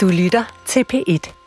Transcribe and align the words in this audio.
Du 0.00 0.08
lytter 0.08 0.44
til 0.66 0.84
P1. 0.92 1.39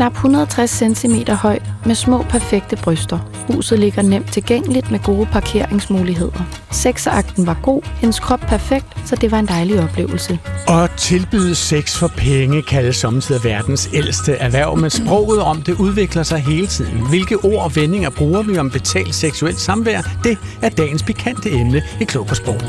Knap 0.00 0.12
160 0.12 0.96
cm 0.96 1.14
høj 1.32 1.58
med 1.86 1.94
små 1.94 2.22
perfekte 2.22 2.76
bryster. 2.76 3.18
Huset 3.46 3.78
ligger 3.78 4.02
nemt 4.02 4.32
tilgængeligt 4.32 4.90
med 4.90 4.98
gode 5.04 5.26
parkeringsmuligheder. 5.26 6.40
Sexakten 6.70 7.46
var 7.46 7.56
god, 7.62 7.82
hendes 7.98 8.20
krop 8.20 8.40
perfekt, 8.40 8.86
så 9.04 9.16
det 9.16 9.30
var 9.30 9.38
en 9.38 9.46
dejlig 9.46 9.82
oplevelse. 9.82 10.38
Og 10.68 10.90
tilbyde 10.96 11.54
sex 11.54 11.96
for 11.96 12.08
penge 12.16 12.62
kaldes 12.62 12.96
samtidig 12.96 13.44
verdens 13.44 13.88
ældste 13.94 14.32
erhverv, 14.32 14.76
men 14.76 14.90
sproget 14.90 15.42
om 15.42 15.62
det 15.62 15.80
udvikler 15.80 16.22
sig 16.22 16.38
hele 16.38 16.66
tiden. 16.66 17.08
Hvilke 17.08 17.36
ord 17.36 17.64
og 17.64 17.76
vendinger 17.76 18.10
bruger 18.10 18.42
vi 18.42 18.58
om 18.58 18.70
betalt 18.70 19.14
seksuelt 19.14 19.60
samvær? 19.60 20.00
Det 20.24 20.38
er 20.62 20.68
dagens 20.68 21.02
pikante 21.02 21.50
emne 21.50 21.82
i 22.00 22.04
Klog 22.04 22.26
på 22.26 22.34
Sprog. 22.34 22.60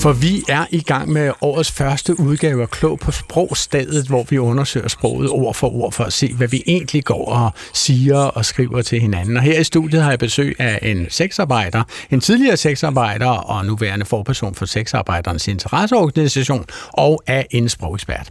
For 0.00 0.12
vi 0.12 0.42
er 0.48 0.66
i 0.70 0.80
gang 0.80 1.12
med 1.12 1.32
årets 1.40 1.70
første 1.70 2.20
udgave 2.20 2.62
af 2.62 2.70
Klog 2.70 2.98
på 2.98 3.10
Sprogstedet, 3.10 4.06
hvor 4.06 4.26
vi 4.30 4.38
undersøger 4.38 4.88
sproget 4.88 5.30
ord 5.30 5.54
for 5.54 5.74
ord 5.74 5.92
for 5.92 6.04
at 6.04 6.12
se, 6.12 6.34
hvad 6.34 6.48
vi 6.48 6.62
egentlig 6.66 7.04
går 7.04 7.28
og 7.28 7.50
siger 7.74 8.16
og 8.16 8.44
skriver 8.44 8.82
til 8.82 9.00
hinanden. 9.00 9.36
Og 9.36 9.42
her 9.42 9.60
i 9.60 9.64
studiet 9.64 10.02
har 10.02 10.10
jeg 10.10 10.18
besøg 10.18 10.56
af 10.58 10.78
en 10.82 11.06
sexarbejder, 11.10 11.82
en 12.10 12.20
tidligere 12.20 12.56
sexarbejder 12.56 13.26
og 13.28 13.66
nuværende 13.66 14.04
forperson 14.04 14.54
for 14.54 14.66
sexarbejderens 14.66 15.48
interesseorganisation 15.48 16.64
og 16.92 17.22
af 17.26 17.46
en 17.50 17.68
sprogekspert. 17.68 18.30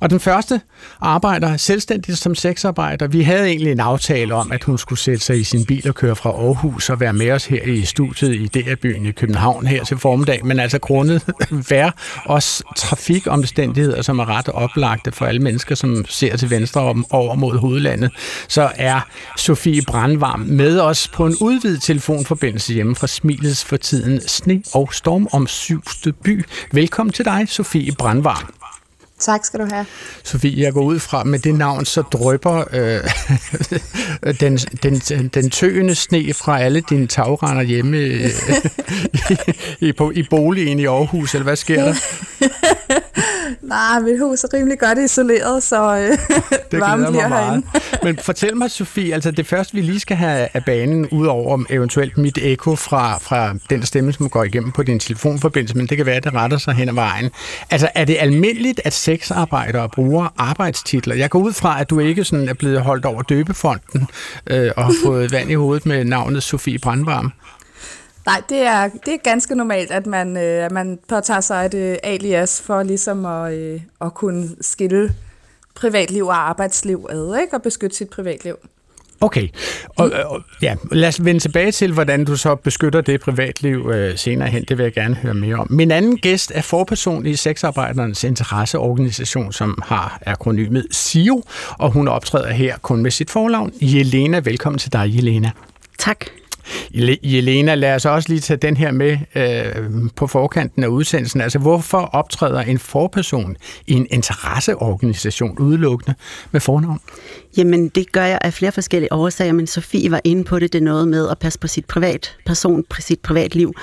Og 0.00 0.10
den 0.10 0.20
første 0.20 0.60
arbejder 1.00 1.56
selvstændigt 1.56 2.18
som 2.18 2.34
sexarbejder. 2.34 3.06
Vi 3.06 3.22
havde 3.22 3.46
egentlig 3.46 3.72
en 3.72 3.80
aftale 3.80 4.34
om, 4.34 4.52
at 4.52 4.64
hun 4.64 4.78
skulle 4.78 4.98
sætte 4.98 5.24
sig 5.24 5.38
i 5.38 5.44
sin 5.44 5.64
bil 5.64 5.88
og 5.88 5.94
køre 5.94 6.16
fra 6.16 6.30
Aarhus 6.30 6.90
og 6.90 7.00
være 7.00 7.12
med 7.12 7.30
os 7.30 7.46
her 7.46 7.62
i 7.62 7.84
studiet 7.84 8.34
i 8.34 8.46
DR-byen 8.46 9.06
i 9.06 9.10
København 9.10 9.66
her 9.66 9.84
til 9.84 9.98
formiddag, 9.98 10.46
men 10.46 10.60
altså 10.60 10.78
grundet 11.02 11.22
vejr, 11.70 11.90
også 12.24 12.64
trafikomstændigheder, 12.76 14.02
som 14.02 14.18
er 14.18 14.28
ret 14.28 14.48
oplagte 14.48 15.12
for 15.12 15.26
alle 15.26 15.40
mennesker, 15.40 15.74
som 15.74 16.04
ser 16.08 16.36
til 16.36 16.50
venstre 16.50 16.80
om, 16.80 17.06
over 17.10 17.34
mod 17.34 17.58
hovedlandet, 17.58 18.10
så 18.48 18.70
er 18.74 19.00
Sofie 19.36 19.82
Brandvarm 19.82 20.40
med 20.40 20.80
os 20.80 21.08
på 21.08 21.26
en 21.26 21.36
udvidet 21.40 21.82
telefonforbindelse 21.82 22.74
hjemme 22.74 22.96
fra 22.96 23.06
Smilets 23.06 23.64
for 23.64 23.76
tiden 23.76 24.20
Sne 24.28 24.62
og 24.74 24.94
Storm 24.94 25.28
om 25.32 25.46
syvste 25.46 26.12
by. 26.12 26.44
Velkommen 26.72 27.12
til 27.12 27.24
dig, 27.24 27.48
Sofie 27.48 27.92
Brandvarm. 27.92 28.61
Tak 29.22 29.44
skal 29.44 29.60
du 29.60 29.66
have. 29.72 29.86
Sofie, 30.22 30.62
jeg 30.62 30.72
går 30.72 30.82
ud 30.82 30.98
fra, 30.98 31.24
med 31.24 31.38
det 31.38 31.54
navn, 31.54 31.84
så 31.84 32.02
drøber 32.02 32.64
øh, 32.72 33.00
den, 34.40 34.56
den, 34.56 35.28
den 35.28 35.50
tøende 35.50 35.94
sne 35.94 36.34
fra 36.34 36.60
alle 36.60 36.80
dine 36.80 37.06
tagrender 37.06 37.62
hjemme 37.62 37.96
øh, 37.96 38.30
i, 39.80 39.86
i, 39.86 39.92
på, 39.92 40.10
i 40.10 40.22
boligen 40.30 40.78
i 40.78 40.86
Aarhus, 40.86 41.34
eller 41.34 41.44
hvad 41.44 41.56
sker 41.56 41.84
der? 41.84 41.94
Nej, 43.62 44.00
mit 44.00 44.20
hus 44.20 44.44
er 44.44 44.48
rimelig 44.54 44.78
godt 44.78 44.98
isoleret, 44.98 45.62
så 45.62 45.96
øh, 45.96 46.18
det 46.70 46.80
varmen 46.86 47.06
bliver 47.06 47.28
meget. 47.28 47.44
herinde. 47.44 47.66
Men 48.04 48.18
fortæl 48.18 48.56
mig, 48.56 48.70
Sofie, 48.70 49.14
altså 49.14 49.30
det 49.30 49.46
første, 49.46 49.74
vi 49.74 49.80
lige 49.80 50.00
skal 50.00 50.16
have 50.16 50.48
af 50.54 50.64
banen, 50.64 51.08
ud 51.08 51.26
over 51.26 51.64
eventuelt 51.70 52.18
mit 52.18 52.38
ekko 52.42 52.76
fra, 52.76 53.18
fra 53.18 53.54
den 53.70 53.82
stemme, 53.82 54.12
som 54.12 54.28
går 54.28 54.44
igennem 54.44 54.72
på 54.72 54.82
din 54.82 54.98
telefonforbindelse, 54.98 55.76
men 55.76 55.86
det 55.86 55.96
kan 55.96 56.06
være, 56.06 56.16
at 56.16 56.24
det 56.24 56.34
retter 56.34 56.58
sig 56.58 56.74
hen 56.74 56.88
ad 56.88 56.94
vejen. 56.94 57.30
Altså, 57.70 57.88
er 57.94 58.04
det 58.04 58.16
almindeligt, 58.20 58.80
at 58.84 58.92
sexarbejdere 58.92 59.88
bruger 59.88 60.34
arbejdstitler? 60.38 61.14
Jeg 61.14 61.30
går 61.30 61.38
ud 61.38 61.52
fra, 61.52 61.80
at 61.80 61.90
du 61.90 61.98
ikke 61.98 62.24
sådan 62.24 62.48
er 62.48 62.54
blevet 62.54 62.80
holdt 62.80 63.04
over 63.04 63.22
døbefonden 63.22 64.08
øh, 64.46 64.70
og 64.76 64.84
har 64.84 64.94
fået 65.04 65.32
vand 65.32 65.50
i 65.50 65.54
hovedet 65.54 65.86
med 65.86 66.04
navnet 66.04 66.42
Sofie 66.42 66.78
Brandvarm. 66.78 67.32
Nej, 68.26 68.42
det 68.48 68.58
er, 68.58 68.88
det 69.06 69.14
er 69.14 69.18
ganske 69.24 69.54
normalt, 69.54 69.90
at 69.90 70.06
man, 70.06 70.36
øh, 70.36 70.64
at 70.64 70.72
man 70.72 70.98
påtager 71.08 71.40
sig 71.40 71.66
et 71.66 71.74
øh, 71.74 71.96
alias 72.02 72.62
for 72.62 72.82
ligesom 72.82 73.26
at, 73.26 73.52
øh, 73.52 73.80
at 74.00 74.14
kunne 74.14 74.48
skille 74.60 75.14
privatliv 75.74 76.26
og 76.26 76.48
arbejdsliv 76.48 77.06
ad, 77.10 77.40
ikke? 77.40 77.56
og 77.56 77.62
beskytte 77.62 77.96
sit 77.96 78.10
privatliv. 78.10 78.54
Okay, 79.20 79.48
og, 79.96 80.10
og 80.26 80.42
ja, 80.62 80.74
lad 80.92 81.08
os 81.08 81.24
vende 81.24 81.40
tilbage 81.40 81.72
til, 81.72 81.92
hvordan 81.92 82.24
du 82.24 82.36
så 82.36 82.54
beskytter 82.54 83.00
det 83.00 83.20
privatliv 83.20 83.90
øh, 83.94 84.18
senere 84.18 84.48
hen. 84.48 84.64
Det 84.68 84.78
vil 84.78 84.84
jeg 84.84 84.92
gerne 84.92 85.14
høre 85.14 85.34
mere 85.34 85.56
om. 85.56 85.66
Min 85.70 85.90
anden 85.90 86.16
gæst 86.16 86.52
er 86.54 86.62
forperson 86.62 87.26
i 87.26 87.36
Sexarbejdernes 87.36 88.24
Interesseorganisation, 88.24 89.52
som 89.52 89.78
har 89.86 90.18
akronymet 90.26 90.86
SIO, 90.90 91.42
og 91.78 91.90
hun 91.90 92.08
optræder 92.08 92.52
her 92.52 92.78
kun 92.78 93.02
med 93.02 93.10
sit 93.10 93.30
fornavn. 93.30 93.72
Jelena, 93.80 94.38
velkommen 94.38 94.78
til 94.78 94.92
dig, 94.92 95.16
Jelena. 95.16 95.50
Tak. 95.98 96.26
Jelena, 97.22 97.74
lad 97.74 97.94
os 97.94 98.04
også 98.04 98.28
lige 98.28 98.40
tage 98.40 98.56
den 98.56 98.76
her 98.76 98.90
med 98.90 99.18
øh, 99.34 100.08
på 100.16 100.26
forkanten 100.26 100.84
af 100.84 100.88
udsendelsen. 100.88 101.40
Altså, 101.40 101.58
hvorfor 101.58 101.98
optræder 101.98 102.60
en 102.60 102.78
forperson 102.78 103.56
i 103.86 103.92
en 103.92 104.06
interesseorganisation 104.10 105.58
udelukkende 105.58 106.14
med 106.52 106.60
fornavn? 106.60 107.00
Jamen, 107.56 107.88
det 107.88 108.12
gør 108.12 108.24
jeg 108.24 108.38
af 108.42 108.52
flere 108.52 108.72
forskellige 108.72 109.12
årsager, 109.12 109.52
men 109.52 109.66
Sofie 109.66 110.10
var 110.10 110.20
inde 110.24 110.44
på 110.44 110.58
det. 110.58 110.72
Det 110.72 110.78
er 110.78 110.84
noget 110.84 111.08
med 111.08 111.28
at 111.28 111.38
passe 111.38 111.58
på 111.58 111.66
sit 111.66 111.84
privat 111.84 112.36
person, 112.46 112.84
sit 112.98 113.20
privatliv. 113.20 113.74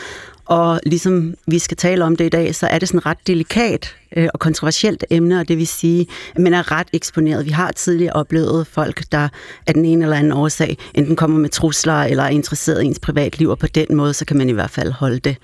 Og 0.49 0.79
ligesom 0.85 1.35
vi 1.47 1.59
skal 1.59 1.77
tale 1.77 2.05
om 2.05 2.15
det 2.15 2.25
i 2.25 2.29
dag, 2.29 2.55
så 2.55 2.67
er 2.67 2.79
det 2.79 2.87
sådan 2.87 3.05
ret 3.05 3.17
delikat 3.27 3.95
øh, 4.15 4.27
og 4.33 4.39
kontroversielt 4.39 5.05
emne, 5.09 5.39
og 5.39 5.47
det 5.47 5.57
vil 5.57 5.67
sige, 5.67 6.07
at 6.35 6.41
man 6.41 6.53
er 6.53 6.71
ret 6.71 6.87
eksponeret. 6.93 7.45
Vi 7.45 7.49
har 7.49 7.71
tidligere 7.71 8.13
oplevet 8.13 8.67
folk, 8.67 9.03
der 9.11 9.29
af 9.67 9.73
den 9.73 9.85
ene 9.85 10.03
eller 10.03 10.17
anden 10.17 10.31
årsag 10.31 10.77
enten 10.93 11.15
kommer 11.15 11.39
med 11.39 11.49
trusler 11.49 12.03
eller 12.03 12.23
er 12.23 12.29
interesseret 12.29 12.83
i 12.83 12.85
ens 12.85 12.99
privatliv, 12.99 13.49
og 13.49 13.59
på 13.59 13.67
den 13.67 13.95
måde, 13.95 14.13
så 14.13 14.25
kan 14.25 14.37
man 14.37 14.49
i 14.49 14.51
hvert 14.51 14.69
fald 14.69 14.91
holde 14.91 15.19
det 15.19 15.37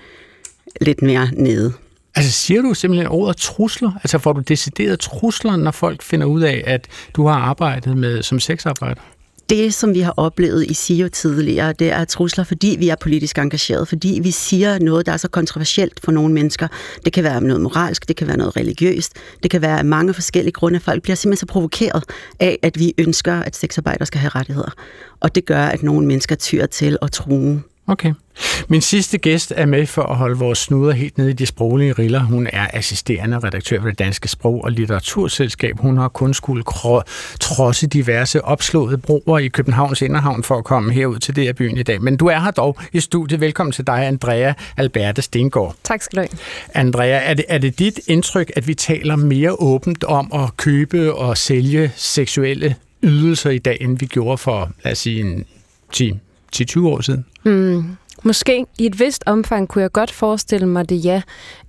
lidt 0.80 1.02
mere 1.02 1.28
nede. 1.32 1.72
Altså 2.14 2.32
siger 2.32 2.62
du 2.62 2.74
simpelthen 2.74 3.08
ordet 3.08 3.36
trusler? 3.36 3.92
Altså 3.94 4.18
får 4.18 4.32
du 4.32 4.40
decideret 4.40 5.00
trusler, 5.00 5.56
når 5.56 5.70
folk 5.70 6.02
finder 6.02 6.26
ud 6.26 6.40
af, 6.40 6.62
at 6.66 6.86
du 7.16 7.26
har 7.26 7.34
arbejdet 7.34 7.96
med 7.96 8.22
som 8.22 8.40
sexarbejder? 8.40 9.00
Det, 9.50 9.74
som 9.74 9.94
vi 9.94 10.00
har 10.00 10.14
oplevet 10.16 10.70
i 10.70 10.74
SIO 10.74 11.08
tidligere, 11.08 11.72
det 11.72 11.92
er 11.92 12.04
trusler, 12.04 12.44
fordi 12.44 12.76
vi 12.78 12.88
er 12.88 12.96
politisk 13.00 13.38
engageret, 13.38 13.88
fordi 13.88 14.20
vi 14.22 14.30
siger 14.30 14.78
noget, 14.78 15.06
der 15.06 15.12
er 15.12 15.16
så 15.16 15.28
kontroversielt 15.28 16.00
for 16.04 16.12
nogle 16.12 16.34
mennesker. 16.34 16.68
Det 17.04 17.12
kan 17.12 17.24
være 17.24 17.40
noget 17.40 17.62
moralsk, 17.62 18.08
det 18.08 18.16
kan 18.16 18.26
være 18.26 18.36
noget 18.36 18.56
religiøst, 18.56 19.12
det 19.42 19.50
kan 19.50 19.62
være 19.62 19.84
mange 19.84 20.14
forskellige 20.14 20.52
grunde. 20.52 20.80
Folk 20.80 21.02
bliver 21.02 21.16
simpelthen 21.16 21.48
så 21.48 21.52
provokeret 21.52 22.04
af, 22.40 22.58
at 22.62 22.78
vi 22.78 22.94
ønsker, 22.98 23.34
at 23.34 23.56
sexarbejdere 23.56 24.06
skal 24.06 24.20
have 24.20 24.30
rettigheder. 24.30 24.70
Og 25.20 25.34
det 25.34 25.44
gør, 25.44 25.64
at 25.64 25.82
nogle 25.82 26.06
mennesker 26.06 26.34
tyr 26.34 26.66
til 26.66 26.98
at 27.02 27.12
true 27.12 27.62
Okay. 27.88 28.12
Min 28.68 28.80
sidste 28.80 29.18
gæst 29.18 29.52
er 29.56 29.66
med 29.66 29.86
for 29.86 30.02
at 30.02 30.16
holde 30.16 30.38
vores 30.38 30.58
snuder 30.58 30.92
helt 30.92 31.18
nede 31.18 31.30
i 31.30 31.32
de 31.32 31.46
sproglige 31.46 31.92
riller. 31.92 32.20
Hun 32.20 32.48
er 32.52 32.66
assisterende 32.72 33.38
redaktør 33.38 33.80
ved 33.80 33.90
det 33.90 33.98
Danske 33.98 34.28
Sprog- 34.28 34.64
og 34.64 34.72
Litteraturselskab. 34.72 35.78
Hun 35.78 35.96
har 35.96 36.08
kun 36.08 36.34
skulle 36.34 36.64
trodse 37.40 37.86
diverse 37.86 38.44
opslåede 38.44 38.98
broer 38.98 39.38
i 39.38 39.48
Københavns 39.48 40.02
Inderhavn 40.02 40.42
for 40.42 40.58
at 40.58 40.64
komme 40.64 40.92
herud 40.92 41.18
til 41.18 41.36
det 41.36 41.44
her 41.44 41.52
byen 41.52 41.76
i 41.76 41.82
dag. 41.82 42.02
Men 42.02 42.16
du 42.16 42.26
er 42.26 42.40
her 42.40 42.50
dog 42.50 42.78
i 42.92 43.00
studiet. 43.00 43.40
Velkommen 43.40 43.72
til 43.72 43.86
dig, 43.86 44.06
Andrea 44.06 44.52
Alberte 44.76 45.22
Stengård. 45.22 45.74
Tak 45.84 46.02
skal 46.02 46.16
du 46.16 46.20
have. 46.20 46.38
Andrea, 46.74 47.30
er 47.30 47.34
det, 47.34 47.44
er 47.48 47.58
det 47.58 47.78
dit 47.78 48.00
indtryk, 48.06 48.52
at 48.56 48.68
vi 48.68 48.74
taler 48.74 49.16
mere 49.16 49.52
åbent 49.52 50.04
om 50.04 50.32
at 50.34 50.56
købe 50.56 51.14
og 51.14 51.38
sælge 51.38 51.92
seksuelle 51.96 52.76
ydelser 53.02 53.50
i 53.50 53.58
dag, 53.58 53.78
end 53.80 53.98
vi 53.98 54.06
gjorde 54.06 54.38
for, 54.38 54.70
lad 54.84 54.92
os 54.92 54.98
sige, 54.98 55.20
en 55.20 55.44
10 55.92 56.14
10-20 56.56 56.86
år 56.86 57.00
siden? 57.00 57.24
Mm. 57.44 57.96
Måske 58.22 58.66
i 58.78 58.86
et 58.86 59.00
vist 59.00 59.22
omfang 59.26 59.68
kunne 59.68 59.82
jeg 59.82 59.92
godt 59.92 60.10
forestille 60.10 60.66
mig 60.66 60.88
det, 60.88 61.04
ja. 61.04 61.22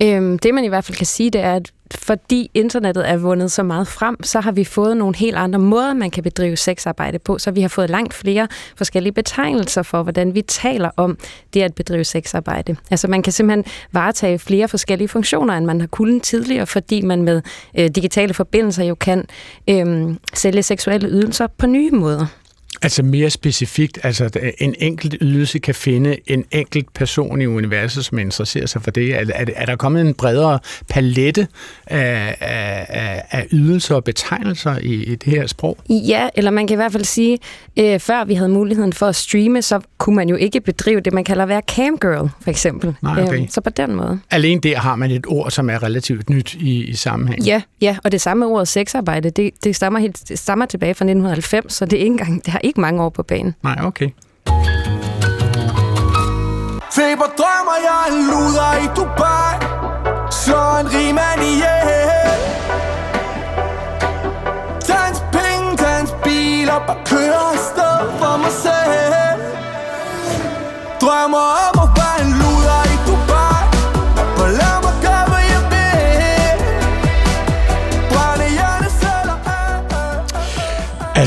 Øhm, 0.03 0.39
det 0.39 0.53
man 0.53 0.63
i 0.63 0.67
hvert 0.67 0.85
fald 0.85 0.97
kan 0.97 1.05
sige, 1.05 1.29
det 1.29 1.41
er, 1.41 1.53
at 1.53 1.71
fordi 1.95 2.51
internettet 2.53 3.09
er 3.09 3.17
vundet 3.17 3.51
så 3.51 3.63
meget 3.63 3.87
frem, 3.87 4.23
så 4.23 4.39
har 4.39 4.51
vi 4.51 4.63
fået 4.63 4.97
nogle 4.97 5.15
helt 5.15 5.35
andre 5.35 5.59
måder, 5.59 5.93
man 5.93 6.11
kan 6.11 6.23
bedrive 6.23 6.57
sexarbejde 6.57 7.19
på. 7.19 7.37
Så 7.37 7.51
vi 7.51 7.61
har 7.61 7.67
fået 7.67 7.89
langt 7.89 8.13
flere 8.13 8.47
forskellige 8.77 9.13
betegnelser 9.13 9.83
for, 9.83 10.03
hvordan 10.03 10.35
vi 10.35 10.41
taler 10.41 10.89
om 10.97 11.17
det 11.53 11.61
at 11.61 11.75
bedrive 11.75 12.03
sexarbejde. 12.03 12.75
Altså 12.91 13.07
man 13.07 13.23
kan 13.23 13.33
simpelthen 13.33 13.65
varetage 13.91 14.39
flere 14.39 14.67
forskellige 14.67 15.07
funktioner, 15.07 15.53
end 15.53 15.65
man 15.65 15.79
har 15.79 15.87
kunnet 15.87 16.23
tidligere, 16.23 16.67
fordi 16.67 17.01
man 17.01 17.21
med 17.21 17.41
øh, 17.77 17.89
digitale 17.89 18.33
forbindelser 18.33 18.83
jo 18.83 18.95
kan 18.95 19.25
øh, 19.69 20.15
sælge 20.33 20.63
seksuelle 20.63 21.09
ydelser 21.09 21.47
på 21.57 21.67
nye 21.67 21.91
måder. 21.91 22.25
Altså 22.81 23.03
mere 23.03 23.29
specifikt, 23.29 23.99
altså 24.03 24.29
en 24.57 24.75
enkelt 24.79 25.15
ydelse 25.21 25.59
kan 25.59 25.75
finde 25.75 26.17
en 26.27 26.45
enkelt 26.51 26.93
person 26.93 27.41
i 27.41 27.45
universet, 27.45 28.05
som 28.05 28.19
interesserer 28.19 28.65
sig 28.65 28.81
for 28.81 28.91
det. 28.91 29.15
Er, 29.15 29.25
er, 29.33 29.45
er 29.55 29.65
der 29.65 29.75
kommet 29.75 30.01
en 30.01 30.13
bredere 30.13 30.59
palette 30.89 31.47
af, 31.87 32.37
af, 32.39 33.23
af 33.31 33.47
ydelser 33.51 33.95
og 33.95 34.03
betegnelser 34.03 34.77
i, 34.77 34.93
i 34.93 35.15
det 35.15 35.33
her 35.33 35.47
sprog? 35.47 35.77
Ja, 35.89 36.29
eller 36.35 36.51
man 36.51 36.67
kan 36.67 36.75
i 36.75 36.79
hvert 36.79 36.91
fald 36.91 37.03
sige, 37.03 37.39
øh, 37.79 37.99
før 37.99 38.25
vi 38.25 38.33
havde 38.33 38.49
muligheden 38.49 38.93
for 38.93 39.05
at 39.05 39.15
streame, 39.15 39.61
så 39.61 39.79
kunne 39.97 40.15
man 40.15 40.29
jo 40.29 40.35
ikke 40.35 40.61
bedrive 40.61 40.99
det, 40.99 41.13
man 41.13 41.23
kalder 41.23 41.43
at 41.43 41.49
være 41.49 41.61
camgirl, 41.75 42.29
for 42.41 42.49
eksempel. 42.49 42.95
Nej, 43.01 43.23
okay. 43.23 43.41
øh, 43.41 43.49
så 43.49 43.61
på 43.61 43.69
den 43.69 43.95
måde. 43.95 44.19
Alene 44.31 44.61
der 44.61 44.77
har 44.77 44.95
man 44.95 45.11
et 45.11 45.25
ord, 45.27 45.51
som 45.51 45.69
er 45.69 45.83
relativt 45.83 46.29
nyt 46.29 46.53
i, 46.53 46.83
i 46.83 46.95
sammenhæng. 46.95 47.43
Ja, 47.43 47.61
ja, 47.81 47.97
og 48.03 48.11
det 48.11 48.21
samme 48.21 48.45
ord 48.45 48.65
sexarbejde, 48.65 49.29
det, 49.29 49.51
det, 49.63 49.75
stammer, 49.75 49.99
helt, 49.99 50.29
det 50.29 50.39
stammer 50.39 50.65
tilbage 50.65 50.93
fra 50.93 51.05
1990, 51.05 51.73
så 51.73 51.85
det, 51.85 51.93
er 51.93 52.03
ikke 52.03 52.11
engang, 52.11 52.45
det 52.45 52.51
har 52.51 52.61
ikke 52.67 52.81
mange 52.81 53.03
år 53.03 53.09
på 53.09 53.23
banen. 53.23 53.55
Nej, 53.63 53.77
okay. 53.83 54.09
Feber 56.97 57.29
drømmer 57.39 57.77
jeg 57.87 58.03
en 58.11 58.19
luder 58.31 58.73
i 58.85 58.87
Dubai 58.97 59.53
Slår 60.31 60.73
en 60.81 60.87
rigmand 60.95 61.41
ihjel 61.51 62.39
Dans 64.91 65.17
penge, 65.35 65.67
dans 65.83 66.11
biler 66.23 66.79
Bare 66.87 67.01
kører 67.05 67.45
afsted 67.53 67.97
for 68.19 68.35
mig 68.43 68.53
selv 68.65 69.39
Drømmer 71.01 71.45
om 71.67 71.75
at 71.83 71.86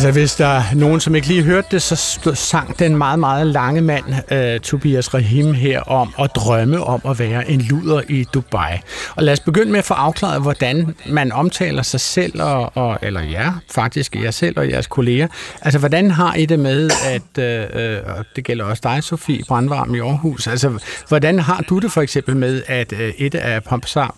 Altså, 0.00 0.20
hvis 0.20 0.34
der 0.34 0.46
er 0.46 0.74
nogen, 0.74 1.00
som 1.00 1.14
ikke 1.14 1.26
lige 1.26 1.42
hørte 1.42 1.68
det, 1.70 1.82
så 1.82 2.30
sang 2.34 2.78
den 2.78 2.96
meget, 2.96 3.18
meget 3.18 3.46
lange 3.46 3.80
mand, 3.80 4.04
uh, 4.32 4.60
Tobias 4.62 5.14
Rahim, 5.14 5.54
her 5.54 5.80
om 5.80 6.14
at 6.18 6.30
drømme 6.34 6.84
om 6.84 7.00
at 7.08 7.18
være 7.18 7.50
en 7.50 7.60
luder 7.60 8.02
i 8.08 8.24
Dubai. 8.34 8.78
Og 9.16 9.22
lad 9.22 9.32
os 9.32 9.40
begynde 9.40 9.70
med 9.70 9.78
at 9.78 9.84
få 9.84 9.94
afklaret, 9.94 10.42
hvordan 10.42 10.94
man 11.06 11.32
omtaler 11.32 11.82
sig 11.82 12.00
selv, 12.00 12.42
og, 12.42 12.76
og, 12.76 12.98
eller 13.02 13.22
ja, 13.22 13.52
faktisk 13.70 14.16
jer 14.16 14.30
selv 14.30 14.58
og 14.58 14.70
jeres 14.70 14.86
kolleger. 14.86 15.28
Altså, 15.62 15.78
hvordan 15.78 16.10
har 16.10 16.34
I 16.34 16.46
det 16.46 16.58
med, 16.58 16.90
at, 17.04 18.02
uh, 18.04 18.18
og 18.18 18.24
det 18.36 18.44
gælder 18.44 18.64
også 18.64 18.80
dig, 18.84 19.04
Sofie 19.04 19.44
Brandvarm 19.48 19.94
i 19.94 19.98
Aarhus, 19.98 20.46
altså, 20.46 20.82
hvordan 21.08 21.38
har 21.38 21.64
du 21.68 21.78
det 21.78 21.92
for 21.92 22.00
eksempel 22.00 22.36
med, 22.36 22.62
at 22.66 22.92
uh, 22.92 22.98
et 22.98 23.34
af 23.34 23.62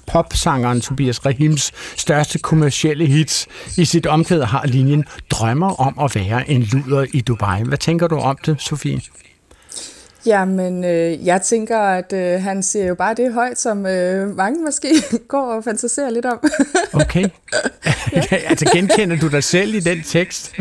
popsangeren 0.06 0.81
Tobias 0.81 1.26
Rahims 1.26 1.73
største 1.96 2.38
kommercielle 2.38 3.06
hits 3.06 3.46
i 3.76 3.84
sit 3.84 4.06
omkvæd 4.06 4.43
har 4.43 4.67
linjen 4.67 5.05
drømmer 5.31 5.72
om 5.79 5.99
at 6.05 6.15
være 6.15 6.51
en 6.51 6.63
luder 6.63 7.07
i 7.15 7.21
Dubai. 7.21 7.63
Hvad 7.63 7.79
tænker 7.79 8.09
du 8.09 8.17
om 8.17 8.39
det, 8.47 8.61
Sofie? 8.61 9.01
Jamen, 10.27 10.85
øh, 10.85 11.27
jeg 11.27 11.43
tænker, 11.43 11.79
at 11.79 12.13
øh, 12.13 12.43
han 12.43 12.63
siger 12.63 12.87
jo 12.87 12.95
bare 12.95 13.15
det 13.15 13.35
højt, 13.35 13.59
som 13.59 13.87
øh, 13.87 14.37
mange 14.37 14.65
måske 14.65 14.89
går 15.29 15.55
og 15.55 15.65
fantaserer 15.65 16.11
lidt 16.11 16.27
om. 16.27 16.39
Okay. 16.95 17.29
altså 18.51 18.71
genkender 18.73 19.17
du 19.17 19.29
dig 19.29 19.45
selv 19.45 19.75
i 19.75 19.81
den 19.81 20.03
tekst? 20.03 20.53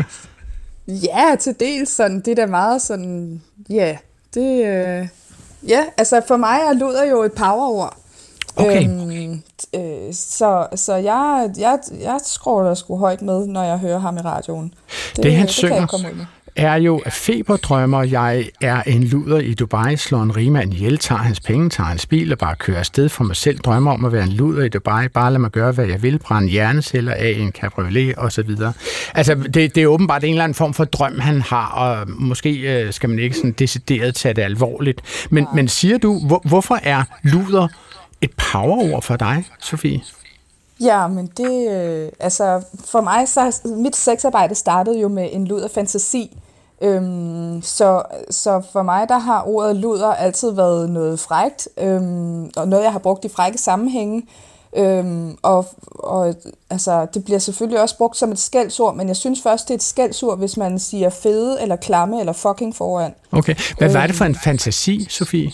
ja, 0.88 1.36
til 1.40 1.54
dels 1.60 1.90
sådan. 1.90 2.20
Det 2.20 2.28
er 2.28 2.34
da 2.34 2.46
meget 2.46 2.82
sådan, 2.82 3.42
ja, 3.70 3.96
det... 4.34 4.66
Øh, 4.66 5.08
ja, 5.68 5.84
altså 5.96 6.22
for 6.28 6.36
mig 6.36 6.58
er 6.68 6.72
luder 6.72 7.04
jo 7.04 7.22
et 7.22 7.32
powerord. 7.32 7.96
Okay. 8.56 8.88
Øhm, 8.88 9.42
øh, 9.74 10.14
så 10.14 10.66
så 10.76 10.94
jeg, 10.94 11.50
jeg, 11.58 11.78
jeg 12.00 12.18
skråler 12.24 12.74
sgu 12.74 12.98
højt 12.98 13.22
med, 13.22 13.46
når 13.46 13.62
jeg 13.62 13.78
hører 13.78 13.98
ham 13.98 14.16
i 14.16 14.20
radioen. 14.20 14.74
Det, 15.16 15.34
han 15.34 15.46
det 15.46 15.50
synger, 15.50 15.86
kan 15.86 16.26
er 16.56 16.74
jo 16.74 17.02
feberdrømmer, 17.10 18.02
jeg 18.02 18.50
er 18.60 18.82
en 18.82 19.04
luder 19.04 19.38
i 19.38 19.54
Dubai, 19.54 19.96
slår 19.96 20.22
en 20.22 20.36
rigmand 20.36 20.74
ihjel, 20.74 20.98
tager 20.98 21.18
hans 21.18 21.40
penge, 21.40 21.70
tager 21.70 21.88
hans 21.88 22.06
bil 22.06 22.32
og 22.32 22.38
bare 22.38 22.56
kører 22.56 22.78
afsted 22.78 23.08
for 23.08 23.24
mig 23.24 23.36
selv, 23.36 23.58
drømmer 23.58 23.92
om 23.92 24.04
at 24.04 24.12
være 24.12 24.22
en 24.22 24.32
luder 24.32 24.64
i 24.64 24.68
Dubai, 24.68 25.08
bare 25.08 25.32
lad 25.32 25.38
mig 25.38 25.50
gøre, 25.50 25.72
hvad 25.72 25.86
jeg 25.86 26.02
vil, 26.02 26.18
brænde 26.18 26.48
hjerneceller 26.48 27.12
af 27.12 27.34
en 27.38 27.52
cabriolet 27.52 28.14
osv. 28.16 28.50
Altså, 29.14 29.34
det, 29.34 29.74
det 29.74 29.82
er 29.82 29.86
åbenbart 29.86 30.24
en 30.24 30.30
eller 30.30 30.44
anden 30.44 30.54
form 30.54 30.74
for 30.74 30.84
drøm, 30.84 31.18
han 31.18 31.42
har, 31.42 31.66
og 31.66 32.06
måske 32.08 32.82
øh, 32.82 32.92
skal 32.92 33.08
man 33.08 33.18
ikke 33.18 33.36
sådan 33.36 33.52
decideret 33.52 34.14
tage 34.14 34.34
det 34.34 34.42
alvorligt. 34.42 35.00
Men, 35.30 35.46
men 35.54 35.68
siger 35.68 35.98
du, 35.98 36.26
hvor, 36.26 36.42
hvorfor 36.44 36.78
er 36.82 37.02
luder 37.22 37.68
et 38.22 38.30
powerord 38.52 39.02
for 39.02 39.16
dig, 39.16 39.44
Sofie? 39.60 40.00
Ja, 40.80 41.06
men 41.06 41.26
det, 41.36 41.70
øh, 41.70 42.08
altså 42.20 42.62
for 42.84 43.00
mig, 43.00 43.28
så 43.28 43.60
mit 43.64 43.96
sexarbejde 43.96 44.54
startede 44.54 45.00
jo 45.00 45.08
med 45.08 45.28
en 45.32 45.46
luder 45.46 45.68
fantasi. 45.68 46.36
Øhm, 46.82 47.62
så, 47.62 48.02
så 48.30 48.62
for 48.72 48.82
mig, 48.82 49.08
der 49.08 49.18
har 49.18 49.42
ordet 49.46 49.76
luder 49.76 50.14
altid 50.14 50.50
været 50.52 50.90
noget 50.90 51.20
frægt, 51.20 51.68
øhm, 51.78 52.50
og 52.56 52.68
noget, 52.68 52.84
jeg 52.84 52.92
har 52.92 52.98
brugt 52.98 53.24
i 53.24 53.28
frække 53.28 53.58
sammenhænge. 53.58 54.22
Øhm, 54.76 55.36
og, 55.42 55.66
og 55.86 56.34
altså, 56.70 57.06
det 57.14 57.24
bliver 57.24 57.38
selvfølgelig 57.38 57.80
også 57.80 57.96
brugt 57.96 58.16
som 58.16 58.32
et 58.32 58.38
skældsord, 58.38 58.96
men 58.96 59.08
jeg 59.08 59.16
synes 59.16 59.42
først, 59.42 59.68
det 59.68 59.74
er 59.74 59.78
et 59.78 59.82
skældsord, 59.82 60.38
hvis 60.38 60.56
man 60.56 60.78
siger 60.78 61.10
fede, 61.10 61.62
eller 61.62 61.76
klamme, 61.76 62.20
eller 62.20 62.32
fucking 62.32 62.76
foran. 62.76 63.14
Okay. 63.32 63.54
Hvad 63.78 63.92
var 63.92 64.06
det 64.06 64.16
for 64.16 64.24
en 64.24 64.36
fantasi, 64.44 65.06
Sofie? 65.10 65.52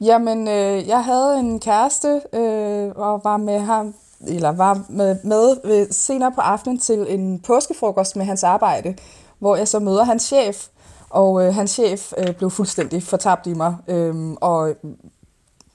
Jamen, 0.00 0.48
øh, 0.48 0.88
jeg 0.88 1.04
havde 1.04 1.38
en 1.38 1.60
kæreste, 1.60 2.20
øh, 2.32 2.90
og 2.96 3.20
var 3.24 3.36
med 3.36 3.58
ham, 3.58 3.94
eller 4.28 4.52
var 4.52 4.80
med, 4.88 5.16
med 5.24 5.56
ved, 5.64 5.92
senere 5.92 6.32
på 6.32 6.40
aftenen 6.40 6.78
til 6.78 7.06
en 7.08 7.40
påskefrokost 7.40 8.16
med 8.16 8.24
hans 8.24 8.44
arbejde, 8.44 8.94
hvor 9.38 9.56
jeg 9.56 9.68
så 9.68 9.78
møder 9.78 10.04
hans 10.04 10.22
chef, 10.22 10.66
og 11.10 11.46
øh, 11.46 11.54
hans 11.54 11.70
chef 11.70 12.12
øh, 12.18 12.34
blev 12.34 12.50
fuldstændig 12.50 13.02
fortabt 13.02 13.46
i 13.46 13.54
mig, 13.54 13.76
øh, 13.88 14.32
og 14.40 14.74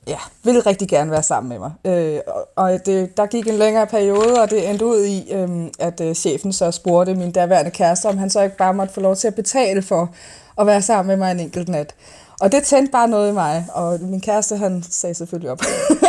ja, 0.07 0.17
ville 0.43 0.61
rigtig 0.61 0.89
gerne 0.89 1.11
være 1.11 1.23
sammen 1.23 1.49
med 1.49 1.59
mig. 1.59 1.71
Øh, 1.85 2.19
og 2.27 2.47
og 2.55 2.85
det, 2.85 3.17
der 3.17 3.25
gik 3.25 3.47
en 3.47 3.53
længere 3.53 3.87
periode, 3.87 4.41
og 4.41 4.49
det 4.49 4.69
endte 4.69 4.85
ud 4.85 5.05
i, 5.05 5.31
øh, 5.33 5.67
at 5.79 6.01
øh, 6.01 6.15
chefen 6.15 6.53
så 6.53 6.71
spurgte 6.71 7.15
min 7.15 7.31
daværende 7.31 7.71
kæreste, 7.71 8.05
om 8.05 8.17
han 8.17 8.29
så 8.29 8.41
ikke 8.41 8.57
bare 8.57 8.73
måtte 8.73 8.93
få 8.93 9.01
lov 9.01 9.15
til 9.15 9.27
at 9.27 9.35
betale 9.35 9.81
for 9.81 10.09
at 10.57 10.67
være 10.67 10.81
sammen 10.81 11.07
med 11.07 11.17
mig 11.17 11.31
en 11.31 11.39
enkelt 11.39 11.69
nat. 11.69 11.95
Og 12.41 12.51
det 12.51 12.63
tændte 12.63 12.91
bare 12.91 13.07
noget 13.07 13.29
i 13.29 13.33
mig, 13.33 13.65
og 13.73 13.99
min 14.01 14.21
kæreste, 14.21 14.57
han 14.57 14.83
sagde 14.89 15.15
selvfølgelig 15.15 15.51
op. 15.51 15.61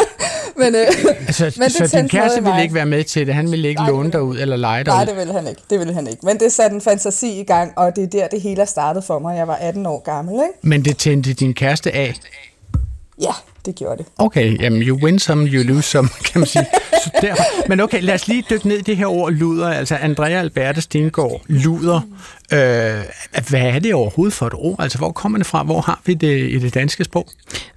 men, 0.60 0.74
øh, 0.74 0.86
Altså, 1.26 1.52
men 1.58 1.68
det 1.68 1.72
så 1.90 1.96
din 1.96 2.08
kæreste 2.08 2.40
ville 2.42 2.54
mig. 2.54 2.62
ikke 2.62 2.74
være 2.74 2.86
med 2.86 3.04
til 3.04 3.26
det? 3.26 3.34
Han 3.34 3.50
ville 3.50 3.68
ikke 3.68 3.80
Nej, 3.80 3.90
låne 3.90 4.12
dig 4.12 4.22
ud 4.22 4.38
eller 4.38 4.56
lege 4.56 4.84
dig 4.84 4.92
Nej, 4.94 5.02
ud? 5.02 5.06
det 5.06 5.16
ville 5.16 5.32
han 5.32 5.46
ikke. 5.46 5.62
Det 5.70 5.78
ville 5.78 5.94
han 5.94 6.06
ikke. 6.06 6.26
Men 6.26 6.40
det 6.40 6.52
satte 6.52 6.74
en 6.74 6.80
fantasi 6.80 7.40
i 7.40 7.44
gang, 7.44 7.72
og 7.76 7.96
det 7.96 8.04
er 8.04 8.08
der, 8.08 8.28
det 8.28 8.40
hele 8.40 8.62
er 8.62 8.66
startet 8.66 9.04
for 9.04 9.18
mig. 9.18 9.36
Jeg 9.36 9.48
var 9.48 9.54
18 9.54 9.86
år 9.86 9.98
gammel, 10.02 10.34
ikke? 10.34 10.44
Men 10.62 10.84
det 10.84 10.96
tændte 10.96 11.32
din 11.32 11.54
kæreste 11.54 11.92
af? 11.94 12.14
Ja, 13.20 13.32
det 13.66 13.74
gjorde 13.74 13.98
det. 13.98 14.06
Okay, 14.18 14.62
jamen 14.62 14.82
you 14.82 14.98
win 15.04 15.18
some, 15.18 15.48
you 15.48 15.62
lose 15.62 15.88
some, 15.88 16.08
kan 16.32 16.40
man 16.40 16.46
sige. 16.46 16.66
Så 17.04 17.10
derfor. 17.22 17.68
Men 17.68 17.80
okay, 17.80 18.02
lad 18.02 18.14
os 18.14 18.28
lige 18.28 18.44
dykke 18.50 18.68
ned 18.68 18.78
i 18.78 18.82
det 18.82 18.96
her 18.96 19.06
ord 19.06 19.32
luder. 19.32 19.68
Altså 19.68 19.96
Andrea 19.96 20.38
Alberte 20.38 20.80
Stengård, 20.80 21.42
luder. 21.46 22.00
Øh, 22.52 22.58
hvad 23.48 23.60
er 23.60 23.78
det 23.78 23.94
overhovedet 23.94 24.34
for 24.34 24.46
et 24.46 24.54
ord? 24.54 24.76
Altså 24.78 24.98
hvor 24.98 25.12
kommer 25.12 25.38
det 25.38 25.46
fra? 25.46 25.62
Hvor 25.62 25.80
har 25.80 26.00
vi 26.04 26.14
det 26.14 26.50
i 26.50 26.58
det 26.58 26.74
danske 26.74 27.04
sprog? 27.04 27.28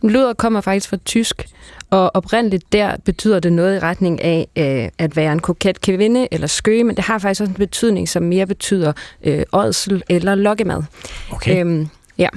Luder 0.02 0.34
kommer 0.34 0.62
faktisk 0.62 0.90
fra 0.90 0.98
tysk, 1.06 1.48
og 1.90 2.16
oprindeligt 2.16 2.74
der 2.74 2.96
betyder 3.06 3.40
det 3.40 3.54
noget 3.54 3.76
i 3.76 3.80
retning 3.80 4.22
af 4.22 4.48
øh, 4.56 4.90
at 4.98 5.16
være 5.16 5.32
en 5.32 5.40
koket 5.40 5.82
kvinde 5.82 6.28
eller 6.32 6.48
skøge, 6.48 6.84
men 6.84 6.96
det 6.96 7.06
har 7.06 7.20
faktisk 7.20 7.42
også 7.42 7.52
en 7.52 7.58
betydning, 7.58 8.10
som 8.10 8.24
mere 8.24 8.48
betyder 8.48 8.94
øh, 9.24 9.44
ådsel 9.54 10.04
eller 10.10 10.36
lokkemad. 10.36 10.84
Okay. 11.32 11.60
Øhm, 11.60 11.90
ja. 12.18 12.30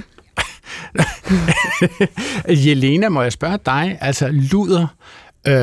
Jelena, 2.65 3.09
må 3.09 3.21
jeg 3.21 3.31
spørge 3.31 3.59
dig, 3.65 3.97
altså 4.01 4.27
luder, 4.31 4.87
øh, 5.47 5.53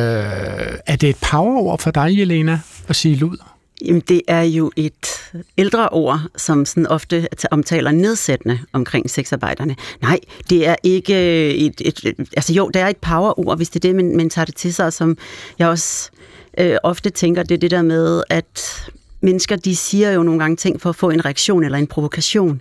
er 0.86 0.96
det 1.00 1.08
et 1.08 1.16
powerord 1.30 1.80
for 1.80 1.90
dig, 1.90 2.18
Jelena, 2.18 2.60
at 2.88 2.96
sige 2.96 3.14
luder? 3.14 3.56
Jamen, 3.84 4.02
det 4.08 4.22
er 4.28 4.42
jo 4.42 4.70
et 4.76 5.32
ældre 5.58 5.88
ord, 5.88 6.20
som 6.36 6.64
sådan 6.64 6.86
ofte 6.86 7.28
omtaler 7.50 7.90
nedsættende 7.90 8.58
omkring 8.72 9.10
sexarbejderne. 9.10 9.76
Nej, 10.02 10.18
det 10.50 10.66
er 10.66 10.76
ikke 10.82 11.14
et, 11.54 11.80
et, 11.84 12.00
et 12.04 12.28
altså 12.36 12.52
jo, 12.52 12.68
det 12.68 12.82
er 12.82 12.88
et 12.88 12.96
powerord, 12.96 13.56
hvis 13.56 13.68
det 13.68 13.84
er 13.84 13.88
det, 13.88 13.96
man, 13.96 14.16
man 14.16 14.30
tager 14.30 14.44
det 14.44 14.56
til 14.56 14.74
sig, 14.74 14.92
som 14.92 15.18
jeg 15.58 15.68
også 15.68 16.10
øh, 16.58 16.76
ofte 16.82 17.10
tænker, 17.10 17.42
det 17.42 17.54
er 17.54 17.58
det 17.58 17.70
der 17.70 17.82
med, 17.82 18.22
at 18.30 18.82
mennesker, 19.20 19.56
de 19.56 19.76
siger 19.76 20.10
jo 20.10 20.22
nogle 20.22 20.40
gange 20.40 20.56
ting 20.56 20.80
for 20.80 20.90
at 20.90 20.96
få 20.96 21.10
en 21.10 21.24
reaktion 21.24 21.64
eller 21.64 21.78
en 21.78 21.86
provokation. 21.86 22.60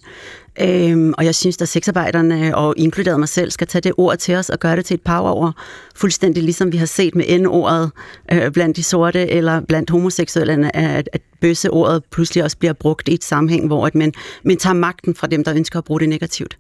Øhm, 0.62 1.14
og 1.18 1.26
jeg 1.26 1.36
synes, 1.36 1.62
at 1.62 1.68
sexarbejderne, 1.68 2.58
og 2.58 2.74
inkluderet 2.78 3.20
mig 3.20 3.30
selv, 3.30 3.52
skal 3.52 3.68
tage 3.68 3.82
det 3.82 3.92
ord 3.98 4.18
til 4.18 4.36
os 4.36 4.50
og 4.50 4.60
gøre 4.60 4.76
det 4.76 4.86
til 4.86 4.94
et 4.94 5.02
powerord. 5.02 5.54
Fuldstændig 5.96 6.44
ligesom 6.44 6.72
vi 6.72 6.78
har 6.78 6.86
set 6.86 7.16
med 7.16 7.40
N-ordet 7.40 7.92
øh, 8.32 8.52
blandt 8.52 8.78
de 8.78 8.84
sorte 8.84 9.30
eller 9.30 9.62
blandt 9.62 9.90
homoseksuelle, 9.90 10.76
at, 10.76 11.10
at 11.14 11.22
bøsse 11.42 11.70
ordet 11.70 12.04
pludselig 12.12 12.44
også 12.44 12.58
bliver 12.58 12.74
brugt 12.74 13.08
i 13.08 13.14
et 13.14 13.24
sammenhæng, 13.24 13.68
hvor 13.68 13.88
at 13.88 13.96
man, 13.96 14.14
man 14.44 14.58
tager 14.58 14.74
magten 14.74 15.16
fra 15.16 15.28
dem, 15.28 15.44
der 15.44 15.54
ønsker 15.56 15.80
at 15.80 15.86
bruge 15.86 16.00
det 16.00 16.10
negativt. 16.10 16.58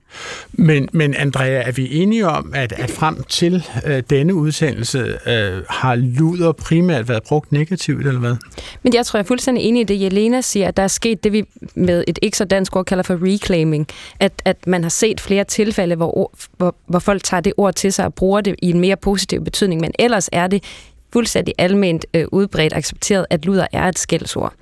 Men, 0.53 0.89
men 0.91 1.13
Andrea, 1.13 1.62
er 1.67 1.72
vi 1.72 1.96
enige 1.96 2.27
om, 2.27 2.51
at, 2.55 2.74
at 2.77 2.91
frem 2.91 3.24
til 3.24 3.65
øh, 3.86 4.03
denne 4.10 4.36
udsendelse 4.36 5.17
øh, 5.27 5.63
har 5.70 5.96
luder 5.96 6.51
primært 6.51 7.10
været 7.10 7.24
brugt 7.24 7.51
negativt, 7.51 8.08
eller 8.08 8.20
hvad? 8.20 8.36
Men 8.84 8.94
jeg 8.94 9.05
tror, 9.05 9.17
jeg 9.17 9.24
er 9.24 9.27
fuldstændig 9.27 9.63
enig 9.63 9.82
i 9.82 9.84
det, 9.84 10.01
Jelena 10.01 10.41
siger, 10.41 10.67
at 10.67 10.77
der 10.77 10.84
er 10.84 10.88
sket 10.88 11.24
det, 11.24 11.32
vi 11.32 11.44
med 11.75 12.03
et 12.08 12.20
ikke 12.22 12.38
så 12.38 12.46
dansk 12.46 12.75
ord 12.75 12.86
kalder 12.86 13.03
for 13.03 13.17
reclaiming. 13.22 13.88
At, 14.20 14.41
at 14.46 14.67
man 14.67 14.84
har 14.84 14.89
set 14.89 15.22
flere 15.22 15.44
tilfælde, 15.44 15.96
hvor, 15.96 16.32
hvor, 16.58 16.75
hvor 16.88 17.00
folk 17.00 17.24
tager 17.24 17.41
det 17.41 17.53
ord 17.58 17.74
til 17.74 17.94
sig 17.94 18.05
og 18.05 18.13
bruger 18.13 18.41
det 18.41 18.55
i 18.62 18.70
en 18.70 18.79
mere 18.79 18.96
positiv 18.98 19.44
betydning, 19.44 19.82
men 19.82 19.91
ellers 20.00 20.29
er 20.32 20.48
det 20.48 20.63
fuldstændig 21.15 21.53
almindeligt 21.57 22.05
øh, 22.13 22.25
udbredt 22.31 22.74
accepteret, 22.74 23.25
at 23.29 23.45
luder 23.45 23.67
er 23.74 23.84
et 23.88 24.00
skældsord 24.00 24.53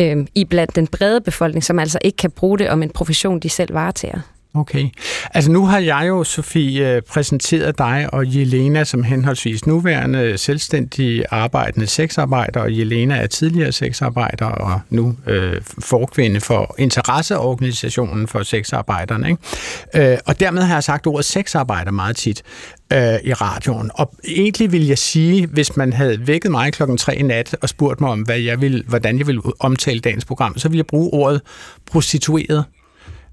øh, 0.00 0.16
i 0.34 0.44
blandt 0.44 0.76
den 0.76 0.86
brede 0.86 1.20
befolkning, 1.20 1.64
som 1.64 1.78
altså 1.78 1.98
ikke 2.04 2.16
kan 2.16 2.30
bruge 2.30 2.58
det 2.58 2.70
om 2.70 2.82
en 2.82 2.90
profession, 2.90 3.40
de 3.40 3.48
selv 3.48 3.74
varetager. 3.74 4.20
Okay. 4.54 4.88
Altså 5.34 5.50
nu 5.50 5.66
har 5.66 5.78
jeg 5.78 6.04
jo, 6.08 6.24
Sofie, 6.24 6.96
øh, 6.96 7.02
præsenteret 7.02 7.78
dig 7.78 8.08
og 8.12 8.36
Jelena 8.36 8.84
som 8.84 9.02
henholdsvis 9.02 9.66
nuværende 9.66 10.38
selvstændige 10.38 11.24
arbejdende 11.30 11.86
sexarbejder, 11.86 12.60
og 12.60 12.78
Jelena 12.78 13.16
er 13.16 13.26
tidligere 13.26 13.72
sexarbejder 13.72 14.46
og 14.46 14.80
nu 14.90 15.16
øh, 15.26 15.60
forkvinde 15.78 16.40
for 16.40 16.74
interesseorganisationen 16.78 18.28
for 18.28 18.42
sexarbejderne. 18.42 19.30
Ikke? 19.30 20.12
Øh, 20.12 20.18
og 20.26 20.40
dermed 20.40 20.62
har 20.62 20.74
jeg 20.74 20.84
sagt 20.84 21.06
ordet 21.06 21.24
sexarbejder 21.24 21.90
meget 21.90 22.16
tit 22.16 22.42
øh, 22.92 23.20
i 23.24 23.32
radioen. 23.32 23.90
Og 23.94 24.14
egentlig 24.24 24.72
vil 24.72 24.86
jeg 24.86 24.98
sige, 24.98 25.46
hvis 25.46 25.76
man 25.76 25.92
havde 25.92 26.26
vækket 26.26 26.50
mig 26.50 26.72
klokken 26.72 26.96
3 26.96 27.16
i 27.16 27.22
nat 27.22 27.56
og 27.62 27.68
spurgt 27.68 28.00
mig 28.00 28.10
om, 28.10 28.20
hvad 28.20 28.38
jeg 28.38 28.60
vil, 28.60 28.84
hvordan 28.88 29.18
jeg 29.18 29.26
ville 29.26 29.42
omtale 29.60 30.00
dagens 30.00 30.24
program, 30.24 30.58
så 30.58 30.68
ville 30.68 30.78
jeg 30.78 30.86
bruge 30.86 31.10
ordet 31.12 31.40
prostitueret 31.86 32.64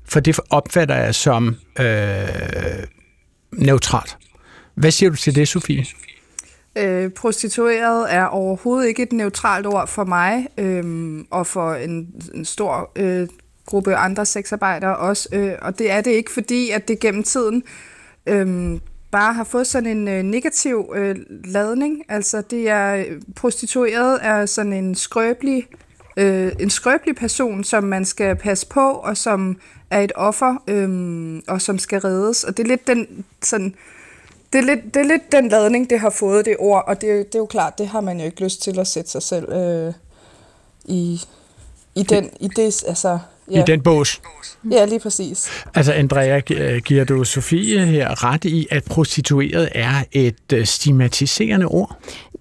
for 0.10 0.20
det 0.20 0.40
opfatter 0.50 0.96
jeg 0.96 1.16
som 1.16 1.56
øh, 1.80 1.86
neutralt. 3.52 4.18
Hvad 4.76 4.92
siger 4.92 5.10
du 5.10 5.16
til 5.16 5.36
det, 5.36 5.48
Sofie? 5.48 5.86
Øh, 6.78 7.12
prostitueret 7.12 8.14
er 8.14 8.26
overhovedet 8.26 8.88
ikke 8.88 9.04
et 9.04 9.12
neutralt 9.12 9.68
ord 9.68 9.88
for 9.88 10.04
mig, 10.04 10.48
øh, 10.58 11.20
og 11.32 11.48
for 11.48 11.74
en, 11.74 12.08
en 12.34 12.46
stor 12.46 12.92
øh, 12.96 13.28
gruppe 13.66 13.96
andre 13.96 14.26
sexarbejdere 14.26 14.98
også. 14.98 15.30
Øh, 15.34 15.54
og 15.62 15.80
det 15.80 15.92
er 15.92 16.02
det 16.02 16.12
ikke, 16.12 16.32
fordi 16.32 16.70
at 16.70 16.88
det 16.88 17.00
gennem 17.00 17.24
tiden 17.24 17.64
øh, 18.26 18.80
bare 19.12 19.34
har 19.34 19.44
fået 19.44 19.68
sådan 19.68 19.98
en 19.98 20.08
øh, 20.08 20.24
negativ 20.24 20.94
øh, 20.96 21.16
ladning. 21.46 22.04
Altså 22.10 22.42
det 22.42 22.70
er 22.70 22.96
øh, 22.96 23.22
prostitueret 23.36 24.20
er 24.22 24.46
sådan 24.46 24.74
en 24.74 24.96
skrøbelig 24.96 25.68
øh, 26.18 26.52
en 26.60 26.70
skrøbelig 26.70 27.16
person, 27.16 27.64
som 27.64 27.84
man 27.84 28.06
skal 28.06 28.36
passe 28.36 28.68
på, 28.68 28.92
og 28.92 29.18
som 29.18 29.60
er 29.90 30.02
et 30.02 30.12
offer, 30.16 30.56
øh, 30.68 31.42
og 31.48 31.62
som 31.62 31.80
skal 31.80 32.00
reddes. 32.00 32.44
Og 32.44 32.58
det 32.58 32.64
er 32.64 32.68
lidt 32.68 32.88
den 32.88 33.26
sådan, 33.44 33.76
det 34.54 34.60
er, 34.60 34.64
lidt, 34.64 34.94
det 34.94 34.96
er 34.96 35.04
lidt 35.04 35.32
den 35.32 35.50
ladning, 35.50 35.90
det 35.90 36.00
har 36.00 36.10
fået, 36.10 36.46
det 36.46 36.56
ord, 36.60 36.84
og 36.88 37.02
det, 37.02 37.26
det 37.26 37.36
er 37.36 37.40
jo 37.40 37.46
klart, 37.46 37.78
det 37.78 37.88
har 37.88 38.02
man 38.02 38.20
jo 38.20 38.26
ikke 38.26 38.44
lyst 38.44 38.62
til 38.62 38.80
at 38.80 38.88
sætte 38.88 39.12
sig 39.12 39.22
selv 39.22 39.52
øh, 39.52 39.94
i, 40.86 41.22
i, 41.96 42.04
den, 42.04 42.30
i 42.40 42.48
det, 42.48 42.84
altså... 42.88 43.20
Ja. 43.52 43.60
I 43.60 43.64
den 43.68 43.82
bås? 43.82 44.22
Ja, 44.72 44.86
lige 44.86 45.00
præcis. 45.00 45.50
Altså, 45.76 45.94
Andrea, 45.94 46.40
giver 46.80 47.04
du 47.04 47.24
Sofie 47.24 47.86
her 47.86 48.24
ret 48.24 48.46
i, 48.46 48.68
at 48.72 48.84
prostitueret 48.84 49.70
er 49.72 50.04
et 50.12 50.54
øh, 50.54 50.66
stigmatiserende 50.66 51.66
ord? 51.66 51.98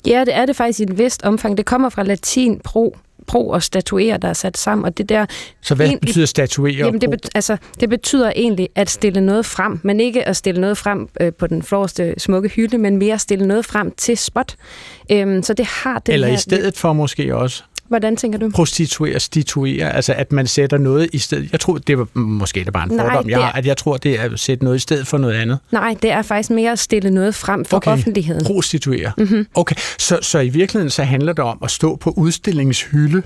Ja, 0.06 0.24
det 0.26 0.36
er 0.36 0.46
det 0.46 0.56
faktisk 0.56 0.80
i 0.80 0.82
et 0.82 0.98
vist 0.98 1.22
omfang. 1.22 1.56
Det 1.56 1.66
kommer 1.66 1.88
fra 1.88 2.02
latin 2.02 2.60
pro, 2.64 2.96
pro 3.26 3.48
og 3.48 3.62
statuere, 3.62 4.18
der 4.18 4.28
er 4.28 4.32
sat 4.32 4.58
sammen. 4.58 4.84
Og 4.84 4.98
det 4.98 5.08
der 5.08 5.26
så 5.60 5.74
hvad 5.74 5.86
egentlig, 5.86 6.00
betyder 6.00 6.26
statuere 6.26 6.74
jamen 6.74 7.00
det, 7.00 7.10
bet, 7.10 7.28
altså, 7.34 7.56
det 7.80 7.88
betyder 7.88 8.32
egentlig 8.36 8.68
at 8.74 8.90
stille 8.90 9.20
noget 9.20 9.46
frem, 9.46 9.80
men 9.82 10.00
ikke 10.00 10.28
at 10.28 10.36
stille 10.36 10.60
noget 10.60 10.78
frem 10.78 11.08
øh, 11.20 11.32
på 11.32 11.46
den 11.46 11.62
floreste 11.62 12.14
smukke 12.18 12.48
hylde, 12.48 12.78
men 12.78 12.96
mere 12.96 13.14
at 13.14 13.20
stille 13.20 13.46
noget 13.46 13.64
frem 13.64 13.90
til 13.90 14.18
spot. 14.18 14.56
Øhm, 15.12 15.42
så 15.42 15.54
det 15.54 15.66
har 15.66 15.98
det 15.98 16.12
Eller 16.12 16.26
her, 16.26 16.34
i 16.34 16.38
stedet 16.38 16.76
for 16.76 16.92
måske 16.92 17.36
også? 17.36 17.62
Hvordan 17.88 18.16
tænker 18.16 18.38
du? 18.38 18.50
Prostituere, 18.50 19.20
stituere, 19.20 19.94
altså 19.94 20.12
at 20.12 20.32
man 20.32 20.46
sætter 20.46 20.78
noget 20.78 21.08
i 21.12 21.18
stedet. 21.18 21.52
Jeg 21.52 21.60
tror, 21.60 21.78
det 21.78 21.98
var 21.98 22.06
måske 22.14 22.64
det 22.64 22.72
bare 22.72 22.84
en 22.84 22.98
fordom, 22.98 23.26
Nej, 23.26 23.38
jeg 23.38 23.44
har, 23.44 23.52
at 23.52 23.66
jeg 23.66 23.76
tror, 23.76 23.96
det 23.96 24.20
er 24.20 24.22
at 24.22 24.40
sætte 24.40 24.64
noget 24.64 24.76
i 24.76 24.80
stedet 24.80 25.06
for 25.06 25.18
noget 25.18 25.34
andet. 25.34 25.58
Nej, 25.70 25.96
det 26.02 26.10
er 26.10 26.22
faktisk 26.22 26.50
mere 26.50 26.72
at 26.72 26.78
stille 26.78 27.10
noget 27.10 27.34
frem 27.34 27.64
for 27.64 27.76
okay. 27.76 27.90
offentligheden. 27.90 28.44
Prostituere. 28.44 29.12
Mm-hmm. 29.18 29.46
Okay, 29.54 29.76
så, 29.98 30.18
så 30.22 30.38
i 30.38 30.48
virkeligheden 30.48 30.90
så 30.90 31.02
handler 31.02 31.32
det 31.32 31.44
om 31.44 31.58
at 31.62 31.70
stå 31.70 31.96
på 31.96 32.10
udstillingshylde 32.16 33.22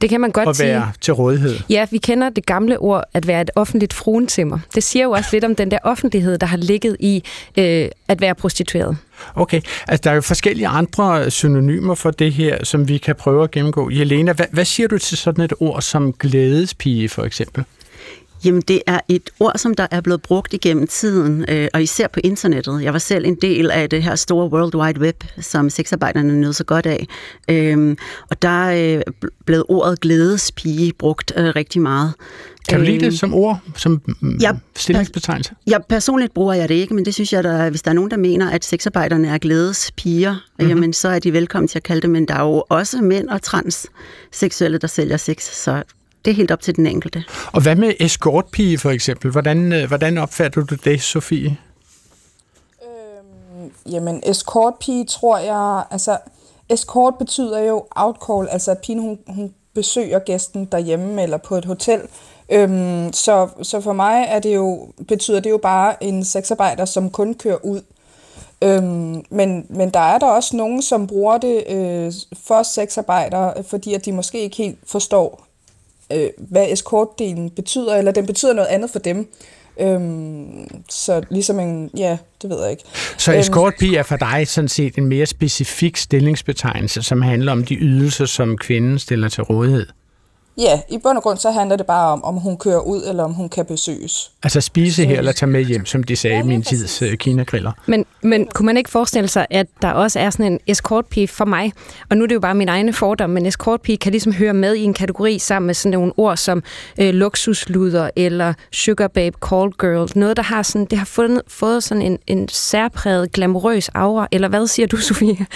det 0.00 0.10
kan 0.10 0.20
man 0.20 0.30
godt 0.30 0.48
at 0.48 0.58
være 0.58 0.82
sige. 0.82 0.94
til 1.00 1.14
rådighed. 1.14 1.58
Ja, 1.70 1.86
vi 1.90 1.98
kender 1.98 2.28
det 2.28 2.46
gamle 2.46 2.78
ord, 2.78 3.04
at 3.14 3.26
være 3.26 3.40
et 3.40 3.50
offentligt 3.54 3.92
fruentimmer. 3.92 4.58
Det 4.74 4.82
siger 4.82 5.04
jo 5.04 5.10
også 5.10 5.30
lidt 5.32 5.44
om 5.44 5.54
den 5.54 5.70
der 5.70 5.78
offentlighed, 5.82 6.38
der 6.38 6.46
har 6.46 6.56
ligget 6.56 6.96
i 7.00 7.22
øh, 7.58 7.88
at 8.08 8.20
være 8.20 8.34
prostitueret. 8.34 8.96
Okay, 9.34 9.60
altså 9.88 10.00
der 10.04 10.10
er 10.10 10.14
jo 10.14 10.20
forskellige 10.20 10.68
andre 10.68 11.30
synonymer 11.30 11.94
for 11.94 12.10
det 12.10 12.32
her, 12.32 12.64
som 12.64 12.88
vi 12.88 12.98
kan 12.98 13.14
prøve 13.14 13.44
at 13.44 13.50
gennemgå. 13.50 13.90
Jelena, 13.90 14.32
hvad, 14.32 14.46
hvad 14.50 14.64
siger 14.64 14.88
du 14.88 14.98
til 14.98 15.18
sådan 15.18 15.44
et 15.44 15.52
ord 15.60 15.82
som 15.82 16.12
glædespige 16.12 17.08
for 17.08 17.24
eksempel? 17.24 17.64
Jamen, 18.46 18.62
det 18.68 18.82
er 18.86 19.00
et 19.08 19.30
ord, 19.40 19.52
som 19.56 19.74
der 19.74 19.86
er 19.90 20.00
blevet 20.00 20.22
brugt 20.22 20.54
igennem 20.54 20.86
tiden, 20.86 21.44
øh, 21.48 21.68
og 21.74 21.82
især 21.82 22.06
på 22.08 22.20
internettet. 22.24 22.82
Jeg 22.82 22.92
var 22.92 22.98
selv 22.98 23.26
en 23.26 23.34
del 23.34 23.70
af 23.70 23.90
det 23.90 24.02
her 24.02 24.14
store 24.14 24.50
World 24.50 24.74
Wide 24.74 25.00
Web, 25.00 25.24
som 25.40 25.70
sexarbejderne 25.70 26.40
nød 26.40 26.52
så 26.52 26.64
godt 26.64 26.86
af. 26.86 27.06
Øh, 27.50 27.96
og 28.30 28.42
der 28.42 28.68
er 28.68 28.96
øh, 28.96 29.02
blevet 29.46 29.64
ordet 29.68 30.00
glædespige 30.00 30.92
brugt 30.92 31.32
øh, 31.36 31.44
rigtig 31.56 31.82
meget. 31.82 32.14
Kan 32.68 32.78
du 32.78 32.84
lide 32.84 33.00
det 33.00 33.06
øhm, 33.06 33.16
som 33.16 33.34
ord, 33.34 33.60
som 33.76 34.00
mm, 34.20 34.36
ja, 34.36 34.52
stillingsbetegnelse? 34.76 35.54
Ja, 35.66 35.78
personligt 35.88 36.34
bruger 36.34 36.54
jeg 36.54 36.68
det 36.68 36.74
ikke, 36.74 36.94
men 36.94 37.04
det 37.04 37.14
synes 37.14 37.32
jeg, 37.32 37.44
der, 37.44 37.70
hvis 37.70 37.82
der 37.82 37.90
er 37.90 37.94
nogen, 37.94 38.10
der 38.10 38.16
mener, 38.16 38.50
at 38.50 38.64
sexarbejderne 38.64 39.28
er 39.28 39.38
glædespiger, 39.38 40.32
mm-hmm. 40.32 40.68
jamen 40.68 40.92
så 40.92 41.08
er 41.08 41.18
de 41.18 41.32
velkommen 41.32 41.68
til 41.68 41.78
at 41.78 41.82
kalde 41.82 42.00
det, 42.00 42.10
men 42.10 42.28
der 42.28 42.34
er 42.34 42.42
jo 42.42 42.64
også 42.68 43.02
mænd 43.02 43.28
og 43.28 43.42
transseksuelle, 43.42 44.78
der 44.78 44.86
sælger 44.86 45.16
sex, 45.16 45.42
så 45.64 45.82
det 46.26 46.32
er 46.32 46.36
helt 46.36 46.50
op 46.50 46.60
til 46.60 46.76
den 46.76 46.86
enkelte. 46.86 47.24
Og 47.52 47.62
hvad 47.62 47.76
med 47.76 47.92
escortpige 48.00 48.78
for 48.78 48.90
eksempel? 48.90 49.30
Hvordan, 49.30 49.72
øh, 49.72 49.88
hvordan 49.88 50.18
opfatter 50.18 50.64
du 50.64 50.74
det, 50.84 51.02
Sofie? 51.02 51.56
Øhm, 52.82 53.70
jamen, 53.90 54.22
escortpige 54.26 55.04
tror 55.04 55.38
jeg... 55.38 55.84
Altså, 55.90 56.18
escort 56.68 57.14
betyder 57.18 57.58
jo 57.58 57.84
outcall, 57.90 58.48
altså 58.48 58.70
at 58.70 58.78
pigen 58.78 59.00
hun, 59.00 59.18
hun 59.26 59.54
besøger 59.74 60.18
gæsten 60.18 60.64
derhjemme 60.64 61.22
eller 61.22 61.36
på 61.36 61.56
et 61.56 61.64
hotel. 61.64 62.00
Øhm, 62.52 63.12
så, 63.12 63.48
så 63.62 63.80
for 63.80 63.92
mig 63.92 64.26
er 64.28 64.38
det 64.38 64.54
jo, 64.54 64.88
betyder 65.08 65.40
det 65.40 65.50
jo 65.50 65.58
bare 65.58 66.04
en 66.04 66.24
sexarbejder, 66.24 66.84
som 66.84 67.10
kun 67.10 67.34
kører 67.34 67.64
ud. 67.64 67.80
Øhm, 68.62 69.24
men, 69.30 69.66
men 69.68 69.90
der 69.90 70.00
er 70.00 70.18
der 70.18 70.26
også 70.26 70.56
nogen, 70.56 70.82
som 70.82 71.06
bruger 71.06 71.38
det 71.38 71.64
øh, 71.68 72.12
for 72.46 72.62
sexarbejdere, 72.62 73.64
fordi 73.64 73.94
at 73.94 74.04
de 74.04 74.12
måske 74.12 74.40
ikke 74.40 74.56
helt 74.56 74.78
forstår 74.86 75.45
øh, 76.12 76.28
hvad 76.38 76.66
eskortdelen 76.72 77.50
betyder, 77.50 77.94
eller 77.96 78.12
den 78.12 78.26
betyder 78.26 78.52
noget 78.52 78.68
andet 78.68 78.90
for 78.90 78.98
dem. 78.98 79.28
Øhm, 79.80 80.82
så 80.90 81.22
ligesom 81.30 81.60
en, 81.60 81.90
ja, 81.96 82.18
det 82.42 82.50
ved 82.50 82.62
jeg 82.62 82.70
ikke. 82.70 82.82
Så 83.18 83.32
øhm, 83.32 83.40
escortpige 83.40 83.98
er 83.98 84.02
for 84.02 84.16
dig 84.16 84.48
sådan 84.48 84.68
set 84.68 84.94
en 84.94 85.06
mere 85.06 85.26
specifik 85.26 85.96
stillingsbetegnelse, 85.96 87.02
som 87.02 87.22
handler 87.22 87.52
om 87.52 87.64
de 87.64 87.74
ydelser, 87.74 88.24
som 88.24 88.58
kvinden 88.58 88.98
stiller 88.98 89.28
til 89.28 89.42
rådighed? 89.42 89.86
Ja, 90.58 90.80
i 90.88 90.98
bund 90.98 91.16
og 91.16 91.22
grund 91.22 91.38
så 91.38 91.50
handler 91.50 91.76
det 91.76 91.86
bare 91.86 92.12
om, 92.12 92.24
om 92.24 92.34
hun 92.34 92.56
kører 92.56 92.80
ud, 92.80 93.02
eller 93.06 93.24
om 93.24 93.32
hun 93.32 93.48
kan 93.48 93.66
besøges. 93.66 94.30
Altså 94.42 94.60
spise 94.60 95.04
her 95.04 95.18
eller 95.18 95.32
tage 95.32 95.50
med 95.50 95.64
hjem, 95.64 95.86
som 95.86 96.02
de 96.02 96.16
sagde 96.16 96.36
ja, 96.36 96.42
i 96.42 96.46
min 96.46 96.62
tids 96.62 97.02
uh, 97.02 97.12
kinagriller. 97.14 97.72
Men, 97.86 98.06
men 98.22 98.48
kunne 98.54 98.66
man 98.66 98.76
ikke 98.76 98.90
forestille 98.90 99.28
sig, 99.28 99.46
at 99.50 99.66
der 99.82 99.90
også 99.90 100.20
er 100.20 100.30
sådan 100.30 100.52
en 100.52 100.60
escortpige 100.66 101.28
for 101.28 101.44
mig, 101.44 101.72
og 102.10 102.16
nu 102.16 102.22
er 102.22 102.26
det 102.26 102.34
jo 102.34 102.40
bare 102.40 102.54
min 102.54 102.68
egne 102.68 102.92
fordom, 102.92 103.30
men 103.30 103.46
escortpige 103.46 103.98
kan 103.98 104.12
ligesom 104.12 104.32
høre 104.32 104.54
med 104.54 104.74
i 104.74 104.82
en 104.82 104.94
kategori 104.94 105.38
sammen 105.38 105.66
med 105.66 105.74
sådan 105.74 105.98
nogle 105.98 106.12
ord 106.16 106.36
som 106.36 106.62
øh, 107.00 107.14
luksusluder 107.14 108.10
eller 108.16 108.54
sugar 108.72 109.08
babe, 109.08 109.36
call 109.48 109.72
girl, 109.72 110.18
noget 110.18 110.36
der 110.36 110.42
har 110.42 110.62
sådan, 110.62 110.84
det 110.84 110.98
har 110.98 111.06
fået, 111.06 111.42
fået 111.48 111.82
sådan 111.82 112.02
en, 112.02 112.18
en 112.26 112.48
særpræget, 112.48 113.32
glamourøs 113.32 113.88
aura, 113.88 114.28
eller 114.32 114.48
hvad 114.48 114.66
siger 114.66 114.86
du, 114.86 114.96
Sofie? 115.06 115.46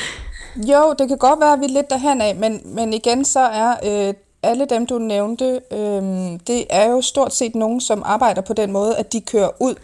Jo, 0.57 0.95
det 0.99 1.09
kan 1.09 1.19
godt 1.19 1.40
være, 1.40 1.52
at 1.52 1.61
vi 1.61 1.64
er 1.64 1.69
lidt 1.69 1.90
derhen 1.90 2.21
af, 2.21 2.37
men, 2.37 2.61
men 2.64 2.92
igen 2.92 3.25
så 3.25 3.40
er 3.40 3.75
øh, 3.85 4.14
alle 4.42 4.66
dem, 4.70 4.87
du 4.87 4.99
nævnte, 4.99 5.61
øh, 5.70 6.02
det 6.47 6.66
er 6.70 6.90
jo 6.90 7.00
stort 7.00 7.35
set 7.35 7.54
nogen, 7.54 7.80
som 7.80 8.02
arbejder 8.04 8.40
på 8.42 8.52
den 8.52 8.73
måde, 8.73 8.97
at 8.97 9.12
de 9.12 9.20
kører 9.20 9.50
ud. 9.61 9.75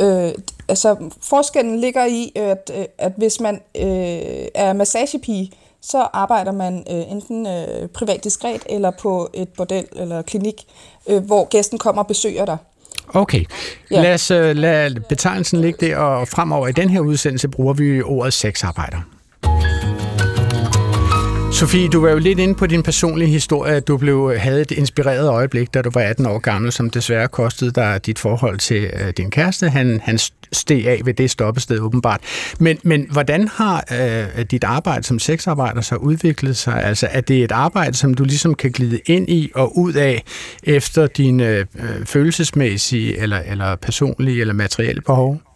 Øh, 0.00 0.32
altså, 0.68 0.96
forskellen 1.22 1.80
ligger 1.80 2.04
i, 2.06 2.32
at, 2.34 2.70
øh, 2.78 2.84
at 2.98 3.12
hvis 3.16 3.40
man 3.40 3.54
øh, 3.54 4.46
er 4.54 4.72
massagepige, 4.72 5.52
så 5.80 6.08
arbejder 6.12 6.52
man 6.52 6.86
øh, 6.90 7.12
enten 7.12 7.46
øh, 7.46 7.88
privat 7.88 8.24
diskret 8.24 8.62
eller 8.66 8.90
på 8.90 9.30
et 9.34 9.48
bordel 9.48 9.86
eller 9.96 10.22
klinik, 10.22 10.64
øh, 11.08 11.24
hvor 11.24 11.44
gæsten 11.44 11.78
kommer 11.78 12.02
og 12.02 12.08
besøger 12.08 12.44
dig. 12.44 12.56
Okay, 13.08 13.44
ja. 13.90 14.02
lad 14.02 14.14
os 14.14 14.30
uh, 14.30 14.36
lad 14.36 15.00
betegnelsen 15.08 15.60
ligge 15.60 15.86
der, 15.86 15.96
og 15.96 16.28
fremover 16.28 16.68
i 16.68 16.72
den 16.72 16.90
her 16.90 17.00
udsendelse 17.00 17.48
bruger 17.48 17.74
vi 17.74 18.02
ordet 18.02 18.32
sexarbejder. 18.32 18.98
Sofie, 21.62 21.88
du 21.88 22.00
var 22.00 22.10
jo 22.10 22.18
lidt 22.18 22.38
inde 22.38 22.54
på 22.54 22.66
din 22.66 22.82
personlige 22.82 23.28
historie, 23.28 23.74
at 23.74 23.88
du 23.88 23.96
blev, 23.96 24.30
øh, 24.34 24.40
havde 24.40 24.60
et 24.60 24.70
inspireret 24.70 25.28
øjeblik, 25.28 25.74
da 25.74 25.82
du 25.82 25.90
var 25.90 26.00
18 26.00 26.26
år 26.26 26.38
gammel, 26.38 26.72
som 26.72 26.90
desværre 26.90 27.28
kostede 27.28 27.70
dig 27.70 28.06
dit 28.06 28.18
forhold 28.18 28.58
til 28.58 28.90
øh, 29.00 29.12
din 29.16 29.30
kæreste. 29.30 29.68
Han, 29.68 30.00
han 30.04 30.18
steg 30.52 30.86
af 30.86 31.00
ved 31.04 31.14
det 31.14 31.30
stoppested 31.30 31.80
åbenbart. 31.80 32.20
Men, 32.58 32.78
men 32.82 33.06
hvordan 33.10 33.48
har 33.48 33.84
øh, 33.92 34.44
dit 34.44 34.64
arbejde 34.64 35.04
som 35.04 35.18
sexarbejder 35.18 35.80
så 35.80 35.96
udviklet 35.96 36.56
sig? 36.56 36.84
Altså 36.84 37.08
er 37.10 37.20
det 37.20 37.44
et 37.44 37.52
arbejde, 37.52 37.96
som 37.96 38.14
du 38.14 38.24
ligesom 38.24 38.54
kan 38.54 38.70
glide 38.70 39.00
ind 39.06 39.28
i 39.28 39.50
og 39.54 39.78
ud 39.78 39.92
af 39.92 40.22
efter 40.62 41.06
dine 41.06 41.48
øh, 41.48 41.66
øh, 41.74 42.06
følelsesmæssige 42.06 43.18
eller, 43.18 43.38
eller 43.38 43.76
personlige 43.76 44.40
eller 44.40 44.54
materielle 44.54 45.00
behov? 45.00 45.51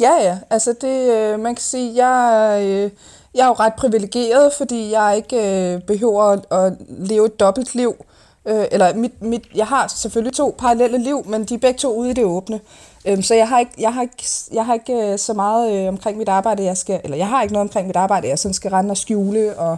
Ja, 0.00 0.12
ja. 0.22 0.38
Altså 0.50 0.74
det, 0.80 1.12
øh, 1.12 1.40
man 1.40 1.54
kan 1.54 1.62
sige, 1.62 2.06
jeg... 2.06 2.58
Øh, 2.62 2.90
jeg 3.36 3.42
er 3.42 3.46
jo 3.46 3.52
ret 3.52 3.74
privilegeret, 3.74 4.52
fordi 4.52 4.92
jeg 4.92 5.16
ikke 5.16 5.72
øh, 5.74 5.80
behøver 5.82 6.22
at, 6.22 6.46
at 6.50 6.72
leve 6.88 7.26
et 7.26 7.40
dobbelt 7.40 7.74
liv. 7.74 7.94
Øh, 8.46 8.64
eller 8.70 8.94
mit, 8.94 9.22
mit, 9.22 9.42
jeg 9.54 9.66
har 9.66 9.88
selvfølgelig 9.88 10.34
to 10.34 10.54
parallelle 10.58 10.98
liv, 10.98 11.26
men 11.26 11.44
de 11.44 11.54
er 11.54 11.58
begge 11.58 11.78
to 11.78 11.94
ude 11.94 12.10
i 12.10 12.12
det 12.12 12.24
åbne. 12.24 12.60
Øh, 13.06 13.22
så 13.22 13.34
jeg 13.34 13.48
har 13.48 13.58
ikke, 13.58 13.72
jeg 13.78 13.94
har 13.94 14.02
ikke, 14.02 14.24
jeg 14.52 14.66
har 14.66 14.74
ikke 14.74 15.12
øh, 15.12 15.18
så 15.18 15.32
meget 15.34 15.72
øh, 15.72 15.88
omkring 15.88 16.18
mit 16.18 16.28
arbejde, 16.28 16.64
jeg 16.64 16.76
skal, 16.76 17.00
eller 17.04 17.16
jeg 17.16 17.28
har 17.28 17.42
ikke 17.42 17.52
noget 17.52 17.68
omkring 17.68 17.86
mit 17.86 17.96
arbejde, 17.96 18.28
jeg 18.28 18.38
sådan 18.38 18.54
skal 18.54 18.70
rende 18.70 18.90
og 18.90 18.96
skjule 18.96 19.58
og 19.58 19.76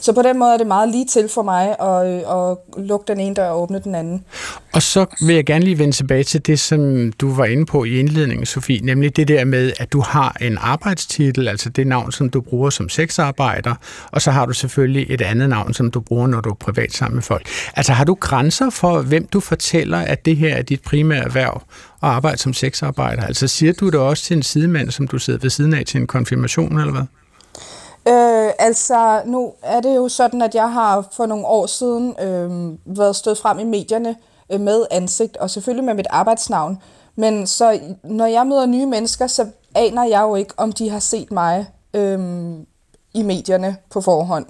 så 0.00 0.12
på 0.12 0.22
den 0.22 0.38
måde 0.38 0.52
er 0.52 0.56
det 0.56 0.66
meget 0.66 0.88
lige 0.88 1.06
til 1.06 1.28
for 1.28 1.42
mig 1.42 1.76
at, 1.80 2.06
øh, 2.06 2.50
at 2.50 2.84
lukke 2.88 3.04
den 3.08 3.20
ene 3.20 3.34
dør 3.34 3.48
og 3.48 3.62
åbne 3.62 3.80
den 3.84 3.94
anden. 3.94 4.24
Og 4.72 4.82
så 4.82 5.06
vil 5.26 5.34
jeg 5.34 5.44
gerne 5.44 5.64
lige 5.64 5.78
vende 5.78 5.92
tilbage 5.92 6.24
til 6.24 6.46
det, 6.46 6.60
som 6.60 7.12
du 7.12 7.34
var 7.34 7.44
inde 7.44 7.66
på 7.66 7.84
i 7.84 8.00
indledningen, 8.00 8.46
Sofie, 8.46 8.80
nemlig 8.80 9.16
det 9.16 9.28
der 9.28 9.44
med, 9.44 9.72
at 9.78 9.92
du 9.92 10.00
har 10.00 10.36
en 10.40 10.58
arbejdstitel, 10.60 11.48
altså 11.48 11.68
det 11.68 11.86
navn, 11.86 12.12
som 12.12 12.30
du 12.30 12.40
bruger 12.40 12.70
som 12.70 12.88
sexarbejder, 12.88 13.74
og 14.12 14.22
så 14.22 14.30
har 14.30 14.46
du 14.46 14.52
selvfølgelig 14.52 15.06
et 15.10 15.20
andet 15.20 15.48
navn, 15.48 15.74
som 15.74 15.90
du 15.90 16.00
bruger, 16.00 16.26
når 16.26 16.40
du 16.40 16.50
er 16.50 16.54
privat 16.54 16.92
sammen 16.92 17.14
med 17.14 17.22
folk. 17.22 17.48
Altså 17.76 17.92
har 17.92 18.04
du 18.04 18.14
grænser 18.14 18.70
for, 18.70 19.02
hvem 19.02 19.26
du 19.26 19.40
fortæller, 19.40 19.98
at 19.98 20.24
det 20.24 20.36
her 20.36 20.54
er 20.54 20.62
dit 20.62 20.82
primære 20.82 21.24
erhverv, 21.24 21.62
at 22.02 22.08
arbejde 22.08 22.38
som 22.38 22.52
sexarbejder? 22.52 23.22
Altså 23.22 23.48
siger 23.48 23.72
du 23.72 23.86
det 23.86 23.94
også 23.94 24.24
til 24.24 24.36
en 24.36 24.42
sidemand, 24.42 24.90
som 24.90 25.08
du 25.08 25.18
sidder 25.18 25.38
ved 25.38 25.50
siden 25.50 25.74
af 25.74 25.84
til 25.86 26.00
en 26.00 26.06
konfirmation, 26.06 26.78
eller 26.78 26.92
hvad? 26.92 27.02
Øh, 28.08 28.50
altså, 28.58 29.22
nu 29.24 29.52
er 29.62 29.80
det 29.80 29.96
jo 29.96 30.08
sådan, 30.08 30.42
at 30.42 30.54
jeg 30.54 30.72
har 30.72 31.08
for 31.12 31.26
nogle 31.26 31.46
år 31.46 31.66
siden 31.66 32.16
øh, 32.20 32.78
været 32.98 33.16
stået 33.16 33.38
frem 33.38 33.58
i 33.58 33.64
medierne 33.64 34.16
øh, 34.50 34.60
med 34.60 34.86
ansigt, 34.90 35.36
og 35.36 35.50
selvfølgelig 35.50 35.84
med 35.84 35.94
mit 35.94 36.06
arbejdsnavn. 36.10 36.82
Men 37.16 37.46
så 37.46 37.80
når 38.02 38.26
jeg 38.26 38.46
møder 38.46 38.66
nye 38.66 38.86
mennesker, 38.86 39.26
så 39.26 39.46
aner 39.74 40.04
jeg 40.04 40.22
jo 40.22 40.34
ikke, 40.34 40.54
om 40.56 40.72
de 40.72 40.90
har 40.90 40.98
set 40.98 41.32
mig 41.32 41.66
øh, 41.94 42.18
i 43.14 43.22
medierne 43.22 43.76
på 43.90 44.00
forhånd. 44.00 44.46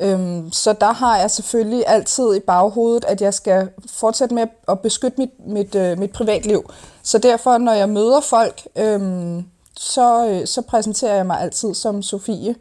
Øh, 0.00 0.42
så 0.52 0.72
der 0.72 0.92
har 0.92 1.18
jeg 1.18 1.30
selvfølgelig 1.30 1.84
altid 1.86 2.34
i 2.34 2.40
baghovedet, 2.40 3.04
at 3.04 3.20
jeg 3.20 3.34
skal 3.34 3.68
fortsætte 3.86 4.34
med 4.34 4.46
at 4.68 4.80
beskytte 4.80 5.18
mit, 5.18 5.46
mit, 5.46 5.74
øh, 5.74 5.98
mit 5.98 6.12
privatliv. 6.12 6.70
Så 7.02 7.18
derfor, 7.18 7.58
når 7.58 7.72
jeg 7.72 7.88
møder 7.88 8.20
folk, 8.20 8.62
øh, 8.76 9.42
så, 9.76 10.28
øh, 10.28 10.46
så 10.46 10.62
præsenterer 10.62 11.14
jeg 11.14 11.26
mig 11.26 11.40
altid 11.40 11.74
som 11.74 12.02
Sofie. 12.02 12.54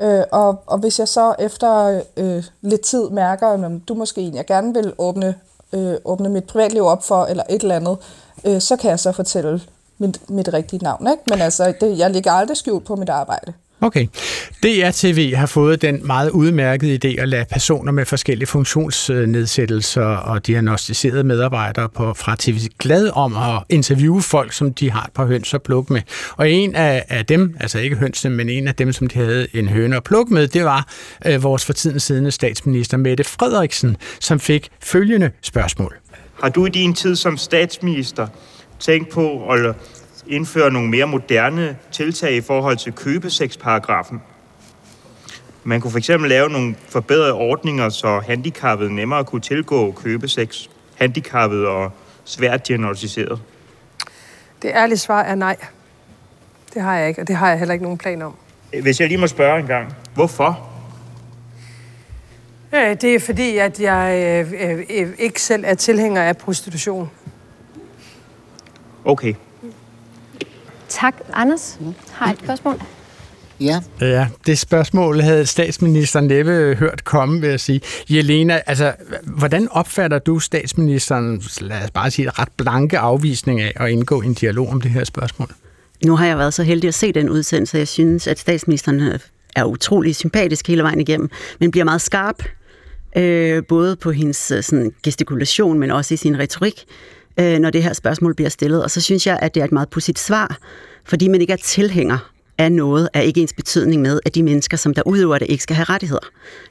Øh, 0.00 0.24
og, 0.32 0.62
og 0.66 0.78
hvis 0.78 0.98
jeg 0.98 1.08
så 1.08 1.34
efter 1.38 2.02
øh, 2.16 2.44
lidt 2.60 2.80
tid 2.80 3.10
mærker, 3.10 3.48
at 3.48 3.88
du 3.88 3.94
måske 3.94 4.20
en, 4.20 4.34
jeg 4.34 4.46
gerne 4.46 4.74
vil 4.74 4.92
åbne, 4.98 5.34
øh, 5.72 5.94
åbne 6.04 6.28
mit 6.28 6.44
privatliv 6.44 6.84
op 6.84 7.04
for, 7.04 7.24
eller 7.24 7.42
et 7.50 7.62
eller 7.62 7.76
andet, 7.76 7.98
øh, 8.44 8.60
så 8.60 8.76
kan 8.76 8.90
jeg 8.90 9.00
så 9.00 9.12
fortælle 9.12 9.62
mit, 9.98 10.30
mit 10.30 10.52
rigtige 10.52 10.84
navn. 10.84 11.06
Ikke? 11.10 11.22
Men 11.26 11.40
altså, 11.40 11.74
det, 11.80 11.98
jeg 11.98 12.10
ligger 12.10 12.32
aldrig 12.32 12.56
skjult 12.56 12.84
på 12.84 12.96
mit 12.96 13.08
arbejde. 13.08 13.52
Okay. 13.82 14.06
DRTV 14.62 15.34
har 15.34 15.46
fået 15.46 15.82
den 15.82 16.06
meget 16.06 16.30
udmærkede 16.30 16.98
idé 17.04 17.20
at 17.20 17.28
lade 17.28 17.44
personer 17.50 17.92
med 17.92 18.04
forskellige 18.04 18.46
funktionsnedsættelser 18.46 20.04
og 20.04 20.46
diagnostiserede 20.46 21.24
medarbejdere 21.24 21.88
på, 21.88 22.14
fra 22.14 22.36
TV 22.38 22.58
glad 22.78 23.10
om 23.14 23.36
at 23.36 23.62
interviewe 23.68 24.22
folk, 24.22 24.52
som 24.52 24.74
de 24.74 24.90
har 24.90 25.02
et 25.02 25.12
par 25.12 25.26
høns 25.26 25.54
at 25.54 25.62
plukke 25.62 25.92
med. 25.92 26.02
Og 26.36 26.50
en 26.50 26.74
af, 26.74 27.04
af 27.08 27.26
dem, 27.26 27.56
altså 27.60 27.78
ikke 27.78 27.96
hønsene, 27.96 28.36
men 28.36 28.48
en 28.48 28.68
af 28.68 28.74
dem, 28.74 28.92
som 28.92 29.06
de 29.06 29.18
havde 29.18 29.46
en 29.54 29.68
høne 29.68 29.96
at 29.96 30.04
plukke 30.04 30.34
med, 30.34 30.48
det 30.48 30.64
var 30.64 30.88
øh, 31.26 31.42
vores 31.42 31.64
for 31.64 31.72
tiden 31.72 32.00
siddende 32.00 32.30
statsminister 32.30 32.96
Mette 32.96 33.24
Frederiksen, 33.24 33.96
som 34.20 34.40
fik 34.40 34.68
følgende 34.80 35.30
spørgsmål. 35.42 35.96
Har 36.42 36.48
du 36.48 36.66
i 36.66 36.70
din 36.70 36.94
tid 36.94 37.16
som 37.16 37.36
statsminister 37.36 38.26
tænkt 38.78 39.08
på 39.08 39.50
at 39.50 39.74
indføre 40.26 40.70
nogle 40.70 40.88
mere 40.88 41.06
moderne 41.06 41.76
tiltag 41.92 42.32
i 42.32 42.40
forhold 42.40 42.76
til 42.76 42.92
købesexparagrafen. 42.92 44.22
Man 45.64 45.80
kunne 45.80 46.00
fx 46.00 46.08
lave 46.08 46.48
nogle 46.48 46.74
forbedrede 46.88 47.32
ordninger, 47.32 47.88
så 47.88 48.20
handicappede 48.26 48.94
nemmere 48.94 49.24
kunne 49.24 49.40
tilgå 49.40 49.92
købesex. 49.92 50.68
Handicappede 50.94 51.68
og 51.68 51.92
svært 52.24 52.68
diagnostiseret. 52.68 53.40
Det 54.62 54.70
ærlige 54.74 54.98
svar 54.98 55.22
er 55.22 55.34
nej. 55.34 55.56
Det 56.74 56.82
har 56.82 56.96
jeg 56.96 57.08
ikke, 57.08 57.20
og 57.20 57.28
det 57.28 57.36
har 57.36 57.48
jeg 57.48 57.58
heller 57.58 57.72
ikke 57.72 57.84
nogen 57.84 57.98
plan 57.98 58.22
om. 58.22 58.36
Hvis 58.82 59.00
jeg 59.00 59.08
lige 59.08 59.18
må 59.18 59.26
spørge 59.26 59.60
en 59.60 59.66
gang. 59.66 59.94
Hvorfor? 60.14 60.68
Det 62.72 63.04
er 63.04 63.20
fordi, 63.20 63.58
at 63.58 63.80
jeg 63.80 64.24
øh, 64.60 64.80
øh, 64.90 65.08
ikke 65.18 65.42
selv 65.42 65.64
er 65.66 65.74
tilhænger 65.74 66.22
af 66.22 66.36
prostitution. 66.36 67.10
Okay. 69.04 69.34
Tak. 70.92 71.14
Anders 71.32 71.78
har 72.10 72.32
et 72.32 72.38
spørgsmål. 72.44 72.82
Ja. 73.60 73.80
Ja, 74.00 74.26
det 74.46 74.58
spørgsmål 74.58 75.20
havde 75.20 75.46
statsministeren 75.46 76.26
næppe 76.26 76.74
hørt 76.78 77.04
komme, 77.04 77.40
vil 77.40 77.50
jeg 77.50 77.60
sige. 77.60 77.80
Jelena, 78.10 78.60
altså, 78.66 78.92
hvordan 79.24 79.68
opfatter 79.70 80.18
du 80.18 80.38
statsministeren, 80.38 81.42
lad 81.60 81.84
os 81.84 81.90
bare 81.90 82.10
sige, 82.10 82.30
ret 82.30 82.48
blanke 82.56 82.98
afvisning 82.98 83.60
af 83.60 83.72
at 83.76 83.90
indgå 83.90 84.22
i 84.22 84.26
en 84.26 84.34
dialog 84.34 84.68
om 84.68 84.80
det 84.80 84.90
her 84.90 85.04
spørgsmål? 85.04 85.48
Nu 86.04 86.16
har 86.16 86.26
jeg 86.26 86.38
været 86.38 86.54
så 86.54 86.62
heldig 86.62 86.88
at 86.88 86.94
se 86.94 87.12
den 87.12 87.30
udsendelse. 87.30 87.78
Jeg 87.78 87.88
synes, 87.88 88.26
at 88.26 88.38
statsministeren 88.38 89.18
er 89.56 89.64
utrolig 89.64 90.16
sympatisk 90.16 90.68
hele 90.68 90.82
vejen 90.82 91.00
igennem, 91.00 91.30
men 91.60 91.70
bliver 91.70 91.84
meget 91.84 92.00
skarp, 92.00 92.42
øh, 93.16 93.62
både 93.68 93.96
på 93.96 94.10
hendes 94.10 94.50
øh, 94.50 94.62
sådan, 94.62 94.92
gestikulation, 95.02 95.78
men 95.78 95.90
også 95.90 96.14
i 96.14 96.16
sin 96.16 96.38
retorik 96.38 96.84
øh, 97.40 97.58
når 97.58 97.70
det 97.70 97.82
her 97.82 97.92
spørgsmål 97.92 98.34
bliver 98.34 98.50
stillet. 98.50 98.84
Og 98.84 98.90
så 98.90 99.00
synes 99.00 99.26
jeg, 99.26 99.38
at 99.42 99.54
det 99.54 99.60
er 99.60 99.64
et 99.64 99.72
meget 99.72 99.88
pudsigt 99.88 100.18
svar, 100.18 100.58
fordi 101.04 101.28
man 101.28 101.40
ikke 101.40 101.52
er 101.52 101.56
tilhænger 101.56 102.32
af 102.58 102.72
noget, 102.72 103.08
er 103.12 103.20
ikke 103.20 103.40
ens 103.40 103.52
betydning 103.52 104.02
med, 104.02 104.20
at 104.24 104.34
de 104.34 104.42
mennesker, 104.42 104.76
som 104.76 104.94
der 104.94 105.02
udøver 105.06 105.38
det, 105.38 105.50
ikke 105.50 105.62
skal 105.62 105.76
have 105.76 105.84
rettigheder. 105.84 106.26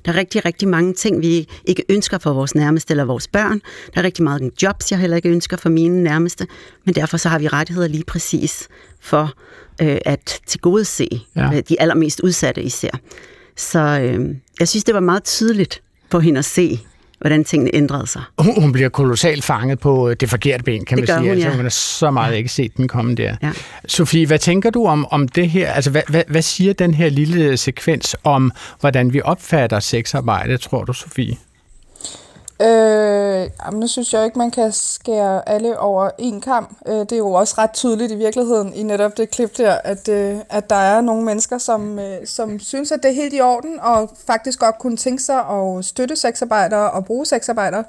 Der 0.05 0.11
er 0.11 0.15
rigtig, 0.15 0.45
rigtig 0.45 0.67
mange 0.67 0.93
ting, 0.93 1.21
vi 1.21 1.47
ikke 1.65 1.83
ønsker 1.89 2.17
for 2.17 2.33
vores 2.33 2.55
nærmeste 2.55 2.91
eller 2.91 3.05
vores 3.05 3.27
børn. 3.27 3.61
Der 3.93 4.01
er 4.01 4.03
rigtig 4.03 4.23
mange 4.23 4.51
jobs, 4.61 4.91
jeg 4.91 4.99
heller 4.99 5.15
ikke 5.15 5.29
ønsker 5.29 5.57
for 5.57 5.69
mine 5.69 6.03
nærmeste, 6.03 6.47
men 6.85 6.95
derfor 6.95 7.17
så 7.17 7.29
har 7.29 7.39
vi 7.39 7.47
rettigheder 7.47 7.87
lige 7.87 8.03
præcis 8.03 8.67
for 8.99 9.33
øh, 9.81 9.97
at 10.05 10.39
tilgodese 10.47 11.07
ja. 11.35 11.53
Øh, 11.53 11.63
de 11.69 11.81
allermest 11.81 12.19
udsatte 12.19 12.63
især. 12.63 12.91
Så 13.57 13.79
øh, 13.79 14.35
jeg 14.59 14.67
synes, 14.67 14.83
det 14.83 14.93
var 14.93 14.99
meget 14.99 15.23
tydeligt 15.23 15.81
på 16.09 16.19
hende 16.19 16.37
at 16.39 16.45
se, 16.45 16.79
hvordan 17.21 17.43
tingene 17.43 17.71
ændrede 17.73 18.07
sig. 18.07 18.21
Hun, 18.39 18.61
hun 18.61 18.71
bliver 18.71 18.89
kolossalt 18.89 19.43
fanget 19.43 19.79
på 19.79 20.09
øh, 20.09 20.15
det 20.19 20.29
forkerte 20.29 20.63
ben, 20.63 20.85
kan 20.85 20.97
det 20.97 21.01
man 21.01 21.07
sige. 21.07 21.19
Hun, 21.19 21.29
altså, 21.29 21.39
ja. 21.39 21.45
altså, 21.45 21.57
hun 21.57 21.65
har 21.65 21.69
så 21.69 22.11
meget 22.11 22.31
ja. 22.31 22.37
ikke 22.37 22.49
set 22.49 22.77
den 22.77 22.87
komme 22.87 23.15
der. 23.15 23.35
Ja. 23.43 23.51
Sofie, 23.87 24.27
hvad 24.27 24.39
tænker 24.39 24.69
du 24.69 24.85
om, 24.85 25.05
om 25.11 25.27
det 25.27 25.49
her? 25.49 25.71
Altså, 25.71 25.91
hvad, 25.91 26.01
hvad, 26.07 26.23
hvad 26.27 26.41
siger 26.41 26.73
den 26.73 26.93
her 26.93 27.09
lille 27.09 27.57
sekvens 27.57 28.15
om, 28.23 28.51
hvordan 28.79 29.13
vi 29.13 29.21
opfatter 29.21 29.79
sexarbejde, 29.79 30.57
tror 30.57 30.83
du, 30.83 30.93
Sofie? 30.93 31.37
Øh, 32.61 33.49
jamen, 33.65 33.79
nu 33.79 33.87
synes 33.87 34.13
jeg 34.13 34.25
ikke, 34.25 34.37
man 34.37 34.51
kan 34.51 34.71
skære 34.71 35.49
alle 35.49 35.79
over 35.79 36.09
en 36.17 36.41
kamp. 36.41 36.77
Øh, 36.87 36.93
det 36.93 37.11
er 37.11 37.17
jo 37.17 37.31
også 37.31 37.55
ret 37.57 37.71
tydeligt 37.73 38.11
i 38.11 38.15
virkeligheden 38.15 38.73
i 38.73 38.83
netop 38.83 39.17
det 39.17 39.29
klip 39.29 39.57
der, 39.57 39.73
at, 39.83 40.07
øh, 40.07 40.37
at 40.49 40.69
der 40.69 40.75
er 40.75 41.01
nogle 41.01 41.23
mennesker, 41.23 41.57
som, 41.57 41.99
øh, 41.99 42.27
som 42.27 42.59
synes, 42.59 42.91
at 42.91 43.03
det 43.03 43.11
er 43.11 43.15
helt 43.15 43.33
i 43.33 43.41
orden, 43.41 43.79
og 43.79 44.09
faktisk 44.27 44.59
godt 44.59 44.79
kunne 44.79 44.97
tænke 44.97 45.23
sig 45.23 45.39
at 45.39 45.85
støtte 45.85 46.15
sexarbejdere 46.15 46.91
og 46.91 47.05
bruge 47.05 47.25
sexarbejdere. 47.25 47.83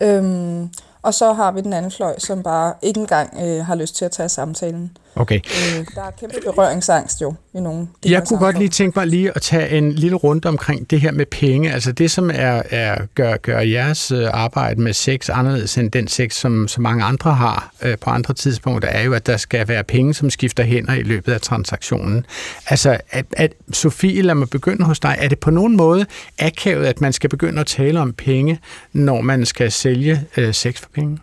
Øh, 0.00 0.66
og 1.02 1.14
så 1.14 1.32
har 1.32 1.52
vi 1.52 1.60
den 1.60 1.72
anden 1.72 1.90
fløj, 1.90 2.18
som 2.18 2.42
bare 2.42 2.74
ikke 2.82 3.00
engang 3.00 3.38
øh, 3.42 3.66
har 3.66 3.74
lyst 3.74 3.96
til 3.96 4.04
at 4.04 4.10
tage 4.10 4.28
samtalen. 4.28 4.96
Okay. 5.16 5.36
Øh, 5.36 5.86
der 5.94 6.02
er 6.02 6.10
kæmpe 6.20 6.36
berøringsangst 6.44 7.22
jo 7.22 7.34
i 7.54 7.60
nogle 7.60 7.88
Jeg 8.06 8.22
kunne 8.28 8.38
godt 8.38 8.58
lige 8.58 8.68
tænke 8.68 8.98
mig 8.98 9.06
lige 9.06 9.32
at 9.34 9.42
tage 9.42 9.78
en 9.78 9.92
lille 9.92 10.16
runde 10.16 10.48
omkring 10.48 10.90
det 10.90 11.00
her 11.00 11.12
med 11.12 11.26
penge. 11.26 11.72
Altså 11.72 11.92
det, 11.92 12.10
som 12.10 12.30
er, 12.30 12.62
er 12.70 13.06
gør, 13.14 13.36
gør 13.36 13.60
jeres 13.60 14.10
øh, 14.10 14.28
arbejde 14.32 14.80
med 14.80 14.92
sex 14.92 15.30
anderledes 15.30 15.78
end 15.78 15.90
den 15.90 16.08
sex, 16.08 16.34
som 16.34 16.68
så 16.68 16.80
mange 16.80 17.04
andre 17.04 17.34
har 17.34 17.72
øh, 17.82 17.98
på 17.98 18.10
andre 18.10 18.34
tidspunkter, 18.34 18.88
er 18.88 19.02
jo, 19.02 19.14
at 19.14 19.26
der 19.26 19.36
skal 19.36 19.68
være 19.68 19.84
penge, 19.84 20.14
som 20.14 20.30
skifter 20.30 20.64
hænder 20.64 20.94
i 20.94 21.02
løbet 21.02 21.32
af 21.32 21.40
transaktionen. 21.40 22.26
Altså, 22.66 22.98
at, 23.10 23.26
at, 23.32 23.52
Sofie, 23.72 24.22
lad 24.22 24.34
mig 24.34 24.50
begynde 24.50 24.84
hos 24.84 25.00
dig. 25.00 25.16
Er 25.18 25.28
det 25.28 25.38
på 25.38 25.50
nogen 25.50 25.76
måde 25.76 26.06
akavet, 26.38 26.86
at 26.86 27.00
man 27.00 27.12
skal 27.12 27.30
begynde 27.30 27.60
at 27.60 27.66
tale 27.66 28.00
om 28.00 28.12
penge, 28.12 28.60
når 28.92 29.20
man 29.20 29.46
skal 29.46 29.72
sælge 29.72 30.20
øh, 30.36 30.54
sex 30.54 30.80
for 30.80 30.88
penge? 30.94 31.18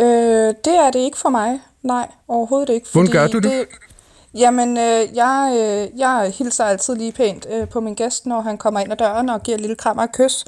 Øh, 0.00 0.06
det 0.64 0.74
er 0.86 0.90
det 0.92 0.98
ikke 0.98 1.18
for 1.18 1.28
mig. 1.28 1.58
Nej, 1.82 2.08
overhovedet 2.28 2.68
ikke. 2.68 2.86
Hvordan 2.92 3.12
gør 3.12 3.26
du 3.26 3.38
det? 3.38 3.44
det 3.44 3.66
Jamen, 4.34 4.78
øh, 4.78 5.16
jeg, 5.16 5.52
øh, 5.56 5.98
jeg 6.00 6.32
hilser 6.38 6.64
altid 6.64 6.94
lige 6.96 7.12
pænt 7.12 7.46
øh, 7.50 7.68
på 7.68 7.80
min 7.80 7.94
gæst, 7.94 8.26
når 8.26 8.40
han 8.40 8.58
kommer 8.58 8.80
ind 8.80 8.92
ad 8.92 8.96
døren 8.96 9.28
og 9.28 9.42
giver 9.42 9.54
et 9.54 9.60
lille 9.60 9.76
kram 9.76 9.98
og 9.98 10.04
et 10.04 10.12
kys. 10.12 10.44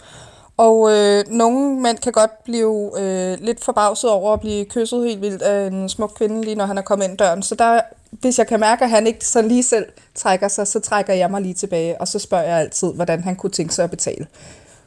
Og 0.56 0.92
øh, 0.92 1.24
nogle 1.28 1.80
mænd 1.80 1.98
kan 1.98 2.12
godt 2.12 2.44
blive 2.44 2.90
øh, 3.00 3.38
lidt 3.40 3.64
forbavset 3.64 4.10
over 4.10 4.32
at 4.32 4.40
blive 4.40 4.64
kysset 4.64 5.04
helt 5.04 5.20
vildt 5.20 5.42
af 5.42 5.66
en 5.66 5.88
smuk 5.88 6.12
kvinde, 6.16 6.42
lige 6.42 6.54
når 6.54 6.66
han 6.66 6.78
er 6.78 6.82
kommet 6.82 7.08
ind 7.08 7.18
døren. 7.18 7.42
Så 7.42 7.54
der, 7.54 7.80
hvis 8.10 8.38
jeg 8.38 8.46
kan 8.46 8.60
mærke, 8.60 8.84
at 8.84 8.90
han 8.90 9.06
ikke 9.06 9.26
så 9.26 9.42
lige 9.42 9.62
selv 9.62 9.86
trækker 10.14 10.48
sig, 10.48 10.66
så 10.66 10.80
trækker 10.80 11.14
jeg 11.14 11.30
mig 11.30 11.42
lige 11.42 11.54
tilbage, 11.54 12.00
og 12.00 12.08
så 12.08 12.18
spørger 12.18 12.44
jeg 12.44 12.58
altid, 12.58 12.92
hvordan 12.92 13.22
han 13.24 13.36
kunne 13.36 13.50
tænke 13.50 13.74
sig 13.74 13.84
at 13.84 13.90
betale. 13.90 14.26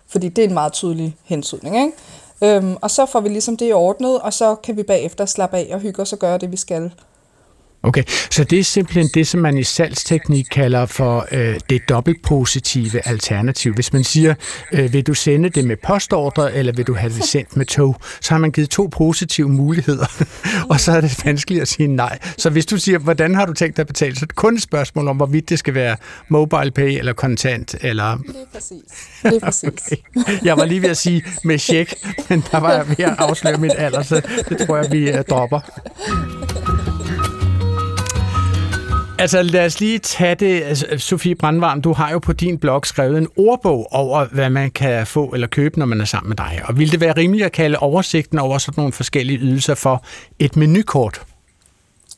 Fordi 0.07 0.29
det 0.29 0.43
er 0.43 0.47
en 0.47 0.53
meget 0.53 0.73
tydelig 0.73 1.17
hensynning, 1.23 1.77
ikke? 1.77 1.91
Øhm, 2.43 2.77
og 2.81 2.91
så 2.91 3.05
får 3.05 3.19
vi 3.19 3.29
ligesom 3.29 3.57
det 3.57 3.73
ordnet, 3.73 4.21
og 4.21 4.33
så 4.33 4.55
kan 4.55 4.77
vi 4.77 4.83
bagefter 4.83 5.25
slappe 5.25 5.57
af 5.57 5.69
og 5.73 5.79
hygge 5.79 6.01
os 6.01 6.13
og 6.13 6.19
gøre 6.19 6.37
det, 6.37 6.51
vi 6.51 6.57
skal. 6.57 6.93
Okay, 7.85 8.03
så 8.31 8.43
det 8.43 8.59
er 8.59 8.63
simpelthen 8.63 9.09
det, 9.13 9.27
som 9.27 9.41
man 9.41 9.57
i 9.57 9.63
salgsteknik 9.63 10.45
kalder 10.51 10.85
for 10.85 11.27
øh, 11.31 11.59
det 11.69 11.89
dobbeltpositive 11.89 13.07
alternativ. 13.07 13.73
Hvis 13.73 13.93
man 13.93 14.03
siger, 14.03 14.35
øh, 14.71 14.93
vil 14.93 15.07
du 15.07 15.13
sende 15.13 15.49
det 15.49 15.65
med 15.65 15.77
postordre, 15.83 16.53
eller 16.53 16.73
vil 16.73 16.87
du 16.87 16.93
have 16.93 17.13
det 17.13 17.23
sendt 17.23 17.57
med 17.57 17.65
tog, 17.65 17.95
så 18.21 18.33
har 18.33 18.39
man 18.39 18.51
givet 18.51 18.69
to 18.69 18.89
positive 18.91 19.49
muligheder, 19.49 20.25
og 20.71 20.79
så 20.79 20.91
er 20.91 21.01
det 21.01 21.25
vanskeligt 21.25 21.61
at 21.61 21.67
sige 21.67 21.87
nej. 21.87 22.19
Så 22.37 22.49
hvis 22.49 22.65
du 22.65 22.77
siger, 22.77 22.97
hvordan 22.97 23.35
har 23.35 23.45
du 23.45 23.53
tænkt 23.53 23.77
dig 23.77 23.83
at 23.83 23.87
betale, 23.87 24.15
så 24.15 24.25
er 24.25 24.27
det 24.27 24.35
kun 24.35 24.55
et 24.55 24.61
spørgsmål 24.61 25.07
om, 25.07 25.17
hvorvidt 25.17 25.49
det 25.49 25.59
skal 25.59 25.73
være 25.73 25.97
mobile 26.29 26.71
pay 26.71 26.97
eller 26.97 27.13
kontant, 27.13 27.75
eller... 27.81 28.17
Det 28.17 28.35
er 28.35 28.45
præcis. 28.53 28.83
Det 29.23 29.35
er 29.35 29.39
præcis. 29.39 29.65
Okay. 30.15 30.45
Jeg 30.45 30.57
var 30.57 30.65
lige 30.65 30.81
ved 30.81 30.89
at 30.89 30.97
sige 30.97 31.23
med 31.43 31.59
check, 31.59 31.93
men 32.29 32.43
der 32.51 32.59
var 32.59 32.73
jeg 32.73 32.89
ved 32.89 33.05
at 33.05 33.15
afsløre 33.17 33.57
mit 33.57 33.71
alder, 33.77 34.03
så 34.03 34.21
det 34.49 34.67
tror 34.67 34.77
jeg, 34.77 34.91
vi 34.91 35.09
uh, 35.09 35.19
dropper. 35.29 35.59
Altså 39.19 39.41
lad 39.43 39.65
os 39.65 39.79
lige 39.79 39.99
tage 39.99 40.35
det, 40.35 40.61
altså, 40.63 40.85
Sofie 40.97 41.35
Brandvarm, 41.35 41.81
du 41.81 41.93
har 41.93 42.11
jo 42.11 42.19
på 42.19 42.33
din 42.33 42.57
blog 42.57 42.85
skrevet 42.85 43.17
en 43.17 43.27
ordbog 43.37 43.87
over, 43.91 44.25
hvad 44.25 44.49
man 44.49 44.71
kan 44.71 45.07
få 45.07 45.25
eller 45.33 45.47
købe, 45.47 45.79
når 45.79 45.85
man 45.85 46.01
er 46.01 46.05
sammen 46.05 46.29
med 46.29 46.37
dig. 46.37 46.61
Og 46.65 46.77
vil 46.77 46.91
det 46.91 46.99
være 46.99 47.13
rimeligt 47.17 47.45
at 47.45 47.51
kalde 47.51 47.77
oversigten 47.79 48.39
over 48.39 48.57
sådan 48.57 48.73
nogle 48.77 48.93
forskellige 48.93 49.39
ydelser 49.39 49.75
for 49.75 50.03
et 50.39 50.55
menukort? 50.55 51.21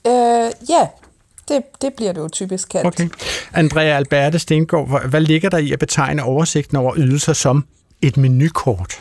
Øh, 0.08 0.12
ja, 0.70 0.88
det, 1.48 1.62
det 1.82 1.94
bliver 1.98 2.12
det 2.14 2.22
jo 2.22 2.28
typisk 2.28 2.70
kaldt. 2.70 2.88
Okay. 2.88 3.10
Andrea 3.54 3.96
Alberte 3.98 4.40
Stengård, 4.40 4.90
hvad- 4.90 5.10
hvad 5.10 5.22
ligger 5.22 5.50
der 5.50 5.58
i 5.58 5.72
at 5.72 5.80
betegne 5.80 6.24
oversigten 6.24 6.78
over 6.78 6.94
ydelser 6.98 7.34
som 7.34 7.66
et 8.02 8.18
menukort? 8.18 8.94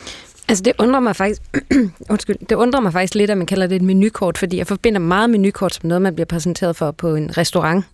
Altså 0.49 0.63
det 0.63 0.73
undrer 0.79 0.99
mig 0.99 1.15
faktisk, 1.15 1.41
undskyld, 2.09 2.35
det 2.49 2.55
undrer 2.55 2.79
mig 2.79 2.93
faktisk 2.93 3.15
lidt, 3.15 3.31
at 3.31 3.37
man 3.37 3.45
kalder 3.47 3.67
det 3.67 3.75
et 3.75 3.81
menukort, 3.81 4.37
fordi 4.37 4.57
jeg 4.57 4.67
forbinder 4.67 4.99
meget 4.99 5.29
menukort 5.29 5.73
som 5.73 5.87
noget, 5.87 6.01
man 6.01 6.15
bliver 6.15 6.25
præsenteret 6.25 6.75
for 6.75 6.91
på 6.91 7.15
en 7.15 7.37
restaurant. 7.37 7.85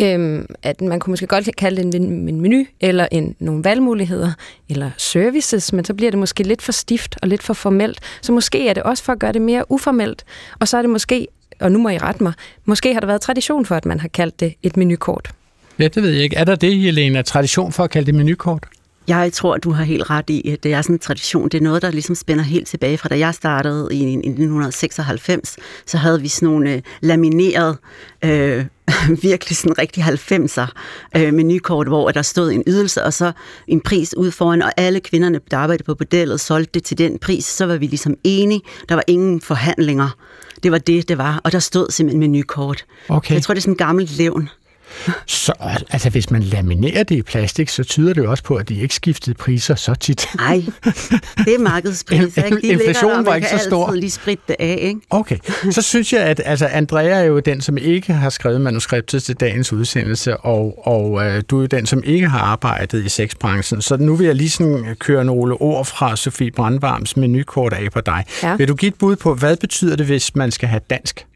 Øhm, 0.00 0.46
at 0.62 0.80
man 0.80 1.00
kunne 1.00 1.12
måske 1.12 1.26
godt 1.26 1.56
kalde 1.56 1.82
det 1.82 1.94
en, 1.94 2.02
en 2.02 2.40
menu, 2.40 2.64
eller 2.80 3.08
en, 3.12 3.36
nogle 3.38 3.64
valgmuligheder, 3.64 4.32
eller 4.68 4.90
services, 4.96 5.72
men 5.72 5.84
så 5.84 5.94
bliver 5.94 6.10
det 6.10 6.18
måske 6.18 6.42
lidt 6.42 6.62
for 6.62 6.72
stift 6.72 7.16
og 7.22 7.28
lidt 7.28 7.42
for 7.42 7.54
formelt. 7.54 7.98
Så 8.22 8.32
måske 8.32 8.68
er 8.68 8.74
det 8.74 8.82
også 8.82 9.04
for 9.04 9.12
at 9.12 9.18
gøre 9.18 9.32
det 9.32 9.42
mere 9.42 9.70
uformelt, 9.70 10.24
og 10.58 10.68
så 10.68 10.76
er 10.76 10.82
det 10.82 10.90
måske, 10.90 11.26
og 11.60 11.72
nu 11.72 11.78
må 11.78 11.88
I 11.88 11.98
rette 11.98 12.22
mig, 12.22 12.32
måske 12.64 12.92
har 12.92 13.00
der 13.00 13.06
været 13.06 13.20
tradition 13.20 13.66
for, 13.66 13.74
at 13.74 13.86
man 13.86 14.00
har 14.00 14.08
kaldt 14.08 14.40
det 14.40 14.54
et 14.62 14.76
menukort. 14.76 15.30
Ja, 15.78 15.88
det 15.88 16.02
ved 16.02 16.10
jeg 16.10 16.22
ikke. 16.22 16.36
Er 16.36 16.44
der 16.44 16.54
det, 16.54 16.76
Helena? 16.76 17.22
Tradition 17.22 17.72
for 17.72 17.84
at 17.84 17.90
kalde 17.90 18.06
det 18.06 18.14
menukort? 18.14 18.66
Jeg 19.08 19.32
tror, 19.32 19.56
du 19.56 19.70
har 19.70 19.84
helt 19.84 20.10
ret 20.10 20.30
i, 20.30 20.48
at 20.48 20.62
det 20.62 20.72
er 20.72 20.82
sådan 20.82 20.94
en 20.94 20.98
tradition. 20.98 21.48
Det 21.48 21.58
er 21.58 21.62
noget, 21.62 21.82
der 21.82 21.90
ligesom 21.90 22.14
spænder 22.14 22.44
helt 22.44 22.68
tilbage 22.68 22.98
fra 22.98 23.08
da 23.08 23.18
jeg 23.18 23.34
startede 23.34 23.88
i 23.92 24.02
1996. 24.02 25.56
Så 25.86 25.98
havde 25.98 26.20
vi 26.20 26.28
sådan 26.28 26.48
nogle 26.48 26.72
øh, 26.72 26.82
lamineret, 27.00 27.76
øh, 28.24 28.64
virkelig 29.22 29.56
sådan 29.56 29.78
rigtig 29.78 30.04
90'er 30.04 30.66
øh, 31.16 31.34
menukort, 31.34 31.88
hvor 31.88 32.10
der 32.10 32.22
stod 32.22 32.52
en 32.52 32.62
ydelse 32.66 33.04
og 33.04 33.12
så 33.12 33.32
en 33.66 33.80
pris 33.80 34.16
ud 34.16 34.30
foran, 34.30 34.62
og 34.62 34.72
alle 34.76 35.00
kvinderne, 35.00 35.40
der 35.50 35.56
arbejdede 35.56 35.84
på 35.84 35.94
bordellet, 35.94 36.40
solgte 36.40 36.70
det 36.74 36.84
til 36.84 36.98
den 36.98 37.18
pris. 37.18 37.44
Så 37.44 37.66
var 37.66 37.76
vi 37.76 37.86
ligesom 37.86 38.16
enige. 38.24 38.60
Der 38.88 38.94
var 38.94 39.04
ingen 39.06 39.40
forhandlinger. 39.40 40.08
Det 40.62 40.72
var 40.72 40.78
det, 40.78 41.08
det 41.08 41.18
var. 41.18 41.40
Og 41.44 41.52
der 41.52 41.58
stod 41.58 41.90
simpelthen 41.90 42.20
menukort. 42.20 42.84
Okay. 43.08 43.34
Jeg 43.34 43.42
tror, 43.42 43.54
det 43.54 43.58
er 43.58 43.62
sådan 43.62 43.72
en 43.72 43.76
gammelt 43.78 44.16
levn. 44.16 44.48
Så, 45.26 45.52
altså, 45.90 46.10
hvis 46.10 46.30
man 46.30 46.42
laminerer 46.42 47.02
det 47.02 47.16
i 47.16 47.22
plastik, 47.22 47.68
så 47.68 47.84
tyder 47.84 48.14
det 48.14 48.22
jo 48.22 48.30
også 48.30 48.44
på, 48.44 48.54
at 48.56 48.68
de 48.68 48.80
ikke 48.80 48.94
skiftede 48.94 49.34
priser 49.34 49.74
så 49.74 49.94
tit. 49.94 50.26
Nej, 50.36 50.62
det 51.38 51.54
er 51.54 51.58
markedspris. 51.58 52.20
ikke? 52.36 52.56
De 52.62 52.66
Inflationen 52.66 53.16
der, 53.16 53.30
var 53.30 53.34
ikke 53.34 53.48
så 53.48 53.58
stor. 53.58 53.86
altid 53.86 54.00
lige 54.00 54.10
spritte 54.10 54.44
det 54.48 54.56
af, 54.58 54.78
ikke? 54.80 55.00
Okay, 55.10 55.36
så 55.70 55.82
synes 55.82 56.12
jeg, 56.12 56.20
at 56.20 56.40
altså, 56.44 56.66
Andrea 56.66 57.08
er 57.08 57.22
jo 57.22 57.38
den, 57.38 57.60
som 57.60 57.78
ikke 57.78 58.12
har 58.12 58.30
skrevet 58.30 58.60
manuskriptet 58.60 59.22
til 59.22 59.34
dagens 59.34 59.72
udsendelse, 59.72 60.36
og, 60.36 60.86
og 60.86 61.26
øh, 61.26 61.42
du 61.50 61.56
er 61.56 61.60
jo 61.60 61.66
den, 61.66 61.86
som 61.86 62.02
ikke 62.04 62.28
har 62.28 62.40
arbejdet 62.40 63.04
i 63.04 63.08
sexbranchen. 63.08 63.82
Så 63.82 63.96
nu 63.96 64.16
vil 64.16 64.26
jeg 64.26 64.34
lige 64.34 64.50
sådan 64.50 64.96
køre 64.98 65.24
nogle 65.24 65.54
ord 65.54 65.86
fra 65.86 66.16
Sofie 66.16 66.50
Brandvarms 66.50 67.16
menukort 67.16 67.72
af 67.72 67.90
på 67.92 68.00
dig. 68.00 68.24
Ja. 68.42 68.56
Vil 68.56 68.68
du 68.68 68.74
give 68.74 68.88
et 68.88 68.94
bud 68.98 69.16
på, 69.16 69.34
hvad 69.34 69.56
betyder 69.56 69.96
det, 69.96 70.06
hvis 70.06 70.34
man 70.34 70.50
skal 70.50 70.68
have 70.68 70.80
dansk? 70.90 71.26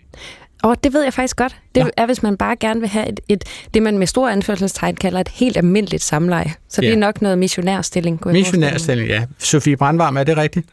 Og 0.64 0.84
det 0.84 0.92
ved 0.92 1.02
jeg 1.02 1.14
faktisk 1.14 1.36
godt. 1.36 1.56
Det 1.74 1.84
Nå. 1.84 1.90
er, 1.96 2.06
hvis 2.06 2.22
man 2.22 2.36
bare 2.36 2.56
gerne 2.56 2.80
vil 2.80 2.88
have 2.88 3.08
et, 3.08 3.20
et, 3.28 3.44
det, 3.74 3.82
man 3.82 3.98
med 3.98 4.06
stor 4.06 4.28
anførselstegn 4.28 4.96
kalder 4.96 5.20
et 5.20 5.28
helt 5.28 5.56
almindeligt 5.56 6.02
samleje. 6.02 6.54
Så 6.68 6.80
det 6.80 6.86
Ja. 6.86 6.92
er 6.92 6.96
nok 6.96 7.22
noget 7.22 7.38
missionærstilling. 7.38 8.20
Missionærstilling, 8.26 9.08
ja. 9.08 9.26
Sofie 9.38 9.76
Brandvarm, 9.76 10.16
er 10.16 10.24
det 10.24 10.36
rigtigt? 10.36 10.66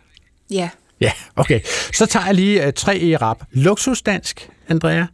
Ja. 0.51 0.69
Ja, 1.01 1.11
okay. 1.35 1.59
Så 1.93 2.05
tager 2.05 2.25
jeg 2.25 2.35
lige 2.35 2.67
uh, 2.67 2.73
tre 2.73 2.97
i 2.97 3.15
rap. 3.15 3.43
Luksusdansk, 3.51 4.49
Andrea? 4.69 5.05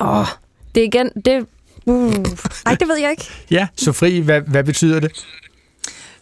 Åh, 0.00 0.18
oh, 0.18 0.26
det 0.74 0.80
er 0.80 0.84
igen... 0.84 1.10
Det, 1.24 1.46
uh, 1.86 2.14
ej, 2.66 2.74
det 2.74 2.88
ved 2.88 2.96
jeg 2.96 3.10
ikke. 3.10 3.24
Ja, 3.50 3.66
Sofie, 3.76 4.22
hvad, 4.22 4.40
hvad 4.40 4.64
betyder 4.64 5.00
det? 5.00 5.26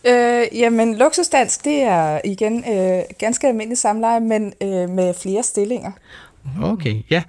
Øh, 0.07 0.59
jamen, 0.59 0.99
luksusdansk, 0.99 1.64
det 1.64 1.83
er 1.83 2.20
igen 2.25 2.64
øh, 2.73 3.03
ganske 3.18 3.47
almindelig 3.49 3.79
samleje, 3.79 4.20
men 4.20 4.53
øh, 4.62 4.90
med 4.90 5.14
flere 5.23 5.42
stillinger. 5.42 5.92
Okay, 6.62 6.94
ja. 7.11 7.23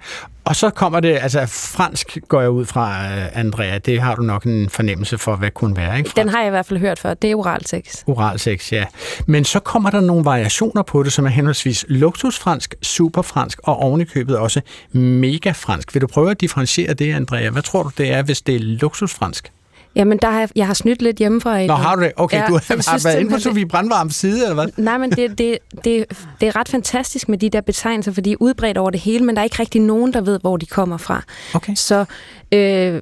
Og 0.46 0.56
så 0.56 0.70
kommer 0.70 1.00
det, 1.00 1.18
altså 1.22 1.46
fransk 1.46 2.18
går 2.28 2.40
jeg 2.40 2.50
ud 2.50 2.64
fra, 2.64 3.04
øh, 3.04 3.38
Andrea. 3.38 3.78
Det 3.78 4.00
har 4.00 4.14
du 4.14 4.22
nok 4.22 4.44
en 4.44 4.70
fornemmelse 4.70 5.18
for, 5.18 5.36
hvad 5.36 5.50
kunne 5.50 5.76
være, 5.76 5.98
ikke? 5.98 6.10
Den 6.16 6.28
har 6.28 6.38
jeg 6.38 6.46
i 6.46 6.50
hvert 6.50 6.66
fald 6.66 6.80
hørt 6.80 6.98
før. 6.98 7.14
Det 7.14 7.30
er 7.30 7.34
oralsex. 7.34 8.02
Oralsex, 8.06 8.72
ja. 8.72 8.84
Men 9.26 9.44
så 9.44 9.60
kommer 9.60 9.90
der 9.90 10.00
nogle 10.00 10.24
variationer 10.24 10.82
på 10.82 11.02
det, 11.02 11.12
som 11.12 11.24
er 11.24 11.28
henholdsvis 11.28 11.84
luksusfransk, 11.88 12.74
superfransk 12.82 13.60
og 13.64 13.76
ovenikøbet 13.76 14.38
også 14.38 14.60
megafransk. 14.92 15.94
Vil 15.94 16.02
du 16.02 16.06
prøve 16.06 16.30
at 16.30 16.40
differentiere 16.40 16.94
det, 16.94 17.14
Andrea? 17.14 17.50
Hvad 17.50 17.62
tror 17.62 17.82
du, 17.82 17.90
det 17.98 18.12
er, 18.12 18.22
hvis 18.22 18.42
det 18.42 18.54
er 18.54 18.60
luksusfransk? 18.60 19.52
Jamen, 19.96 20.18
der 20.22 20.30
har 20.30 20.38
jeg, 20.40 20.48
jeg 20.56 20.66
har 20.66 20.74
snydt 20.74 21.02
lidt 21.02 21.16
hjemmefra. 21.16 21.58
i 21.58 21.66
Nå, 21.66 21.74
har 21.74 21.94
du 21.96 22.02
det? 22.02 22.12
Okay, 22.16 22.36
Ja, 22.40 22.46
du 22.46 22.52
har 22.68 22.80
synes 22.82 23.04
været 23.04 23.20
inde 23.20 23.30
på 23.30 23.38
Sofie 23.38 23.66
Brandvarms 23.66 24.16
side, 24.16 24.42
eller 24.42 24.54
hvad? 24.54 24.66
Nej, 24.76 24.98
men 24.98 25.10
det, 25.10 25.38
det, 25.38 25.58
det, 25.84 26.04
det 26.40 26.48
er 26.48 26.56
ret 26.56 26.68
fantastisk 26.68 27.28
med 27.28 27.38
de 27.38 27.50
der 27.50 27.60
betegnelser, 27.60 28.12
for 28.12 28.20
de 28.20 28.32
er 28.32 28.36
udbredt 28.40 28.78
over 28.78 28.90
det 28.90 29.00
hele, 29.00 29.24
men 29.24 29.34
der 29.36 29.40
er 29.40 29.44
ikke 29.44 29.56
rigtig 29.60 29.80
nogen, 29.80 30.12
der 30.12 30.20
ved, 30.20 30.38
hvor 30.40 30.56
de 30.56 30.66
kommer 30.66 30.96
fra. 30.96 31.22
Okay. 31.54 31.74
Så 31.74 32.04
øh, 32.52 33.00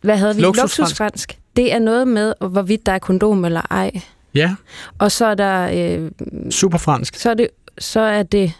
hvad 0.00 0.16
havde 0.16 0.36
vi? 0.36 0.42
Luksusfransk. 0.42 0.78
Luksusfransk. 0.78 1.38
Det 1.56 1.72
er 1.72 1.78
noget 1.78 2.08
med, 2.08 2.32
hvorvidt 2.50 2.86
der 2.86 2.92
er 2.92 2.98
kondom 2.98 3.44
eller 3.44 3.62
ej. 3.70 3.90
Ja, 4.34 4.54
Og 4.98 5.12
så 5.12 5.26
er 5.26 5.34
der, 5.34 5.70
øh, 5.98 6.10
superfransk. 6.50 7.16
så 7.16 7.30
er 7.30 7.34
det, 7.34 7.48
så 7.78 8.00
er 8.00 8.22
det 8.22 8.52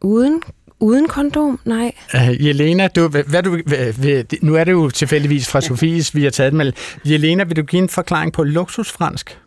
uden, 0.00 0.42
uden 0.80 1.08
kondom? 1.08 1.60
Nej. 1.64 1.92
Uh, 2.14 2.46
Jelena, 2.46 2.88
du, 2.88 3.08
hvad, 3.08 3.42
du, 3.42 3.58
hvad, 3.66 3.92
hvad, 3.92 4.24
nu 4.42 4.54
er 4.54 4.64
det 4.64 4.72
jo 4.72 4.90
tilfældigvis 4.90 5.48
fra 5.48 5.60
Sofies, 5.60 6.14
vi 6.14 6.22
har 6.22 6.30
taget 6.30 6.52
med. 6.52 6.72
Jelena, 7.04 7.44
vil 7.44 7.56
du 7.56 7.62
give 7.62 7.82
en 7.82 7.88
forklaring 7.88 8.32
på 8.32 8.44
luksusfransk? 8.44 9.38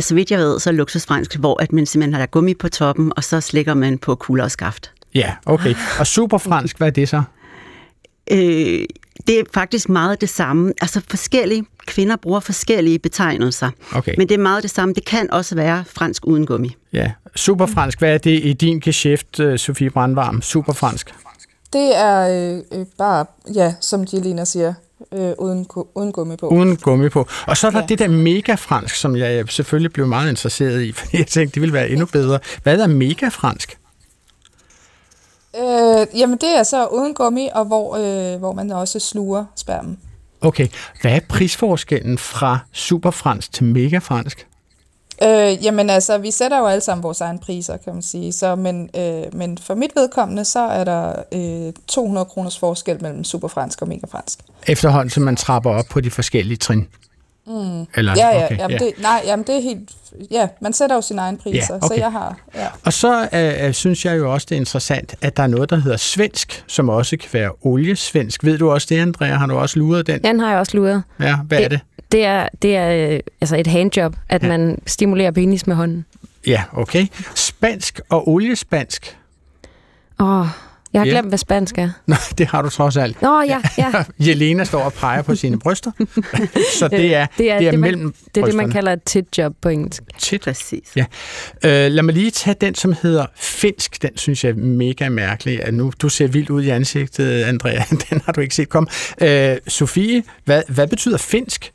Så 0.00 0.14
vidt 0.14 0.30
jeg 0.30 0.38
ved, 0.38 0.60
så 0.60 0.70
er 0.70 0.74
luksusfransk, 0.74 1.36
hvor 1.36 1.62
at 1.62 1.72
man 1.72 1.86
simpelthen 1.86 2.20
har 2.20 2.26
gummi 2.26 2.54
på 2.54 2.68
toppen, 2.68 3.12
og 3.16 3.24
så 3.24 3.40
slikker 3.40 3.74
man 3.74 3.98
på 3.98 4.14
kulder 4.14 4.44
og 4.44 4.50
skaft. 4.50 4.92
Ja, 5.14 5.32
okay. 5.46 5.74
Og 5.98 6.06
superfransk, 6.06 6.78
hvad 6.78 6.86
er 6.86 6.92
det 6.92 7.08
så? 7.08 7.22
Øh, 8.30 8.84
det 9.26 9.38
er 9.38 9.42
faktisk 9.54 9.88
meget 9.88 10.20
det 10.20 10.28
samme. 10.28 10.72
Altså 10.80 11.00
forskellige 11.08 11.64
kvinder 11.90 12.16
bruger 12.16 12.40
forskellige 12.40 12.98
betegnelser. 12.98 13.70
Okay. 13.94 14.14
Men 14.18 14.28
det 14.28 14.34
er 14.34 14.38
meget 14.38 14.62
det 14.62 14.70
samme. 14.70 14.94
Det 14.94 15.04
kan 15.04 15.30
også 15.32 15.54
være 15.54 15.84
fransk 15.86 16.26
uden 16.26 16.46
gummi. 16.46 16.76
Ja, 16.92 17.12
superfransk. 17.36 17.98
Hvad 17.98 18.14
er 18.14 18.18
det 18.18 18.44
i 18.44 18.52
din 18.52 18.80
geschæft, 18.80 19.40
øh, 19.40 19.58
Sofie 19.58 19.90
Brandvarm? 19.90 20.42
Superfransk. 20.42 21.14
Det 21.72 21.96
er 21.96 22.52
øh, 22.52 22.80
øh, 22.80 22.86
bare, 22.98 23.24
ja, 23.54 23.74
som 23.80 24.06
Jelena 24.12 24.44
siger, 24.44 24.74
øh, 25.12 25.32
uden, 25.38 25.66
uden 25.94 26.12
gummi 26.12 26.36
på. 26.36 26.48
Uden 26.48 26.76
gummi 26.76 27.08
på. 27.08 27.28
Og 27.46 27.56
så 27.56 27.66
er 27.66 27.70
der 27.70 27.78
ja. 27.78 27.86
Det 27.86 27.98
der 27.98 28.08
megafransk, 28.08 28.94
som 28.94 29.16
jeg 29.16 29.48
selvfølgelig 29.48 29.92
blev 29.92 30.06
meget 30.06 30.30
interesseret 30.30 30.82
i, 30.82 30.92
fordi 30.98 31.18
jeg 31.18 31.26
tænkte, 31.26 31.54
det 31.54 31.60
ville 31.60 31.72
være 31.72 31.88
endnu 31.88 32.06
bedre. 32.06 32.38
Hvad 32.62 32.80
er 32.80 32.86
megafransk? 32.86 33.78
Øh, 35.56 36.18
jamen, 36.20 36.36
det 36.36 36.58
er 36.58 36.62
så 36.62 36.86
uden 36.86 37.14
gummi, 37.14 37.48
og 37.54 37.64
hvor, 37.64 37.96
øh, 37.96 38.38
hvor 38.38 38.52
man 38.52 38.70
også 38.70 38.98
sluger 38.98 39.44
spermen. 39.56 39.98
Okay, 40.40 40.68
hvad 41.00 41.12
er 41.12 41.20
prisforskellen 41.28 42.18
fra 42.18 42.58
superfransk 42.72 43.52
til 43.52 43.64
megafransk? 43.64 44.46
Øh, 45.22 45.64
jamen 45.64 45.90
altså, 45.90 46.18
vi 46.18 46.30
sætter 46.30 46.58
jo 46.58 46.66
alle 46.66 46.80
sammen 46.80 47.02
vores 47.02 47.20
egne 47.20 47.38
priser, 47.38 47.76
kan 47.76 47.92
man 47.92 48.02
sige. 48.02 48.32
Så, 48.32 48.56
men, 48.56 48.90
øh, 48.96 49.24
men 49.32 49.58
for 49.58 49.74
mit 49.74 49.90
vedkommende, 49.96 50.44
så 50.44 50.60
er 50.60 50.84
der 50.84 51.14
øh, 51.66 51.72
200 51.88 52.24
kroners 52.24 52.58
forskel 52.58 53.02
mellem 53.02 53.24
superfransk 53.24 53.82
og 53.82 53.88
megafransk. 53.88 54.38
Efterhånden, 54.66 55.10
som 55.10 55.22
man 55.22 55.36
trapper 55.36 55.70
op 55.70 55.84
på 55.90 56.00
de 56.00 56.10
forskellige 56.10 56.56
trin. 56.56 56.88
Mm. 57.50 57.86
Eller, 57.94 58.14
ja, 58.16 58.28
ja, 58.28 58.44
okay, 58.44 58.58
jamen 58.58 58.70
ja. 58.80 58.84
Det, 58.84 58.92
nej, 59.02 59.22
jamen 59.26 59.46
det 59.46 59.56
er 59.56 59.60
helt... 59.60 59.90
Ja, 60.30 60.48
man 60.60 60.72
sætter 60.72 60.96
jo 60.96 61.02
sine 61.02 61.20
egne 61.20 61.38
priser, 61.38 61.74
Ja, 61.74 61.76
okay. 61.76 61.86
så 61.86 61.94
jeg 61.94 62.12
har... 62.12 62.36
Ja. 62.54 62.66
Og 62.84 62.92
så 62.92 63.28
øh, 63.66 63.74
synes 63.74 64.04
jeg 64.04 64.18
jo 64.18 64.32
også, 64.32 64.46
det 64.50 64.54
er 64.54 64.60
interessant, 64.60 65.14
at 65.22 65.36
der 65.36 65.42
er 65.42 65.46
noget, 65.46 65.70
der 65.70 65.76
hedder 65.76 65.96
svensk, 65.96 66.64
som 66.66 66.88
også 66.88 67.16
kan 67.16 67.28
være 67.32 67.50
oliesvensk. 67.62 68.44
Ved 68.44 68.58
du 68.58 68.70
også 68.70 68.86
det, 68.90 68.98
Andrea? 68.98 69.34
Har 69.34 69.46
du 69.46 69.58
også 69.58 69.78
luret 69.78 70.06
den? 70.06 70.24
Den 70.24 70.40
har 70.40 70.50
jeg 70.50 70.58
også 70.58 70.76
luret. 70.76 71.02
Ja, 71.20 71.36
hvad 71.36 71.60
er 71.60 71.68
det? 71.68 71.80
Det 72.12 72.24
er, 72.24 72.48
det 72.62 72.76
er 72.76 73.10
øh, 73.14 73.20
altså 73.40 73.56
et 73.56 73.66
handjob, 73.66 74.16
at 74.28 74.42
ja. 74.42 74.48
man 74.48 74.78
stimulerer 74.86 75.30
penis 75.30 75.66
med 75.66 75.76
hånden. 75.76 76.04
Ja, 76.46 76.62
okay. 76.72 77.06
Spansk 77.34 78.00
og 78.08 78.28
oliespansk. 78.28 79.18
Åh, 80.20 80.46
jeg 80.92 81.00
har 81.00 81.06
Ja. 81.06 81.10
glemt, 81.12 81.28
hvad 81.28 81.38
spansk 81.38 81.78
er. 81.78 81.90
Nå, 82.06 82.14
det 82.38 82.46
har 82.46 82.62
du 82.62 82.68
trods 82.68 82.96
alt. 82.96 83.22
Nå, 83.22 83.42
ja, 83.42 83.60
ja. 83.78 84.04
Jelena 84.26 84.64
står 84.64 84.80
og 84.82 84.92
peger 84.92 85.22
på 85.22 85.34
sine 85.34 85.58
bryster. 85.58 85.90
så 86.78 86.88
det 86.88 87.14
er, 87.14 87.26
det 87.38 87.50
er, 87.50 87.58
det 87.58 87.66
er 87.66 87.70
det, 87.70 87.80
mellem 87.80 88.02
man, 88.02 88.12
det, 88.34 88.40
er 88.40 88.44
det, 88.44 88.54
man 88.54 88.70
kalder 88.70 88.92
et 88.92 89.02
tit-job 89.02 89.52
på 89.62 89.68
engelsk. 89.68 90.02
Tit. 90.18 90.40
Præcis. 90.40 90.96
Ja. 90.96 91.04
Øh, 91.64 91.90
lad 91.92 92.02
mig 92.02 92.14
lige 92.14 92.30
tage 92.30 92.56
den, 92.60 92.74
som 92.74 92.94
hedder 93.02 93.26
finsk. 93.36 94.02
Den 94.02 94.16
synes 94.16 94.44
jeg 94.44 94.50
er 94.50 94.54
mega 94.54 95.08
mærkelig. 95.08 95.64
At 95.64 95.74
nu, 95.74 95.92
du 96.02 96.08
ser 96.08 96.26
vildt 96.26 96.50
ud 96.50 96.62
i 96.62 96.68
ansigtet, 96.68 97.42
Andrea. 97.42 97.82
Den 98.10 98.20
har 98.24 98.32
du 98.32 98.40
ikke 98.40 98.54
set 98.54 98.68
komme. 98.68 98.88
Øh, 99.22 99.56
Sofie, 99.68 100.22
hvad, 100.44 100.62
hvad 100.68 100.86
betyder 100.86 101.18
finsk? 101.18 101.72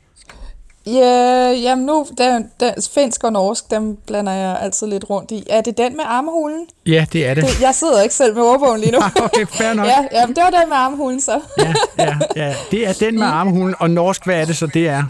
Ja, 0.86 1.50
jamen 1.50 1.86
nu, 1.86 2.06
den, 2.18 2.50
den, 2.60 2.74
finsk 2.94 3.24
og 3.24 3.32
norsk, 3.32 3.70
dem 3.70 3.96
blander 4.06 4.32
jeg 4.32 4.58
altid 4.60 4.86
lidt 4.86 5.10
rundt 5.10 5.30
i. 5.30 5.44
Er 5.50 5.60
det 5.60 5.78
den 5.78 5.96
med 5.96 6.04
armhulen? 6.06 6.66
Ja, 6.86 7.06
det 7.12 7.26
er 7.26 7.34
det. 7.34 7.44
Det, 7.44 7.60
jeg 7.60 7.74
sidder 7.74 8.02
ikke 8.02 8.14
selv 8.14 8.34
med 8.34 8.42
ordbogen 8.42 8.80
lige 8.80 8.92
nu. 8.92 8.98
okay, 9.24 9.46
fair 9.46 9.74
nok. 9.74 9.86
ja, 9.86 10.04
ja, 10.12 10.26
men 10.26 10.36
det 10.36 10.44
var 10.44 10.50
den 10.50 10.68
med 10.68 10.76
armhulen 10.76 11.20
så. 11.20 11.40
Ja, 11.58 11.74
ja, 11.98 12.16
ja. 12.36 12.54
Det 12.70 12.88
er 12.88 12.92
den 12.92 13.14
med 13.14 13.26
armhulen. 13.26 13.74
Og 13.78 13.90
norsk, 13.90 14.24
hvad 14.24 14.40
er 14.40 14.44
det 14.44 14.56
så, 14.56 14.66
det 14.66 14.88
er? 14.88 15.04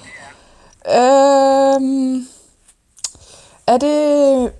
øhm, 0.94 2.26
er 3.66 3.78
det... 3.78 4.50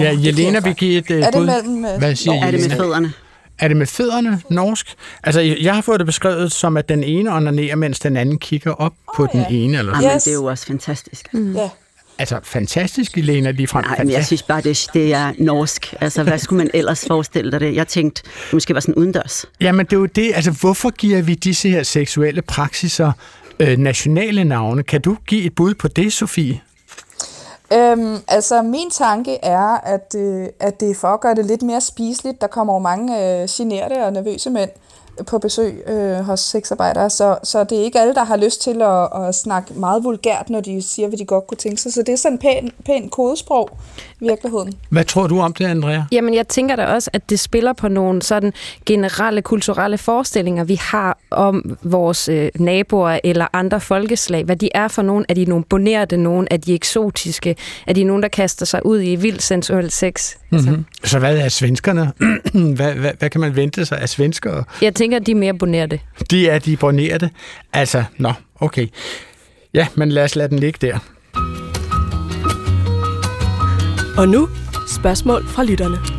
Ja, 0.00 0.10
det 0.10 0.26
Jelena 0.26 0.60
vil 0.60 0.74
give 0.74 0.98
et 0.98 1.10
uh, 1.10 1.16
Er 1.16 1.30
det 1.30 1.42
mellem, 1.42 1.84
øh, 1.84 1.98
Hvad 1.98 2.16
siger 2.16 2.46
Er 2.46 2.50
det 2.50 2.68
med 2.68 2.76
fødderne? 2.76 3.12
Er 3.58 3.68
det 3.68 3.76
med 3.76 3.86
fødderne 3.86 4.40
norsk? 4.50 4.94
Altså, 5.22 5.40
jeg 5.40 5.74
har 5.74 5.82
fået 5.82 6.00
det 6.00 6.06
beskrevet 6.06 6.52
som, 6.52 6.76
at 6.76 6.88
den 6.88 7.04
ene 7.04 7.32
onanerer, 7.32 7.76
mens 7.76 8.00
den 8.00 8.16
anden 8.16 8.38
kigger 8.38 8.72
op 8.72 8.92
oh, 9.06 9.14
på 9.16 9.28
ja. 9.34 9.38
den 9.38 9.54
ene. 9.54 9.78
Eller 9.78 9.92
Jamen, 9.96 10.14
Yes. 10.16 10.22
det 10.22 10.30
er 10.30 10.34
jo 10.34 10.44
også 10.44 10.66
fantastisk. 10.66 11.28
Ja. 11.32 11.68
Altså, 12.18 12.40
fantastisk, 12.42 13.16
Jelena, 13.16 13.50
lige 13.50 13.66
frem. 13.66 13.84
Nej, 13.84 13.98
men 13.98 14.10
jeg 14.10 14.26
synes 14.26 14.42
bare, 14.42 14.60
det, 14.60 14.86
det 14.94 15.14
er 15.14 15.32
norsk. 15.38 15.94
Altså, 16.00 16.22
hvad 16.22 16.38
skulle 16.38 16.58
man 16.58 16.70
ellers 16.74 17.04
forestille 17.06 17.52
dig 17.52 17.60
det? 17.60 17.74
Jeg 17.74 17.88
tænkte, 17.88 18.22
det 18.22 18.52
måske 18.52 18.74
var 18.74 18.80
sådan 18.80 18.94
udendørs. 18.94 19.44
Jamen, 19.60 19.86
det 19.86 19.92
er 19.92 19.96
jo 19.96 20.06
det. 20.06 20.32
Altså, 20.34 20.50
hvorfor 20.50 20.90
giver 20.90 21.22
vi 21.22 21.34
disse 21.34 21.68
her 21.68 21.82
seksuelle 21.82 22.42
praksiser 22.42 23.12
øh, 23.60 23.78
nationale 23.78 24.44
navne? 24.44 24.82
Kan 24.82 25.00
du 25.00 25.16
give 25.26 25.42
et 25.42 25.54
bud 25.54 25.74
på 25.74 25.88
det, 25.88 26.12
Sofie? 26.12 26.60
Øhm, 27.72 28.16
altså, 28.28 28.62
min 28.62 28.90
tanke 28.90 29.44
er, 29.44 29.80
at, 29.82 30.14
øh, 30.18 30.48
at 30.60 30.80
det 30.80 30.90
er 30.90 30.94
for 30.94 31.08
at 31.08 31.20
gøre 31.20 31.34
det 31.34 31.46
lidt 31.46 31.62
mere 31.62 31.80
spiseligt. 31.80 32.40
Der 32.40 32.46
kommer 32.46 32.74
jo 32.74 32.78
mange 32.78 33.42
øh, 33.42 33.48
generte 33.50 34.04
og 34.04 34.12
nervøse 34.12 34.50
mænd 34.50 34.70
på 35.26 35.38
besøg 35.38 35.82
øh, 35.86 36.16
hos 36.16 36.40
sexarbejdere, 36.40 37.10
så, 37.10 37.38
så 37.42 37.64
det 37.64 37.78
er 37.78 37.82
ikke 37.82 38.00
alle, 38.00 38.14
der 38.14 38.24
har 38.24 38.36
lyst 38.36 38.62
til 38.62 38.82
at, 38.82 39.28
at 39.28 39.34
snakke 39.34 39.74
meget 39.74 40.04
vulgært, 40.04 40.50
når 40.50 40.60
de 40.60 40.82
siger, 40.82 41.08
hvad 41.08 41.18
de 41.18 41.24
godt 41.24 41.46
kunne 41.46 41.58
tænke 41.58 41.80
sig. 41.80 41.92
Så 41.92 42.02
det 42.02 42.12
er 42.12 42.16
sådan 42.16 42.38
pæn, 42.38 42.70
pæn 42.86 43.08
kodesprog 43.08 43.70
i 44.20 44.24
virkeligheden. 44.26 44.74
Hvad 44.88 45.04
tror 45.04 45.26
du 45.26 45.40
om 45.40 45.52
det, 45.52 45.64
Andrea? 45.64 46.02
Jamen, 46.12 46.34
jeg 46.34 46.48
tænker 46.48 46.76
da 46.76 46.86
også, 46.86 47.10
at 47.12 47.30
det 47.30 47.40
spiller 47.40 47.72
på 47.72 47.88
nogle 47.88 48.22
sådan 48.22 48.52
generelle 48.86 49.42
kulturelle 49.42 49.98
forestillinger, 49.98 50.64
vi 50.64 50.74
har 50.74 51.18
om 51.30 51.78
vores 51.82 52.28
øh, 52.28 52.50
naboer 52.54 53.18
eller 53.24 53.46
andre 53.52 53.80
folkeslag. 53.80 54.44
Hvad 54.44 54.56
de 54.56 54.68
er 54.74 54.88
for 54.88 55.02
nogen. 55.02 55.24
Er 55.28 55.34
de 55.34 55.44
nogle 55.44 55.64
bonerte 55.64 56.16
nogen? 56.16 56.48
Er 56.50 56.56
de 56.56 56.74
eksotiske? 56.74 57.56
Er 57.86 57.92
de 57.92 58.04
nogen, 58.04 58.22
der 58.22 58.28
kaster 58.28 58.66
sig 58.66 58.86
ud 58.86 59.02
i 59.02 59.16
vild 59.16 59.40
sensuel 59.40 59.90
sex? 59.90 60.34
Altså, 60.52 60.70
Mm-hmm. 60.70 60.84
Så 61.04 61.18
hvad 61.18 61.38
er 61.38 61.48
svenskerne? 61.48 62.12
hvad, 62.76 62.94
hvad, 62.94 63.10
hvad 63.18 63.30
kan 63.30 63.40
man 63.40 63.56
vente 63.56 63.86
sig 63.86 63.98
af 63.98 64.08
svenskere? 64.08 64.64
jeg 64.82 64.94
tænker, 64.94 65.05
at 65.14 65.26
de 65.26 65.30
er 65.30 65.36
mere 65.36 65.54
bonerte. 65.54 66.00
De 66.30 66.48
er 66.48 66.58
de 66.58 66.76
bornerte. 66.76 67.30
Altså, 67.72 68.04
nå, 68.18 68.32
okay. 68.60 68.86
Ja, 69.74 69.86
men 69.94 70.08
lad 70.12 70.24
os 70.24 70.36
lade 70.36 70.48
den 70.48 70.58
ligge 70.58 70.78
der. 70.86 70.98
Og 74.18 74.28
nu 74.28 74.48
spørgsmål 74.88 75.46
fra 75.46 75.64
lytterne. 75.64 76.15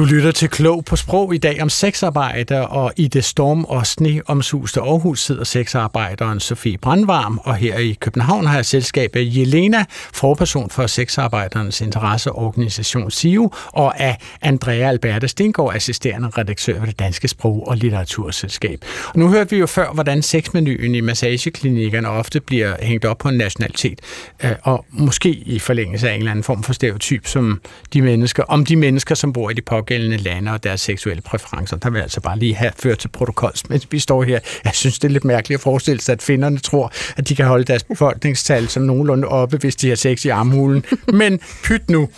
Du 0.00 0.04
lytter 0.04 0.30
til 0.30 0.48
Klog 0.48 0.84
på 0.84 0.96
Sprog 0.96 1.34
i 1.34 1.38
dag 1.38 1.62
om 1.62 1.68
sexarbejde, 1.68 2.68
og 2.68 2.92
i 2.96 3.08
det 3.08 3.24
storm- 3.24 3.64
og 3.64 3.86
sneomsuste 3.86 4.80
Aarhus 4.80 5.20
sidder 5.20 5.44
sexarbejderen 5.44 6.40
Sofie 6.40 6.78
Brandvarm, 6.78 7.40
og 7.44 7.54
her 7.54 7.78
i 7.78 7.96
København 8.00 8.46
har 8.46 8.54
jeg 8.54 8.66
selskab 8.66 9.16
af 9.16 9.22
Jelena, 9.24 9.84
forperson 10.14 10.70
for 10.70 10.86
sexarbejdernes 10.86 11.80
interesseorganisation 11.80 13.10
SIO, 13.10 13.52
og 13.66 14.00
af 14.00 14.18
Andrea 14.42 14.88
Alberta 14.88 15.26
Stengård, 15.26 15.74
assisterende 15.74 16.28
redaktør 16.28 16.78
ved 16.80 16.86
det 16.86 16.98
Danske 16.98 17.28
Sprog- 17.28 17.68
og 17.68 17.76
Litteraturselskab. 17.76 18.84
Og 19.06 19.18
nu 19.18 19.28
hørte 19.28 19.50
vi 19.50 19.56
jo 19.56 19.66
før, 19.66 19.92
hvordan 19.92 20.22
sexmenuen 20.22 20.94
i 20.94 21.00
massageklinikkerne 21.00 22.08
ofte 22.08 22.40
bliver 22.40 22.74
hængt 22.80 23.04
op 23.04 23.18
på 23.18 23.28
en 23.28 23.36
nationalitet, 23.36 24.00
øh, 24.44 24.50
og 24.62 24.84
måske 24.90 25.30
i 25.30 25.58
forlængelse 25.58 26.10
af 26.10 26.14
en 26.14 26.18
eller 26.18 26.30
anden 26.30 26.44
form 26.44 26.62
for 26.62 26.72
stereotyp, 26.72 27.26
som 27.26 27.60
de 27.92 28.02
mennesker, 28.02 28.42
om 28.42 28.64
de 28.64 28.76
mennesker, 28.76 29.14
som 29.14 29.32
bor 29.32 29.50
i 29.50 29.54
de 29.54 29.62
pågældende 29.62 29.89
lande 29.98 30.52
og 30.52 30.64
deres 30.64 30.80
seksuelle 30.80 31.22
præferencer. 31.22 31.76
Der 31.76 31.90
vil 31.90 31.96
jeg 31.96 32.02
altså 32.02 32.20
bare 32.20 32.38
lige 32.38 32.54
have 32.54 32.72
ført 32.78 32.98
til 32.98 33.08
protokols, 33.08 33.68
mens 33.68 33.86
vi 33.90 33.98
står 33.98 34.22
her. 34.22 34.40
Jeg 34.64 34.74
synes, 34.74 34.98
det 34.98 35.08
er 35.08 35.12
lidt 35.12 35.24
mærkeligt 35.24 35.58
at 35.58 35.62
forestille 35.62 36.00
sig, 36.00 36.12
at 36.12 36.22
finderne 36.22 36.58
tror, 36.58 36.92
at 37.16 37.28
de 37.28 37.36
kan 37.36 37.46
holde 37.46 37.64
deres 37.64 37.82
befolkningstal 37.82 38.68
som 38.68 38.82
nogenlunde 38.82 39.28
oppe, 39.28 39.56
hvis 39.56 39.76
de 39.76 39.88
har 39.88 39.96
sex 39.96 40.24
i 40.24 40.28
armhulen. 40.28 40.84
Men 41.20 41.40
pyt 41.64 41.90
nu. 41.90 42.08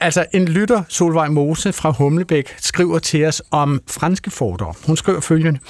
Altså, 0.00 0.26
en 0.32 0.48
lytter, 0.48 0.82
Solvej 0.88 1.28
Mose 1.28 1.72
fra 1.72 1.90
Humlebæk, 1.90 2.54
skriver 2.58 2.98
til 2.98 3.24
os 3.24 3.42
om 3.50 3.82
franske 3.86 4.30
fordomme. 4.30 4.74
Hun 4.86 4.96
skriver 4.96 5.20
følgende. 5.20 5.60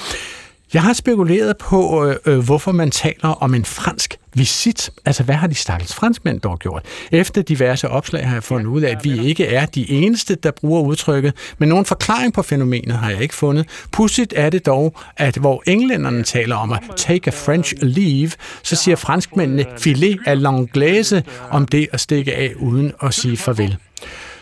Jeg 0.75 0.83
har 0.83 0.93
spekuleret 0.93 1.57
på, 1.57 2.07
øh, 2.07 2.17
øh, 2.27 2.39
hvorfor 2.39 2.73
man 2.73 2.91
taler 2.91 3.29
om 3.29 3.55
en 3.55 3.65
fransk 3.65 4.19
visit. 4.35 4.91
Altså, 5.05 5.23
hvad 5.23 5.35
har 5.35 5.47
de 5.47 5.55
stakkels 5.55 5.95
franskmænd 5.95 6.41
dog 6.41 6.59
gjort? 6.59 6.83
Efter 7.13 7.43
diverse 7.43 7.89
opslag 7.89 8.27
har 8.29 8.35
jeg 8.35 8.43
fundet 8.43 8.67
ud 8.67 8.83
af, 8.83 8.91
at 8.91 9.05
vi 9.05 9.27
ikke 9.27 9.47
er 9.47 9.67
de 9.67 9.91
eneste, 9.91 10.35
der 10.35 10.51
bruger 10.51 10.83
udtrykket, 10.83 11.35
men 11.59 11.69
nogen 11.69 11.85
forklaring 11.85 12.33
på 12.33 12.43
fænomenet 12.43 12.97
har 12.97 13.11
jeg 13.11 13.23
ikke 13.23 13.35
fundet. 13.35 13.69
Pudsigt 13.93 14.33
er 14.37 14.51
det 14.51 14.67
dog, 14.67 14.95
at 15.17 15.37
hvor 15.37 15.63
englænderne 15.67 16.23
taler 16.23 16.57
om 16.57 16.73
at 16.73 16.81
take 16.97 17.27
a 17.27 17.31
French 17.31 17.75
leave, 17.81 18.31
så 18.63 18.77
siger 18.77 18.97
franskmændene 18.97 19.65
filet 19.79 20.19
à 20.27 20.35
l'anglaise 20.35 21.23
om 21.51 21.67
det 21.67 21.89
at 21.93 22.01
stikke 22.01 22.35
af 22.35 22.53
uden 22.59 22.93
at 23.03 23.15
sige 23.15 23.37
farvel. 23.37 23.77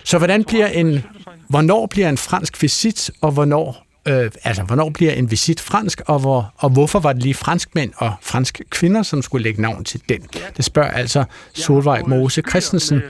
Så 0.05 0.19
hvordan 0.19 0.45
bliver 0.45 0.67
en, 0.67 1.05
hvornår 1.49 1.87
bliver 1.87 2.09
en 2.09 2.19
fransk 2.19 2.63
visit, 2.63 3.11
og 3.21 3.33
hvornår 3.33 3.84
Øh, 4.09 4.31
altså, 4.45 4.63
hvornår 4.63 4.91
bliver 4.91 5.13
en 5.13 5.31
visit 5.31 5.61
fransk, 5.61 6.01
og, 6.07 6.19
hvor, 6.19 6.53
og 6.57 6.71
hvorfor 6.71 6.99
var 6.99 7.13
det 7.13 7.23
lige 7.23 7.35
franskmænd 7.35 7.93
og 7.97 8.13
franske 8.23 8.65
kvinder, 8.71 9.03
som 9.03 9.23
skulle 9.23 9.43
lægge 9.43 9.63
navn 9.63 9.85
til 9.85 10.01
den? 10.09 10.21
Det 10.57 10.65
spørger 10.65 10.91
altså 10.91 11.25
Solvej 11.55 12.03
Mose 12.07 12.43
Christensen. 12.49 13.03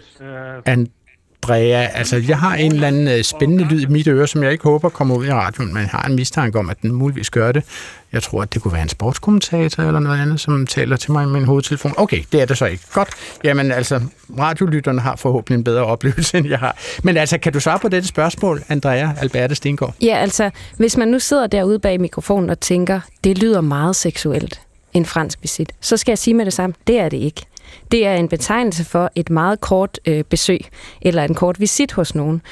Andrea, 1.45 1.89
altså, 1.95 2.17
jeg 2.29 2.39
har 2.39 2.55
en 2.55 2.73
eller 2.73 2.89
anden 2.89 3.09
øh, 3.09 3.23
spændende 3.23 3.65
lyd 3.65 3.81
i 3.81 3.87
mit 3.87 4.09
øre, 4.09 4.27
som 4.27 4.43
jeg 4.43 4.53
ikke 4.53 4.65
håber 4.65 4.89
kommer 4.89 5.17
ud 5.17 5.27
i 5.27 5.33
radioen, 5.33 5.75
men 5.75 5.83
jeg 5.83 5.91
har 5.91 6.03
en 6.03 6.15
mistanke 6.15 6.59
om, 6.59 6.71
at 6.71 6.83
den 6.83 6.93
muligvis 6.93 7.31
gør 7.31 7.53
det. 7.53 7.65
Jeg 8.13 8.23
tror, 8.23 8.43
at 8.43 8.55
det 8.55 8.63
kunne 8.63 8.73
være 8.73 8.83
en 8.83 8.89
sportskommentator 8.89 9.83
eller 9.83 10.01
noget 10.01 10.21
andet, 10.21 10.41
som 10.41 10.67
taler 10.67 10.97
til 10.97 11.13
mig 11.13 11.29
med 11.29 11.33
min 11.33 11.45
hovedtelefon. 11.45 11.95
Okay, 11.97 12.23
det 12.33 12.43
er 12.43 12.45
det 12.45 12.59
så 12.59 12.67
ikke. 12.67 12.85
Godt. 12.93 13.09
Jamen 13.45 13.73
altså, 13.73 14.01
radiolytterne 14.39 15.01
har 15.01 15.17
forhåbentlig 15.17 15.59
en 15.59 15.65
bedre 15.65 15.85
oplevelse, 15.85 16.39
end 16.39 16.49
jeg 16.49 16.59
har. 16.59 16.77
Men 17.03 17.17
altså, 17.17 17.39
kan 17.39 17.53
du 17.53 17.61
svare 17.61 17.79
på 17.79 17.89
dette 17.89 18.09
spørgsmål, 18.09 18.63
Andrea 18.69 19.09
Alberte 19.21 19.55
Stengård? 19.55 19.95
Ja, 20.03 20.17
altså, 20.17 20.51
hvis 20.77 20.97
man 20.97 21.09
nu 21.09 21.19
sidder 21.19 21.47
derude 21.47 21.79
bag 21.79 22.01
mikrofonen 22.01 22.51
og 22.51 22.61
tænker, 22.61 23.01
det 23.25 23.39
lyder 23.39 23.61
meget 23.61 23.97
seksuelt, 23.97 24.61
en 24.93 25.07
fransk 25.07 25.39
visit, 25.43 25.73
så 25.81 25.97
skal 25.97 26.13
jeg 26.13 26.19
sige 26.19 26.35
med 26.35 26.45
det 26.45 26.53
samme, 26.53 26.75
det 26.87 27.01
er 27.01 27.09
det 27.09 27.17
ikke. 27.17 27.47
Det 27.91 28.07
er 28.07 28.15
en 28.15 28.29
betegnelse 28.29 28.85
for 28.85 29.11
et 29.15 29.31
meget 29.31 29.61
kort 29.61 30.01
øh, 30.07 30.25
besøg, 30.25 30.61
eller 31.03 31.25
en 31.25 31.35
kort 31.35 31.61
visit 31.61 31.93
hos 31.93 32.15
nogen. 32.15 32.43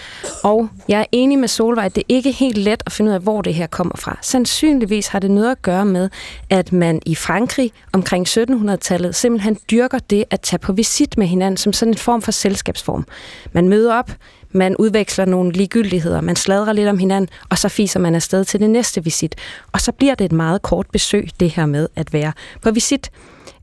Og 0.42 0.68
jeg 0.88 1.00
er 1.00 1.04
enig 1.12 1.38
med 1.38 1.48
Solvej, 1.48 1.84
at 1.84 1.96
det 1.96 2.02
ikke 2.08 2.28
er 2.28 2.34
helt 2.34 2.58
let 2.58 2.82
at 2.86 2.92
finde 2.92 3.08
ud 3.08 3.14
af, 3.14 3.20
hvor 3.20 3.42
det 3.42 3.54
her 3.54 3.66
kommer 3.66 3.96
fra. 3.96 4.18
Sandsynligvis 4.22 5.06
har 5.06 5.18
det 5.18 5.30
noget 5.30 5.50
at 5.50 5.62
gøre 5.62 5.84
med, 5.84 6.10
at 6.50 6.72
man 6.72 7.00
i 7.06 7.14
Frankrig 7.14 7.72
omkring 7.92 8.28
1700-tallet 8.28 9.14
simpelthen 9.14 9.58
dyrker 9.70 9.98
det 9.98 10.24
at 10.30 10.40
tage 10.40 10.58
på 10.58 10.72
visit 10.72 11.18
med 11.18 11.26
hinanden 11.26 11.56
som 11.56 11.72
sådan 11.72 11.94
en 11.94 11.98
form 11.98 12.22
for 12.22 12.32
selskabsform. 12.32 13.06
Man 13.52 13.68
møder 13.68 13.94
op, 13.94 14.10
man 14.52 14.76
udveksler 14.76 15.24
nogle 15.24 15.52
ligegyldigheder, 15.52 16.20
man 16.20 16.36
sladrer 16.36 16.72
lidt 16.72 16.88
om 16.88 16.98
hinanden, 16.98 17.30
og 17.50 17.58
så 17.58 17.68
fiser 17.68 18.00
man 18.00 18.14
afsted 18.14 18.44
til 18.44 18.60
det 18.60 18.70
næste 18.70 19.04
visit. 19.04 19.34
Og 19.72 19.80
så 19.80 19.92
bliver 19.92 20.14
det 20.14 20.24
et 20.24 20.32
meget 20.32 20.62
kort 20.62 20.86
besøg, 20.92 21.28
det 21.40 21.50
her 21.50 21.66
med 21.66 21.88
at 21.96 22.12
være 22.12 22.32
på 22.62 22.70
visit. 22.70 23.10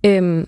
Øhm, 0.05 0.47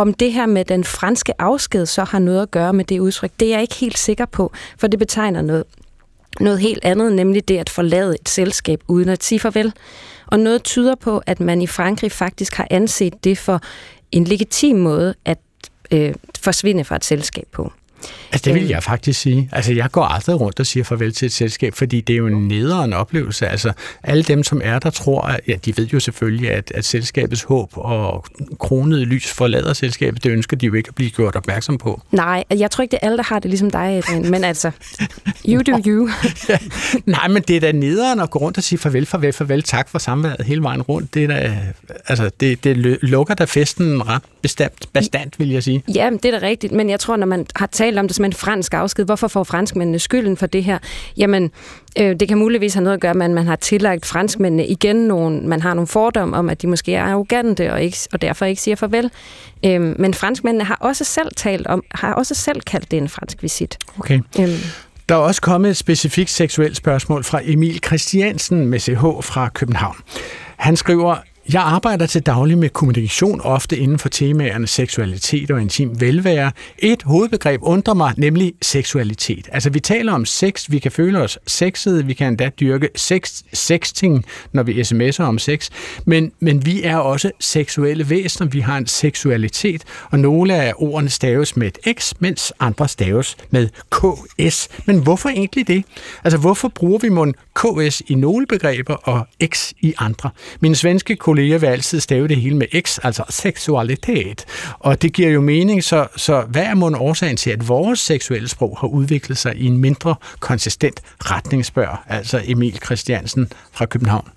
om 0.00 0.14
det 0.14 0.32
her 0.32 0.46
med 0.46 0.64
den 0.64 0.84
franske 0.84 1.40
afsked 1.40 1.86
så 1.86 2.04
har 2.04 2.18
noget 2.18 2.42
at 2.42 2.50
gøre 2.50 2.72
med 2.72 2.84
det 2.84 2.98
udtryk, 2.98 3.30
det 3.40 3.48
er 3.48 3.52
jeg 3.52 3.62
ikke 3.62 3.74
helt 3.74 3.98
sikker 3.98 4.26
på, 4.26 4.52
for 4.78 4.86
det 4.86 4.98
betegner 4.98 5.42
noget, 5.42 5.64
noget 6.40 6.60
helt 6.60 6.84
andet, 6.84 7.12
nemlig 7.12 7.48
det 7.48 7.58
at 7.58 7.70
forlade 7.70 8.14
et 8.14 8.28
selskab 8.28 8.80
uden 8.88 9.08
at 9.08 9.24
sige 9.24 9.40
farvel. 9.40 9.72
Og 10.26 10.40
noget 10.40 10.62
tyder 10.62 10.94
på, 10.94 11.22
at 11.26 11.40
man 11.40 11.62
i 11.62 11.66
Frankrig 11.66 12.12
faktisk 12.12 12.54
har 12.54 12.66
anset 12.70 13.24
det 13.24 13.38
for 13.38 13.60
en 14.12 14.24
legitim 14.24 14.76
måde 14.76 15.14
at 15.24 15.38
øh, 15.90 16.14
forsvinde 16.40 16.84
fra 16.84 16.96
et 16.96 17.04
selskab 17.04 17.48
på. 17.52 17.72
Altså 18.32 18.44
det 18.44 18.54
vil 18.54 18.68
jeg 18.68 18.82
faktisk 18.82 19.20
sige. 19.20 19.48
Altså 19.52 19.72
jeg 19.72 19.90
går 19.90 20.04
aldrig 20.04 20.40
rundt 20.40 20.60
og 20.60 20.66
siger 20.66 20.84
farvel 20.84 21.12
til 21.12 21.26
et 21.26 21.32
selskab, 21.32 21.74
fordi 21.74 22.00
det 22.00 22.12
er 22.12 22.16
jo 22.16 22.26
en 22.26 22.48
nederen 22.48 22.92
oplevelse. 22.92 23.48
Altså 23.48 23.72
alle 24.02 24.22
dem, 24.22 24.42
som 24.42 24.60
er 24.64 24.78
der, 24.78 24.90
tror, 24.90 25.20
at 25.20 25.40
ja, 25.48 25.56
de 25.64 25.76
ved 25.76 25.86
jo 25.86 26.00
selvfølgelig, 26.00 26.50
at, 26.50 26.72
at 26.74 26.84
selskabets 26.84 27.42
håb 27.42 27.70
og 27.74 28.24
kronede 28.58 29.04
lys 29.04 29.32
forlader 29.32 29.72
selskabet. 29.72 30.24
Det 30.24 30.30
ønsker 30.30 30.56
de 30.56 30.66
jo 30.66 30.74
ikke 30.74 30.88
at 30.88 30.94
blive 30.94 31.10
gjort 31.10 31.36
opmærksom 31.36 31.78
på. 31.78 32.00
Nej, 32.12 32.44
jeg 32.50 32.70
tror 32.70 32.82
ikke, 32.82 32.92
det 32.92 32.98
er 33.02 33.06
alle, 33.06 33.16
der 33.16 33.24
har 33.24 33.38
det 33.38 33.50
ligesom 33.50 33.70
dig, 33.70 33.80
Adrian. 33.80 34.30
Men 34.30 34.44
altså, 34.44 34.70
you 35.48 35.62
do 35.62 35.80
you. 35.86 36.08
ja, 36.48 36.58
nej, 37.06 37.28
men 37.28 37.42
det 37.42 37.56
er 37.56 37.60
da 37.60 37.72
nederen 37.72 38.20
at 38.20 38.30
gå 38.30 38.38
rundt 38.38 38.58
og 38.58 38.64
sige 38.64 38.78
farvel, 38.78 39.06
farvel, 39.06 39.32
farvel, 39.32 39.62
tak 39.62 39.88
for 39.88 39.98
samværet 39.98 40.46
hele 40.46 40.62
vejen 40.62 40.82
rundt. 40.82 41.14
Det, 41.14 41.24
er 41.24 41.28
da, 41.28 41.56
altså, 42.06 42.30
det, 42.40 42.64
det 42.64 42.98
lukker 43.02 43.34
da 43.34 43.44
festen 43.44 44.08
ret 44.08 44.22
bestemt, 44.42 44.88
bestandt, 44.92 45.38
vil 45.38 45.48
jeg 45.48 45.62
sige. 45.62 45.82
Ja, 45.94 46.10
det 46.22 46.34
er 46.34 46.38
da 46.38 46.46
rigtigt, 46.46 46.72
men 46.72 46.90
jeg 46.90 47.00
tror, 47.00 47.16
når 47.16 47.26
man 47.26 47.46
har 47.56 47.66
talt 47.66 47.87
om 47.96 48.06
det 48.06 48.16
som 48.16 48.24
en 48.24 48.32
fransk 48.32 48.74
afsked, 48.74 49.04
hvorfor 49.04 49.28
får 49.28 49.44
franskmændene 49.44 49.98
skylden 49.98 50.36
for 50.36 50.46
det 50.46 50.64
her? 50.64 50.78
Jamen, 51.16 51.50
øh, 51.98 52.20
det 52.20 52.28
kan 52.28 52.38
muligvis 52.38 52.74
have 52.74 52.84
noget 52.84 52.94
at 52.94 53.00
gøre 53.00 53.14
med, 53.14 53.26
at 53.26 53.30
man 53.30 53.46
har 53.46 53.56
tillagt 53.56 54.06
franskmændene 54.06 54.66
igen 54.66 54.96
nogle, 54.96 55.40
man 55.40 55.60
har 55.60 55.74
nogle 55.74 55.86
fordomme 55.86 56.36
om, 56.36 56.50
at 56.50 56.62
de 56.62 56.66
måske 56.66 56.94
er 56.94 57.02
arrogante 57.02 57.72
og, 57.72 57.82
ikke, 57.82 57.98
og 58.12 58.22
derfor 58.22 58.44
ikke 58.46 58.62
siger 58.62 58.74
farvel. 58.74 59.10
Øh, 59.64 59.80
men 60.00 60.14
franskmændene 60.14 60.64
har 60.64 60.76
også 60.80 61.04
selv 61.04 61.28
talt 61.36 61.66
om, 61.66 61.82
har 61.90 62.12
også 62.12 62.34
selv 62.34 62.60
kaldt 62.60 62.90
det 62.90 62.96
en 62.96 63.08
fransk 63.08 63.42
visit. 63.42 63.78
Okay. 63.98 64.20
Øh. 64.40 64.48
Der 65.08 65.14
er 65.14 65.18
også 65.18 65.40
kommet 65.40 65.70
et 65.70 65.76
specifikt 65.76 66.30
seksuelt 66.30 66.76
spørgsmål 66.76 67.24
fra 67.24 67.40
Emil 67.44 67.80
Christiansen 67.86 68.66
med 68.66 68.78
CH 68.78 69.00
fra 69.22 69.48
København. 69.48 69.96
Han 70.56 70.76
skriver, 70.76 71.16
jeg 71.52 71.62
arbejder 71.62 72.06
til 72.06 72.22
daglig 72.22 72.58
med 72.58 72.68
kommunikation, 72.68 73.40
ofte 73.40 73.76
inden 73.76 73.98
for 73.98 74.08
temaerne 74.08 74.66
seksualitet 74.66 75.50
og 75.50 75.60
intim 75.60 76.00
velvære. 76.00 76.52
Et 76.78 77.02
hovedbegreb 77.02 77.60
undrer 77.62 77.94
mig, 77.94 78.14
nemlig 78.16 78.54
seksualitet. 78.62 79.48
Altså, 79.52 79.70
vi 79.70 79.80
taler 79.80 80.12
om 80.12 80.24
sex, 80.24 80.70
vi 80.70 80.78
kan 80.78 80.92
føle 80.92 81.18
os 81.18 81.38
sexede, 81.46 82.06
vi 82.06 82.14
kan 82.14 82.26
endda 82.26 82.48
dyrke 82.60 82.88
sex, 82.94 83.42
sexting, 83.52 84.24
når 84.52 84.62
vi 84.62 84.80
sms'er 84.80 85.22
om 85.22 85.38
sex, 85.38 85.70
men, 86.04 86.32
men 86.40 86.66
vi 86.66 86.82
er 86.82 86.96
også 86.96 87.30
seksuelle 87.40 88.10
væsener, 88.10 88.48
vi 88.48 88.60
har 88.60 88.78
en 88.78 88.86
seksualitet, 88.86 89.84
og 90.10 90.18
nogle 90.18 90.54
af 90.54 90.72
ordene 90.76 91.10
staves 91.10 91.56
med 91.56 91.66
et 91.66 91.98
X, 91.98 92.12
mens 92.18 92.52
andre 92.60 92.88
staves 92.88 93.36
med 93.50 93.68
KS. 93.90 94.68
Men 94.86 95.02
hvorfor 95.02 95.28
egentlig 95.28 95.68
det? 95.68 95.84
Altså, 96.24 96.38
hvorfor 96.38 96.68
bruger 96.68 96.98
vi 96.98 97.08
mon 97.08 97.34
KS 97.54 98.02
i 98.06 98.14
nogle 98.14 98.46
begreber 98.46 98.94
og 98.94 99.26
X 99.46 99.72
i 99.80 99.94
andre? 99.98 100.30
Min 100.60 100.74
svenske 100.74 101.16
kollega 101.16 101.37
kolleger 101.38 101.58
vil 101.58 101.66
altid 101.66 102.00
stave 102.00 102.28
det 102.28 102.36
hele 102.36 102.56
med 102.56 102.82
X, 102.82 102.98
altså 103.02 103.24
seksualitet. 103.30 104.44
Og 104.78 105.02
det 105.02 105.12
giver 105.12 105.28
jo 105.28 105.40
mening, 105.40 105.84
så, 105.84 106.06
så 106.16 106.40
hvad 106.40 106.62
er 106.62 106.74
mon 106.74 106.94
årsagen 106.94 107.36
til, 107.36 107.50
at 107.50 107.68
vores 107.68 108.00
seksuelle 108.00 108.48
sprog 108.48 108.78
har 108.80 108.88
udviklet 108.88 109.38
sig 109.38 109.56
i 109.56 109.66
en 109.66 109.76
mindre 109.76 110.14
konsistent 110.40 111.00
retning, 111.18 111.64
spørger 111.64 112.04
altså 112.08 112.42
Emil 112.44 112.78
Christiansen 112.84 113.52
fra 113.72 113.86
København? 113.86 114.28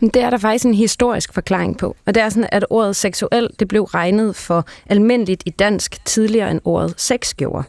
Men 0.00 0.10
det 0.10 0.22
er 0.22 0.30
der 0.30 0.38
faktisk 0.38 0.64
en 0.64 0.74
historisk 0.74 1.34
forklaring 1.34 1.78
på. 1.78 1.96
Og 2.06 2.14
det 2.14 2.22
er 2.22 2.28
sådan, 2.28 2.48
at 2.52 2.64
ordet 2.70 2.96
seksuel 2.96 3.48
det 3.58 3.68
blev 3.68 3.82
regnet 3.82 4.36
for 4.36 4.66
almindeligt 4.86 5.42
i 5.46 5.50
dansk 5.50 6.04
tidligere 6.04 6.50
end 6.50 6.60
ordet 6.64 6.94
sex 6.96 7.34
gjorde. 7.34 7.64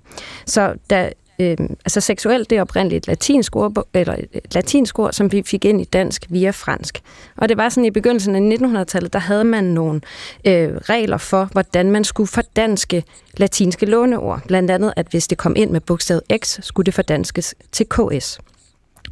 Så 0.45 0.74
da 0.89 1.12
øh, 1.39 1.58
altså 1.86 2.02
seksuelt, 2.02 2.50
det 2.50 2.58
er 2.58 2.62
oprindeligt 2.62 3.04
et 3.04 3.08
latinsk 3.08 3.56
ord, 3.56 3.88
eller 3.93 4.15
et 4.34 4.54
latinsk 4.56 5.00
ord, 5.00 5.13
som 5.13 5.32
vi 5.32 5.43
fik 5.45 5.65
ind 5.65 5.82
i 5.82 5.84
dansk 5.84 6.26
via 6.30 6.50
fransk. 6.50 7.02
Og 7.38 7.50
det 7.50 7.58
var 7.58 7.69
sådan 7.69 7.86
i 7.86 7.91
begyndelsen 7.91 8.36
af 8.36 8.58
1900-tallet, 8.58 9.13
der 9.13 9.19
havde 9.19 9.43
man 9.43 9.63
nogle 9.63 10.02
øh, 10.45 10.76
regler 10.76 11.17
for, 11.17 11.50
hvordan 11.52 11.91
man 11.91 12.04
skulle 12.04 12.28
fordanske 12.28 13.04
latinske 13.38 13.86
låneord. 13.86 14.41
Blandt 14.48 14.71
andet, 14.71 14.93
at 14.95 15.08
hvis 15.10 15.28
det 15.28 15.38
kom 15.38 15.56
ind 15.56 15.71
med 15.71 15.82
bogstavet 15.82 16.21
X, 16.43 16.60
skulle 16.62 16.86
det 16.86 16.93
fordanskes 16.93 17.56
til 17.71 17.86
KS. 17.89 18.39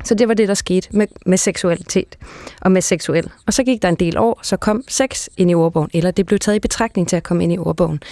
Så 0.03 0.15
det 0.15 0.27
var 0.27 0.33
det, 0.33 0.47
der 0.47 0.53
skete 0.53 0.87
med, 0.91 1.07
med 1.25 1.37
seksualitet 1.37 2.17
og 2.61 2.71
med 2.71 2.81
seksuel. 2.81 3.29
Og 3.45 3.53
så 3.53 3.63
gik 3.63 3.81
der 3.81 3.89
en 3.89 3.95
del 3.95 4.17
år, 4.17 4.39
så 4.43 4.57
kom 4.57 4.83
sex 4.87 5.27
ind 5.37 5.51
i 5.51 5.53
ordbogen, 5.53 5.89
eller 5.93 6.11
det 6.11 6.25
blev 6.25 6.39
taget 6.39 6.55
i 6.55 6.59
betragtning 6.59 7.07
til 7.07 7.15
at 7.15 7.23
komme 7.23 7.43
ind 7.43 7.53
i 7.53 7.57
ordbogen. 7.57 8.03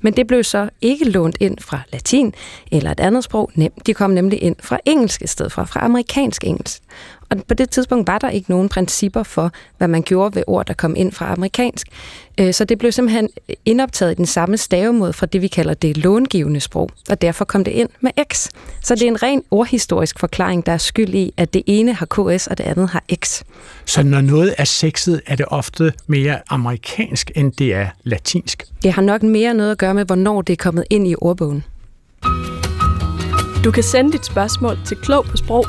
Men 0.00 0.12
det 0.16 0.26
blev 0.26 0.44
så 0.44 0.68
ikke 0.80 1.04
lånt 1.04 1.36
ind 1.40 1.58
fra 1.58 1.80
latin 1.92 2.34
eller 2.72 2.90
et 2.90 3.00
andet 3.00 3.24
sprog. 3.24 3.50
De 3.86 3.94
kom 3.94 4.10
nemlig 4.10 4.42
ind 4.42 4.56
fra 4.60 4.78
engelsk 4.84 5.22
i 5.22 5.26
stedet 5.26 5.52
for, 5.52 5.64
fra 5.64 5.84
amerikansk 5.84 6.44
engelsk. 6.44 6.82
Og 7.30 7.36
på 7.48 7.54
det 7.54 7.70
tidspunkt 7.70 8.08
var 8.08 8.18
der 8.18 8.30
ikke 8.30 8.50
nogen 8.50 8.68
principper 8.68 9.22
for, 9.22 9.52
hvad 9.78 9.88
man 9.88 10.02
gjorde 10.02 10.34
ved 10.34 10.42
ord, 10.46 10.66
der 10.66 10.74
kom 10.74 10.96
ind 10.96 11.12
fra 11.12 11.32
amerikansk. 11.32 11.86
Øh, 12.40 12.54
så 12.54 12.64
det 12.64 12.78
blev 12.78 12.92
simpelthen 12.92 13.28
indoptaget 13.64 14.12
i 14.12 14.14
den 14.14 14.26
samme 14.26 14.56
stavemåde 14.56 15.12
fra 15.12 15.26
det, 15.26 15.42
vi 15.42 15.48
kalder 15.48 15.74
det 15.74 15.96
långivende 15.96 16.60
sprog, 16.60 16.90
og 17.10 17.22
derfor 17.22 17.44
kom 17.44 17.64
det 17.64 17.70
ind 17.70 17.88
med 18.00 18.10
X. 18.32 18.48
Så 18.82 18.94
det 18.94 19.02
er 19.02 19.06
en 19.06 19.22
ren 19.22 19.42
ordhistorisk 19.50 20.18
forklaring, 20.18 20.66
der 20.66 20.72
er 20.72 20.78
skyld 20.78 21.14
i, 21.14 21.32
at 21.36 21.54
det 21.54 21.62
ene 21.66 21.92
har 21.92 22.06
KS, 22.06 22.46
og 22.46 22.58
det 22.58 22.64
andet 22.64 22.90
har 22.90 23.04
X. 23.24 23.42
Så 23.84 24.02
når 24.02 24.20
noget 24.20 24.54
er 24.58 24.64
sexet, 24.64 25.20
er 25.26 25.36
det 25.36 25.46
ofte 25.48 25.92
mere 26.06 26.38
amerikansk, 26.48 27.30
end 27.34 27.52
det 27.52 27.74
er 27.74 27.86
latinsk? 28.04 28.64
Det 28.82 28.92
har 28.92 29.02
nok 29.02 29.22
mere 29.22 29.54
noget 29.54 29.70
at 29.70 29.78
gøre 29.78 29.94
med, 29.94 30.04
hvornår 30.04 30.42
det 30.42 30.52
er 30.52 30.56
kommet 30.56 30.84
ind 30.90 31.08
i 31.08 31.14
ordbogen. 31.18 31.64
Du 33.64 33.70
kan 33.70 33.82
sende 33.82 34.12
dit 34.12 34.26
spørgsmål 34.26 34.78
til 34.86 34.96
klog 34.96 35.24
på 35.24 35.36
sprog 35.36 35.66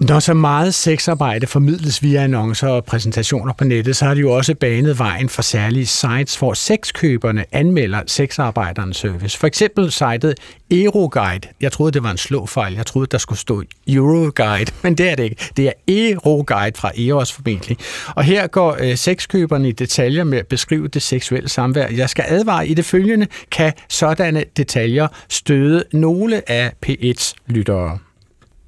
når 0.00 0.18
så 0.18 0.34
meget 0.34 0.74
sexarbejde 0.74 1.46
formidles 1.46 2.02
via 2.02 2.22
annoncer 2.22 2.68
og 2.68 2.84
præsentationer 2.84 3.52
på 3.52 3.64
nettet, 3.64 3.96
så 3.96 4.04
har 4.04 4.14
de 4.14 4.20
jo 4.20 4.32
også 4.32 4.54
banet 4.54 4.98
vejen 4.98 5.28
for 5.28 5.42
særlige 5.42 5.86
sites, 5.86 6.36
hvor 6.36 6.54
sexkøberne 6.54 7.44
anmelder 7.52 8.02
sexarbejderens 8.06 8.96
service. 8.96 9.38
For 9.38 9.46
eksempel 9.46 9.92
sitet 9.92 10.34
Eroguide. 10.70 11.48
Jeg 11.60 11.72
troede, 11.72 11.92
det 11.92 12.02
var 12.02 12.10
en 12.10 12.16
slåfejl. 12.16 12.74
Jeg 12.74 12.86
troede, 12.86 13.06
der 13.10 13.18
skulle 13.18 13.38
stå 13.38 13.62
Euroguide, 13.88 14.72
men 14.82 14.94
det 14.94 15.10
er 15.10 15.14
det 15.14 15.24
ikke. 15.24 15.36
Det 15.56 15.66
er 15.66 15.72
Eroguide 15.88 16.76
fra 16.76 17.00
Eros 17.00 17.32
formentlig. 17.32 17.76
Og 18.08 18.24
her 18.24 18.46
går 18.46 18.76
øh, 18.80 18.96
sexkøberne 18.96 19.68
i 19.68 19.72
detaljer 19.72 20.24
med 20.24 20.38
at 20.38 20.46
beskrive 20.46 20.88
det 20.88 21.02
seksuelle 21.02 21.48
samvær. 21.48 21.88
Jeg 21.88 22.10
skal 22.10 22.24
advare 22.28 22.68
i 22.68 22.74
det 22.74 22.84
følgende, 22.84 23.26
kan 23.50 23.72
sådanne 23.88 24.44
detaljer 24.56 25.08
støde 25.28 25.84
nogle 25.92 26.50
af 26.50 26.72
P1's 26.86 27.34
lyttere. 27.46 27.98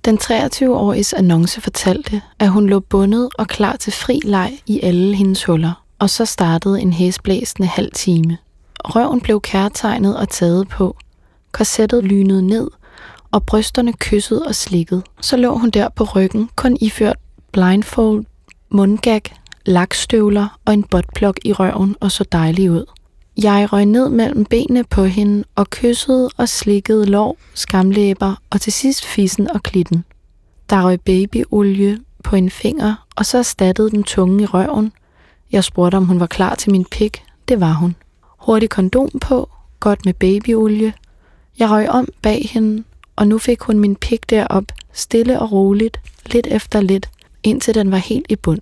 Den 0.05 0.19
23-åriges 0.19 1.13
annonce 1.13 1.61
fortalte, 1.61 2.23
at 2.39 2.49
hun 2.49 2.67
lå 2.67 2.81
bundet 2.81 3.29
og 3.39 3.49
klar 3.49 3.77
til 3.77 3.93
fri 3.93 4.21
leg 4.25 4.59
i 4.67 4.81
alle 4.83 5.15
hendes 5.17 5.45
huller, 5.45 5.85
og 5.99 6.11
så 6.11 6.25
startede 6.25 6.81
en 6.81 6.93
hæsblæsende 6.93 7.69
halv 7.69 7.93
time. 7.93 8.39
Røven 8.85 9.21
blev 9.21 9.41
kærtegnet 9.41 10.17
og 10.17 10.29
taget 10.29 10.69
på, 10.69 10.97
korsettet 11.53 12.05
lynede 12.05 12.47
ned, 12.47 12.71
og 13.31 13.47
brysterne 13.47 13.93
kysset 13.93 14.47
og 14.47 14.55
slikket. 14.55 15.03
Så 15.21 15.37
lå 15.37 15.59
hun 15.59 15.71
der 15.71 15.89
på 15.89 16.05
ryggen, 16.05 16.51
kun 16.57 16.77
iført 16.81 17.17
blindfold, 17.53 18.25
mundgag, 18.71 19.23
lakstøvler 19.67 20.59
og 20.65 20.73
en 20.73 20.83
botplok 20.83 21.39
i 21.45 21.53
røven 21.53 21.97
og 22.01 22.13
så 22.13 22.25
dejlig 22.33 22.71
ud. 22.71 22.85
Jeg 23.37 23.73
røg 23.73 23.87
ned 23.87 24.09
mellem 24.09 24.45
benene 24.45 24.85
på 24.85 25.05
hende 25.05 25.45
og 25.55 25.71
kyssede 25.71 26.31
og 26.37 26.49
slikkede 26.49 27.07
lår, 27.07 27.37
skamlæber 27.55 28.35
og 28.51 28.61
til 28.61 28.73
sidst 28.73 29.05
fissen 29.05 29.51
og 29.51 29.63
klitten. 29.63 30.05
Der 30.71 30.87
røg 30.87 31.01
babyolie 31.01 31.99
på 32.25 32.37
en 32.37 32.51
finger, 32.51 33.07
og 33.17 33.27
så 33.27 33.39
erstattede 33.39 33.91
den 33.91 34.05
tunge 34.05 34.43
i 34.43 34.47
røven. 34.47 34.93
Jeg 35.53 35.65
spurgte, 35.65 35.97
om 35.97 36.05
hun 36.05 36.21
var 36.21 36.27
klar 36.27 36.55
til 36.55 36.73
min 36.73 36.85
pik. 36.85 37.23
Det 37.49 37.61
var 37.61 37.73
hun. 37.73 37.97
Hurtig 38.39 38.71
kondom 38.71 39.09
på, 39.21 39.51
godt 39.81 40.05
med 40.05 40.15
babyolie. 40.15 40.93
Jeg 41.59 41.71
røg 41.71 41.89
om 41.89 42.09
bag 42.23 42.49
hende, 42.53 42.85
og 43.17 43.29
nu 43.29 43.39
fik 43.39 43.61
hun 43.61 43.79
min 43.79 43.97
pik 43.97 44.31
derop, 44.31 44.65
stille 44.93 45.41
og 45.41 45.53
roligt, 45.53 46.01
lidt 46.27 46.47
efter 46.47 46.81
lidt, 46.81 47.11
indtil 47.43 47.75
den 47.75 47.91
var 47.91 47.97
helt 47.97 48.27
i 48.29 48.37
bund. 48.37 48.61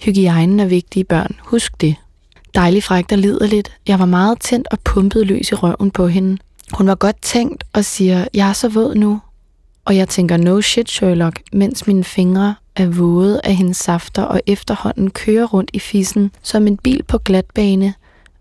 Hygiejnen 0.00 0.60
er 0.60 0.66
vigtig 0.66 1.06
børn, 1.06 1.36
husk 1.42 1.80
det 1.80 1.96
dejlig 2.56 2.82
fræk, 2.82 3.10
der 3.10 3.16
lider 3.16 3.38
liderligt. 3.38 3.72
Jeg 3.86 3.98
var 3.98 4.06
meget 4.06 4.40
tændt 4.40 4.68
og 4.70 4.78
pumpet 4.80 5.26
løs 5.26 5.52
i 5.52 5.54
røven 5.54 5.90
på 5.90 6.06
hende. 6.06 6.38
Hun 6.72 6.86
var 6.86 6.94
godt 6.94 7.22
tænkt 7.22 7.64
og 7.72 7.84
siger, 7.84 8.28
jeg 8.34 8.48
er 8.48 8.52
så 8.52 8.68
våd 8.68 8.94
nu. 8.94 9.20
Og 9.84 9.96
jeg 9.96 10.08
tænker, 10.08 10.36
no 10.36 10.60
shit 10.60 10.90
Sherlock, 10.90 11.42
mens 11.52 11.86
mine 11.86 12.04
fingre 12.04 12.54
er 12.76 12.86
våde 12.86 13.40
af 13.44 13.54
hendes 13.54 13.76
safter 13.76 14.22
og 14.22 14.40
efterhånden 14.46 15.10
kører 15.10 15.46
rundt 15.46 15.70
i 15.72 15.78
fissen 15.78 16.30
som 16.42 16.66
en 16.66 16.76
bil 16.76 17.02
på 17.02 17.18
glatbane, 17.18 17.94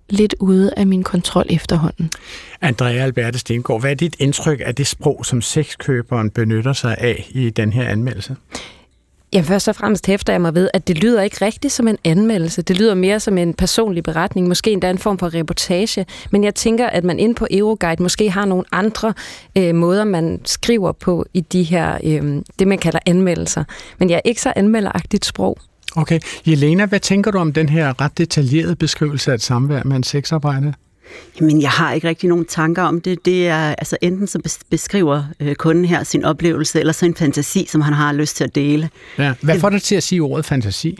lidt 0.10 0.36
ude 0.39 0.73
af 0.78 0.88
min 0.88 1.04
kontrol 1.04 1.45
efterhånden. 1.49 2.12
Andrea 2.62 2.93
Alberte 2.93 3.39
Stengård, 3.39 3.82
hvad 3.82 3.91
er 3.91 3.95
dit 3.95 4.15
indtryk 4.19 4.62
af 4.65 4.75
det 4.75 4.88
sprog, 4.88 5.25
som 5.25 5.41
sexkøberen 5.41 6.30
benytter 6.30 6.73
sig 6.73 6.97
af 6.97 7.28
i 7.30 7.49
den 7.49 7.73
her 7.73 7.88
anmeldelse? 7.88 8.36
Ja, 9.33 9.41
først 9.41 9.67
og 9.67 9.75
fremmest 9.75 10.07
hæfter 10.07 10.33
jeg 10.33 10.41
mig 10.41 10.55
ved, 10.55 10.69
at 10.73 10.88
det 10.88 10.97
lyder 10.97 11.21
ikke 11.21 11.45
rigtigt 11.45 11.73
som 11.73 11.88
en 11.88 11.97
anmeldelse. 12.03 12.61
Det 12.61 12.77
lyder 12.77 12.95
mere 12.95 13.19
som 13.19 13.38
en 13.38 13.53
personlig 13.53 14.03
beretning, 14.03 14.47
måske 14.47 14.71
endda 14.71 14.89
en 14.89 14.97
form 14.97 15.17
for 15.17 15.33
reportage. 15.33 16.05
Men 16.31 16.43
jeg 16.43 16.55
tænker, 16.55 16.88
at 16.88 17.03
man 17.03 17.19
inde 17.19 17.35
på 17.35 17.47
Euroguide 17.51 18.03
måske 18.03 18.29
har 18.29 18.45
nogle 18.45 18.63
andre 18.71 19.13
øh, 19.57 19.75
måder, 19.75 20.03
man 20.03 20.41
skriver 20.45 20.91
på 20.91 21.25
i 21.33 21.41
de 21.41 21.63
her, 21.63 21.97
øh, 22.03 22.41
det 22.59 22.67
man 22.67 22.77
kalder 22.77 22.99
anmeldelser. 23.05 23.63
Men 23.99 24.09
jeg 24.09 24.15
er 24.15 24.21
ikke 24.25 24.41
så 24.41 24.53
anmelderagtigt 24.55 25.25
sprog. 25.25 25.58
Okay. 25.95 26.19
Jelena, 26.47 26.85
hvad 26.85 27.00
tænker 27.00 27.31
du 27.31 27.37
om 27.37 27.54
den 27.54 27.69
her 27.69 28.02
ret 28.02 28.17
detaljerede 28.17 28.75
beskrivelse 28.75 29.31
af 29.31 29.35
et 29.35 29.41
samvær 29.41 29.83
med 29.83 29.95
en 29.95 30.04
sexarbejde? 30.04 30.73
Jamen, 31.39 31.62
jeg 31.62 31.69
har 31.69 31.93
ikke 31.93 32.08
rigtig 32.08 32.29
nogen 32.29 32.45
tanker 32.45 32.83
om 32.83 33.01
det. 33.01 33.25
Det 33.25 33.47
er, 33.47 33.75
altså 33.77 33.97
enten 34.01 34.27
så 34.27 34.60
beskriver 34.69 35.23
øh, 35.39 35.56
kunden 35.56 35.85
her 35.85 36.03
sin 36.03 36.25
oplevelse, 36.25 36.79
eller 36.79 36.93
så 36.93 37.06
en 37.06 37.15
fantasi, 37.15 37.65
som 37.69 37.81
han 37.81 37.93
har 37.93 38.13
lyst 38.13 38.35
til 38.35 38.43
at 38.43 38.56
dele. 38.56 38.89
Ja. 39.17 39.33
Hvad 39.41 39.60
får 39.60 39.69
dig 39.69 39.81
til 39.81 39.95
at 39.95 40.03
sige 40.03 40.21
ordet 40.21 40.45
fantasi? 40.45 40.97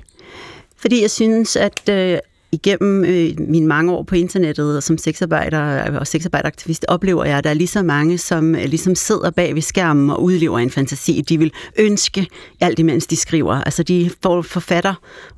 Fordi 0.78 1.02
jeg 1.02 1.12
synes, 1.12 1.56
at 1.56 1.90
øh, 1.90 2.18
igennem 2.56 3.06
øh, 3.06 3.30
mine 3.50 3.68
mange 3.68 3.92
år 3.92 4.04
på 4.04 4.16
internettet 4.16 4.78
og 4.78 4.84
som 4.84 4.98
sexarbejder 4.98 5.92
øh, 5.92 5.96
og 5.96 6.08
sexarbejderaktivist 6.08 6.86
oplever 6.88 7.26
jeg, 7.26 7.38
at 7.38 7.44
der 7.44 7.50
er 7.50 7.54
lige 7.54 7.68
så 7.68 7.84
mange, 7.84 8.18
som 8.18 8.56
øh, 8.56 8.66
ligesom 8.66 8.96
sidder 8.96 9.32
bag 9.32 9.56
ved 9.56 9.62
skærmen 9.62 10.10
og 10.10 10.24
udlever 10.24 10.60
en 10.60 10.70
fantasi. 10.70 11.24
De 11.30 11.40
vil 11.40 11.52
ønske 11.80 12.28
alt 12.62 12.80
imens 12.80 13.08
de 13.08 13.16
skriver. 13.16 13.54
Altså 13.56 13.84
de 13.84 14.12
får 14.24 14.42
forfatter, 14.42 14.94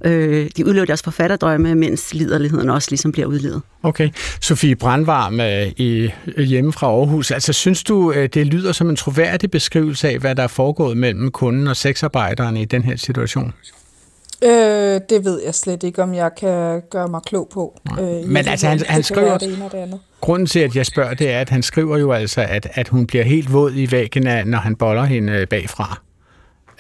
øh, 0.05 0.49
de 0.57 0.65
udlever 0.65 0.85
deres 0.85 1.03
forfatterdrømme, 1.03 1.75
mens 1.75 2.13
liderligheden 2.13 2.69
også 2.69 2.91
ligesom 2.91 3.11
bliver 3.11 3.27
udlevet. 3.27 3.61
Okay. 3.83 4.09
Sofie 4.41 4.75
Brandvarm 4.75 5.39
øh, 5.39 5.67
i, 5.77 6.09
øh, 6.37 6.43
hjemme 6.43 6.73
fra 6.73 6.87
Aarhus. 6.87 7.31
Altså 7.31 7.53
synes 7.53 7.83
du, 7.83 8.11
øh, 8.11 8.29
det 8.33 8.47
lyder 8.47 8.71
som 8.71 8.89
en 8.89 8.95
troværdig 8.95 9.51
beskrivelse 9.51 10.09
af, 10.09 10.19
hvad 10.19 10.35
der 10.35 10.43
er 10.43 10.47
foregået 10.47 10.97
mellem 10.97 11.31
kunden 11.31 11.67
og 11.67 11.75
sexarbejderen 11.75 12.57
i 12.57 12.65
den 12.65 12.83
her 12.83 12.95
situation? 12.95 13.53
Øh, 14.43 15.01
det 15.09 15.25
ved 15.25 15.41
jeg 15.45 15.55
slet 15.55 15.83
ikke, 15.83 16.03
om 16.03 16.13
jeg 16.13 16.35
kan 16.35 16.81
gøre 16.89 17.07
mig 17.07 17.21
klog 17.25 17.49
på. 17.53 17.79
Øh, 17.99 18.05
Men 18.05 18.47
altså, 18.47 18.67
han, 18.67 18.81
han 18.87 19.03
skriver... 19.03 19.37
Det 19.37 19.53
ene 19.53 19.65
det 19.71 19.77
andet. 19.77 19.99
Grunden 20.21 20.47
til, 20.47 20.59
at 20.59 20.75
jeg 20.75 20.85
spørger, 20.85 21.13
det 21.13 21.31
er, 21.31 21.39
at 21.39 21.49
han 21.49 21.63
skriver 21.63 21.97
jo 21.97 22.11
altså, 22.11 22.41
at, 22.41 22.67
at 22.73 22.87
hun 22.87 23.07
bliver 23.07 23.23
helt 23.23 23.53
våd 23.53 23.71
i 23.75 23.91
væggen, 23.91 24.47
når 24.47 24.57
han 24.57 24.75
boller 24.75 25.03
hende 25.03 25.33
øh, 25.33 25.47
bagfra. 25.47 26.01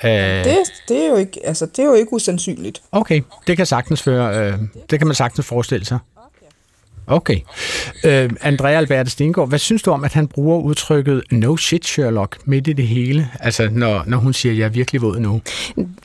Øh, 0.03 0.11
det, 0.11 0.57
det, 0.87 1.05
er 1.05 1.09
jo 1.09 1.15
ikke, 1.15 1.39
altså, 1.43 1.65
det 1.65 1.79
er 1.79 1.85
jo 1.85 1.93
ikke 1.93 2.13
usandsynligt. 2.13 2.81
Okay, 2.91 3.21
det 3.47 3.57
kan 3.57 3.65
sagtens 3.65 4.01
føre, 4.01 4.51
øh, 4.51 4.59
det 4.89 4.99
kan 4.99 5.07
man 5.07 5.15
sagtens 5.15 5.45
forestille 5.47 5.85
sig. 5.85 5.99
Okay. 7.07 7.39
Øh, 8.05 8.29
Andrea 8.41 8.77
Albert 8.77 9.09
Stengård, 9.09 9.49
hvad 9.49 9.59
synes 9.59 9.81
du 9.81 9.91
om, 9.91 10.03
at 10.03 10.13
han 10.13 10.27
bruger 10.27 10.57
udtrykket 10.59 11.23
no 11.31 11.57
shit 11.57 11.85
Sherlock 11.85 12.37
midt 12.45 12.67
i 12.67 12.73
det 12.73 12.87
hele? 12.87 13.29
Altså, 13.39 13.69
når, 13.71 14.03
når 14.07 14.17
hun 14.17 14.33
siger, 14.33 14.53
jeg 14.53 14.65
er 14.65 14.69
virkelig 14.69 15.01
våd 15.01 15.19
nu. 15.19 15.41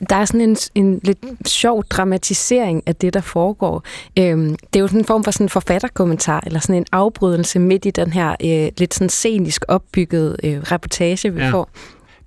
Der 0.09 0.15
er 0.15 0.25
sådan 0.25 0.41
en, 0.41 0.57
en 0.75 0.99
lidt 1.03 1.17
sjov 1.47 1.83
dramatisering 1.83 2.83
af 2.85 2.95
det, 2.95 3.13
der 3.13 3.21
foregår. 3.21 3.83
Øhm, 4.19 4.55
det 4.73 4.75
er 4.75 4.79
jo 4.79 4.87
sådan 4.87 5.01
en 5.01 5.05
form 5.05 5.23
for 5.23 5.31
sådan 5.31 5.45
en 5.45 5.49
forfatterkommentar, 5.49 6.43
eller 6.45 6.59
sådan 6.59 6.75
en 6.75 6.85
afbrydelse 6.91 7.59
midt 7.59 7.85
i 7.85 7.91
den 7.91 8.13
her 8.13 8.35
øh, 8.43 8.71
lidt 8.77 8.93
sådan 8.93 9.09
scenisk 9.09 9.65
opbyggede 9.67 10.37
øh, 10.43 10.59
reportage, 10.61 11.33
vi 11.33 11.41
ja. 11.41 11.49
får. 11.49 11.69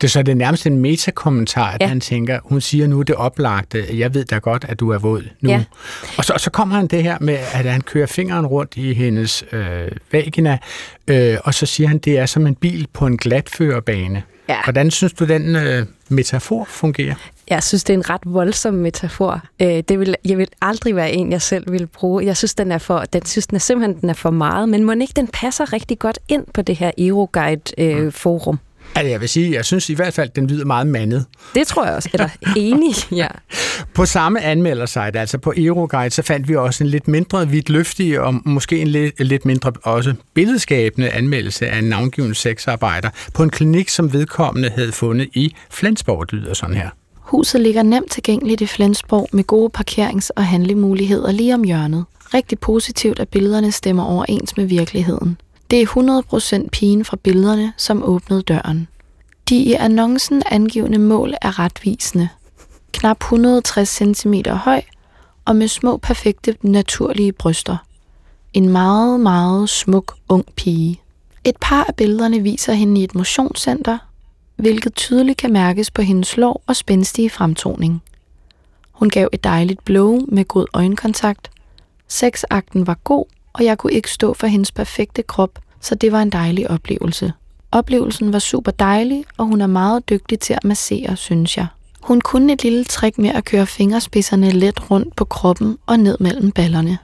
Det 0.00 0.06
er 0.06 0.10
så 0.10 0.22
det 0.22 0.32
er 0.32 0.36
nærmest 0.36 0.66
en 0.66 0.78
metakommentar, 0.78 1.70
at 1.70 1.80
ja. 1.80 1.86
han 1.86 2.00
tænker, 2.00 2.38
hun 2.44 2.60
siger 2.60 2.86
nu 2.86 3.02
det 3.02 3.14
oplagte, 3.14 3.98
jeg 3.98 4.14
ved 4.14 4.24
da 4.24 4.38
godt, 4.38 4.64
at 4.68 4.80
du 4.80 4.90
er 4.90 4.98
våd 4.98 5.22
nu. 5.40 5.50
Ja. 5.50 5.64
Og, 6.18 6.24
så, 6.24 6.32
og 6.32 6.40
så 6.40 6.50
kommer 6.50 6.76
han 6.76 6.86
det 6.86 7.02
her 7.02 7.16
med, 7.20 7.34
at 7.34 7.64
han 7.64 7.80
kører 7.80 8.06
fingeren 8.06 8.46
rundt 8.46 8.76
i 8.76 8.94
hendes 8.94 9.44
øh, 9.52 9.88
vagina, 10.12 10.58
øh, 11.08 11.38
og 11.44 11.54
så 11.54 11.66
siger 11.66 11.88
han, 11.88 11.98
det 11.98 12.18
er 12.18 12.26
som 12.26 12.46
en 12.46 12.54
bil 12.54 12.88
på 12.92 13.06
en 13.06 13.16
glatførebane. 13.16 14.22
Ja. 14.48 14.56
Hvordan 14.64 14.90
synes 14.90 15.12
du, 15.12 15.24
den 15.24 15.56
øh, 15.56 15.86
metafor 16.08 16.64
fungerer? 16.64 17.14
Jeg 17.48 17.62
synes, 17.62 17.84
det 17.84 17.92
er 17.94 17.98
en 17.98 18.10
ret 18.10 18.20
voldsom 18.24 18.74
metafor. 18.74 19.40
Øh, 19.62 19.82
det 19.88 20.00
vil, 20.00 20.16
jeg 20.24 20.38
vil 20.38 20.48
aldrig 20.62 20.96
være 20.96 21.12
en, 21.12 21.32
jeg 21.32 21.42
selv 21.42 21.72
vil 21.72 21.86
bruge. 21.86 22.24
Jeg 22.24 22.36
synes, 22.36 22.54
den 22.54 22.72
er, 22.72 22.78
for, 22.78 23.04
den, 23.12 23.26
synes, 23.26 23.46
den 23.46 23.54
er 23.54 23.60
simpelthen 23.60 24.00
den 24.00 24.10
er 24.10 24.14
for 24.14 24.30
meget, 24.30 24.68
men 24.68 24.84
må 24.84 24.92
ikke 24.92 25.12
den 25.16 25.28
passer 25.28 25.72
rigtig 25.72 25.98
godt 25.98 26.18
ind 26.28 26.44
på 26.54 26.62
det 26.62 26.76
her 26.76 26.90
Euroguide-forum? 26.98 28.54
Øh, 28.54 28.58
Altså, 28.94 29.10
jeg 29.10 29.20
vil 29.20 29.28
sige, 29.28 29.52
jeg 29.52 29.64
synes 29.64 29.90
i 29.90 29.94
hvert 29.94 30.14
fald, 30.14 30.30
den 30.36 30.46
lyder 30.46 30.64
meget 30.64 30.86
mandet. 30.86 31.24
Det 31.54 31.66
tror 31.66 31.84
jeg 31.84 31.94
også. 31.94 32.10
Eller 32.12 32.28
enig, 32.56 32.94
ja. 33.22 33.28
På 33.94 34.06
samme 34.06 34.42
anmeldersite, 34.42 35.20
altså 35.20 35.38
på 35.38 35.52
Euroguide, 35.56 36.10
så 36.10 36.22
fandt 36.22 36.48
vi 36.48 36.56
også 36.56 36.84
en 36.84 36.90
lidt 36.90 37.08
mindre 37.08 37.48
vidtløftig 37.48 38.20
og 38.20 38.34
måske 38.44 38.78
en 38.78 38.88
lidt, 38.88 39.20
lidt 39.20 39.44
mindre 39.44 39.72
også 39.82 40.14
billedskabende 40.34 41.10
anmeldelse 41.10 41.68
af 41.68 41.78
en 41.78 41.84
navngiven 41.84 42.34
sexarbejder 42.34 43.10
på 43.34 43.42
en 43.42 43.50
klinik, 43.50 43.88
som 43.88 44.12
vedkommende 44.12 44.70
havde 44.70 44.92
fundet 44.92 45.28
i 45.34 45.54
Flensborg, 45.70 46.32
lyder 46.32 46.54
sådan 46.54 46.76
her. 46.76 46.88
Huset 47.14 47.60
ligger 47.60 47.82
nemt 47.82 48.10
tilgængeligt 48.10 48.60
i 48.60 48.66
Flensborg 48.66 49.28
med 49.32 49.44
gode 49.44 49.70
parkerings- 49.78 50.30
og 50.36 50.46
handlemuligheder 50.46 51.32
lige 51.32 51.54
om 51.54 51.64
hjørnet. 51.64 52.04
Rigtig 52.34 52.58
positivt, 52.58 53.18
at 53.18 53.28
billederne 53.28 53.72
stemmer 53.72 54.04
overens 54.04 54.56
med 54.56 54.64
virkeligheden. 54.64 55.38
Det 55.70 55.82
er 55.82 56.62
100% 56.64 56.68
pigen 56.68 57.04
fra 57.04 57.16
billederne, 57.16 57.72
som 57.76 58.02
åbnede 58.02 58.42
døren. 58.42 58.88
De 59.48 59.56
i 59.56 59.72
annoncen 59.72 60.42
angivende 60.46 60.98
mål 60.98 61.34
er 61.42 61.58
retvisende. 61.58 62.28
Knap 62.92 63.20
160 63.20 63.88
cm 63.88 64.34
høj 64.50 64.82
og 65.44 65.56
med 65.56 65.68
små 65.68 65.96
perfekte 65.96 66.56
naturlige 66.62 67.32
bryster. 67.32 67.76
En 68.52 68.68
meget, 68.68 69.20
meget 69.20 69.68
smuk 69.68 70.16
ung 70.28 70.44
pige. 70.56 71.00
Et 71.44 71.56
par 71.60 71.84
af 71.88 71.94
billederne 71.94 72.42
viser 72.42 72.72
hende 72.72 73.00
i 73.00 73.04
et 73.04 73.14
motionscenter, 73.14 73.98
hvilket 74.56 74.94
tydeligt 74.94 75.38
kan 75.38 75.52
mærkes 75.52 75.90
på 75.90 76.02
hendes 76.02 76.36
lår 76.36 76.62
og 76.66 76.76
spændstige 76.76 77.30
fremtoning. 77.30 78.02
Hun 78.92 79.10
gav 79.10 79.28
et 79.32 79.44
dejligt 79.44 79.84
blow 79.84 80.20
med 80.28 80.44
god 80.44 80.66
øjenkontakt. 80.72 81.50
Sexakten 82.08 82.86
var 82.86 82.98
god, 83.04 83.24
og 83.56 83.64
jeg 83.64 83.78
kunne 83.78 83.92
ikke 83.92 84.10
stå 84.10 84.34
for 84.34 84.46
hendes 84.46 84.72
perfekte 84.72 85.22
krop, 85.22 85.58
så 85.80 85.94
det 85.94 86.12
var 86.12 86.22
en 86.22 86.30
dejlig 86.30 86.70
oplevelse. 86.70 87.32
Oplevelsen 87.72 88.32
var 88.32 88.38
super 88.38 88.70
dejlig, 88.70 89.24
og 89.36 89.46
hun 89.46 89.60
er 89.60 89.66
meget 89.66 90.08
dygtig 90.08 90.40
til 90.40 90.52
at 90.52 90.64
massere, 90.64 91.16
synes 91.16 91.56
jeg. 91.56 91.66
Hun 92.00 92.20
kunne 92.20 92.52
et 92.52 92.62
lille 92.62 92.84
trick 92.84 93.18
med 93.18 93.30
at 93.30 93.44
køre 93.44 93.66
fingerspidserne 93.66 94.50
let 94.50 94.90
rundt 94.90 95.16
på 95.16 95.24
kroppen 95.24 95.78
og 95.86 95.98
ned 95.98 96.16
mellem 96.20 96.52
ballerne. 96.52 96.98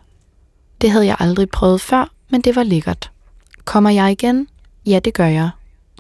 Det 0.81 0.91
havde 0.91 1.07
jeg 1.07 1.17
aldrig 1.19 1.51
prøvet 1.51 1.81
før, 1.81 2.11
men 2.31 2.41
det 2.41 2.57
var 2.57 2.63
lækkert. 2.63 3.11
Kommer 3.65 3.91
jeg 3.91 4.13
igen? 4.13 4.49
Ja, 4.87 4.99
det 4.99 5.15
gør 5.15 5.27
jeg. 5.27 5.51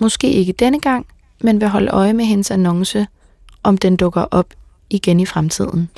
Måske 0.00 0.32
ikke 0.32 0.52
denne 0.52 0.80
gang, 0.80 1.06
men 1.40 1.60
vil 1.60 1.68
holde 1.68 1.90
øje 1.90 2.12
med 2.12 2.24
hendes 2.24 2.50
annonce, 2.50 3.06
om 3.62 3.78
den 3.78 3.96
dukker 3.96 4.24
op 4.30 4.46
igen 4.92 5.20
i 5.20 5.26
fremtiden. 5.26 5.88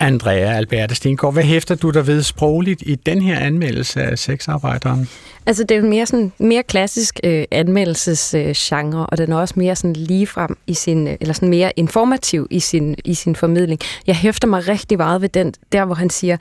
Andrea 0.00 0.56
Alberte 0.56 0.94
Stengård, 0.94 1.32
hvad 1.32 1.42
hæfter 1.42 1.74
du 1.74 1.90
der 1.90 2.02
ved 2.02 2.22
sprogligt 2.22 2.82
i 2.86 2.94
den 2.94 3.22
her 3.22 3.38
anmeldelse 3.38 4.02
af 4.02 4.18
sexarbejderen? 4.18 5.08
Altså, 5.46 5.64
det 5.64 5.70
er 5.74 5.80
jo 5.80 5.86
mere 5.86 6.06
sådan 6.06 6.32
mere 6.38 6.62
klassisk 6.62 7.20
øh, 7.24 7.44
anmeldelsesgenre, 7.50 9.00
øh, 9.00 9.06
og 9.08 9.18
den 9.18 9.32
er 9.32 9.36
også 9.36 9.54
mere 9.56 9.76
sådan 9.76 9.92
ligefrem 9.92 10.56
i 10.66 10.74
sin, 10.74 11.08
øh, 11.08 11.16
eller 11.20 11.34
sådan 11.34 11.48
mere 11.48 11.72
informativ 11.76 12.46
i 12.50 12.60
sin, 12.60 12.96
i 13.04 13.14
sin 13.14 13.36
formidling. 13.36 13.80
Jeg 14.06 14.16
hæfter 14.16 14.48
mig 14.48 14.68
rigtig 14.68 14.98
meget 14.98 15.22
ved 15.22 15.28
den, 15.28 15.54
der 15.72 15.84
hvor 15.84 15.94
han 15.94 16.10
siger, 16.10 16.36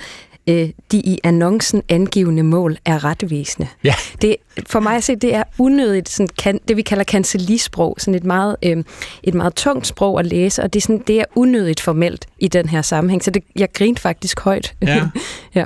øh, 0.48 0.70
de 0.92 0.98
i 0.98 1.20
annoncen 1.24 1.84
angivende 1.90 2.44
mål 2.44 2.78
er 2.86 3.04
retvisende. 3.04 3.68
Ja. 3.84 3.94
Det, 4.22 4.36
for 4.68 4.80
mig 4.80 4.96
at 4.96 5.04
se, 5.04 5.16
det 5.16 5.36
er 5.36 5.44
unødigt, 5.60 6.10
sådan, 6.10 6.28
kan, 6.38 6.60
det 6.68 6.78
vi 6.78 6.82
kalder 6.82 7.04
kancelisprog, 7.04 7.96
sådan 8.00 8.16
et 8.16 8.24
meget, 8.24 8.56
øh, 8.64 8.84
et 9.24 9.34
meget 9.34 9.56
tungt 9.56 9.88
sprog 9.88 10.20
at 10.20 10.26
læse, 10.26 10.64
og 10.64 10.74
det 10.74 10.80
er, 10.80 10.82
sådan, 10.82 11.04
det 11.08 11.20
er 11.20 11.26
unødigt 11.36 11.82
formelt 11.82 12.26
i 12.40 12.48
den 12.48 12.70
her 12.70 12.82
sammenhæng, 12.82 13.24
så 13.24 13.32
det, 13.32 13.44
jeg 13.56 13.70
grinte 13.74 14.02
faktisk 14.02 14.40
højt. 14.40 14.74
Ja. 14.92 15.10
ja. 15.56 15.66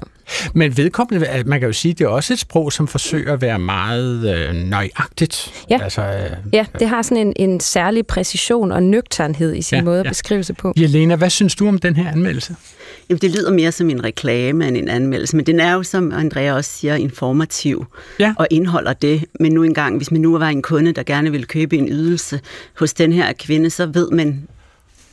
Men 0.54 0.78
vedkommende, 0.78 1.44
man 1.46 1.60
kan 1.60 1.68
jo 1.68 1.74
sige, 1.74 1.94
det 1.94 2.04
er 2.04 2.08
også 2.08 2.34
et 2.34 2.40
sprog, 2.40 2.74
som 2.74 2.88
forsøger 2.88 3.34
at 3.34 3.42
være 3.42 3.60
meget 3.60 4.36
øh, 4.36 4.54
nøjagtigt. 4.54 5.66
Ja. 5.70 5.80
Altså, 5.84 6.02
øh, 6.02 6.54
ja, 6.54 6.66
det 6.80 6.90
har 6.90 7.02
sådan 7.02 7.28
en, 7.28 7.34
en 7.36 7.60
særlig 7.60 8.08
præcision 8.08 8.72
og 8.72 8.84
nøgternhed 8.84 9.56
i 9.56 9.62
sin 9.62 9.78
ja, 9.78 9.84
måde 9.84 10.00
at 10.00 10.06
ja. 10.06 10.10
beskrive 10.10 10.44
sig 10.44 10.58
på. 10.58 10.74
Jelena, 10.78 11.16
hvad 11.16 11.30
synes 11.30 11.56
du 11.56 11.68
om 11.68 11.78
den 11.78 11.96
her 11.96 12.12
anmeldelse? 12.12 12.56
Jamen, 13.10 13.20
det 13.20 13.32
lyder 13.32 13.52
mere 13.52 13.72
som 13.72 13.90
en 13.90 14.04
reklame 14.04 14.68
end 14.68 14.78
en 14.78 14.90
anmeldelse, 14.90 15.36
men 15.36 15.46
den 15.46 15.60
er 15.60 15.74
jo, 15.74 15.84
som 15.84 16.12
Andrea 16.12 16.54
også 16.54 16.72
siger, 16.72 16.96
informativ 16.96 17.86
ja. 18.20 18.34
og 18.38 18.48
indeholder 18.52 18.94
det. 18.94 19.26
Men 19.40 19.52
nu 19.52 19.64
engang, 19.64 19.98
hvis 19.98 20.12
man 20.12 20.22
nu 20.22 20.38
var 20.38 20.50
en 20.50 20.62
kunde, 20.62 20.92
der 20.92 21.04
gerne 21.04 21.32
ville 21.32 21.46
købe 21.46 21.78
en 21.78 21.90
ydelse 21.90 22.40
hos 22.80 22.94
den 22.94 23.14
her 23.14 23.34
kvinde, 23.34 23.70
så 23.70 23.86
ved 23.86 24.12
man 24.12 24.48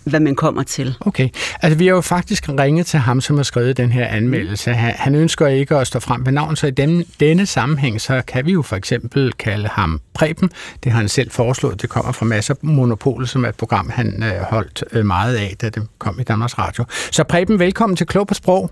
hvad 0.04 0.20
man 0.20 0.34
kommer 0.34 0.62
til. 0.62 0.96
Okay. 1.00 1.28
Altså, 1.62 1.78
vi 1.78 1.86
har 1.86 1.94
jo 1.94 2.00
faktisk 2.00 2.48
ringet 2.48 2.86
til 2.86 2.98
ham, 2.98 3.20
som 3.20 3.36
har 3.36 3.42
skrevet 3.42 3.76
den 3.76 3.92
her 3.92 4.06
anmeldelse. 4.06 4.72
Han 4.74 5.14
ønsker 5.14 5.46
ikke 5.46 5.76
at 5.76 5.86
stå 5.86 6.00
frem 6.00 6.26
ved 6.26 6.32
navn, 6.32 6.56
så 6.56 6.66
i 6.66 6.70
den, 6.70 7.04
denne 7.20 7.46
sammenhæng, 7.46 8.00
så 8.00 8.22
kan 8.26 8.46
vi 8.46 8.52
jo 8.52 8.62
for 8.62 8.76
eksempel 8.76 9.32
kalde 9.32 9.68
ham 9.68 10.00
Preben. 10.14 10.50
Det 10.84 10.92
har 10.92 10.98
han 10.98 11.08
selv 11.08 11.30
foreslået. 11.30 11.82
Det 11.82 11.90
kommer 11.90 12.12
fra 12.12 12.26
Masser 12.26 12.54
Monopol, 12.60 13.26
som 13.26 13.44
er 13.44 13.48
et 13.48 13.54
program, 13.54 13.90
han 13.90 14.22
øh, 14.22 14.40
holdt 14.40 14.84
øh, 14.92 15.06
meget 15.06 15.36
af, 15.36 15.54
da 15.60 15.68
det 15.68 15.88
kom 15.98 16.20
i 16.20 16.22
Danmarks 16.22 16.58
Radio. 16.58 16.84
Så 16.90 17.24
Preben, 17.24 17.58
velkommen 17.58 17.96
til 17.96 18.06
Klog 18.06 18.26
på 18.26 18.34
Sprog. 18.34 18.70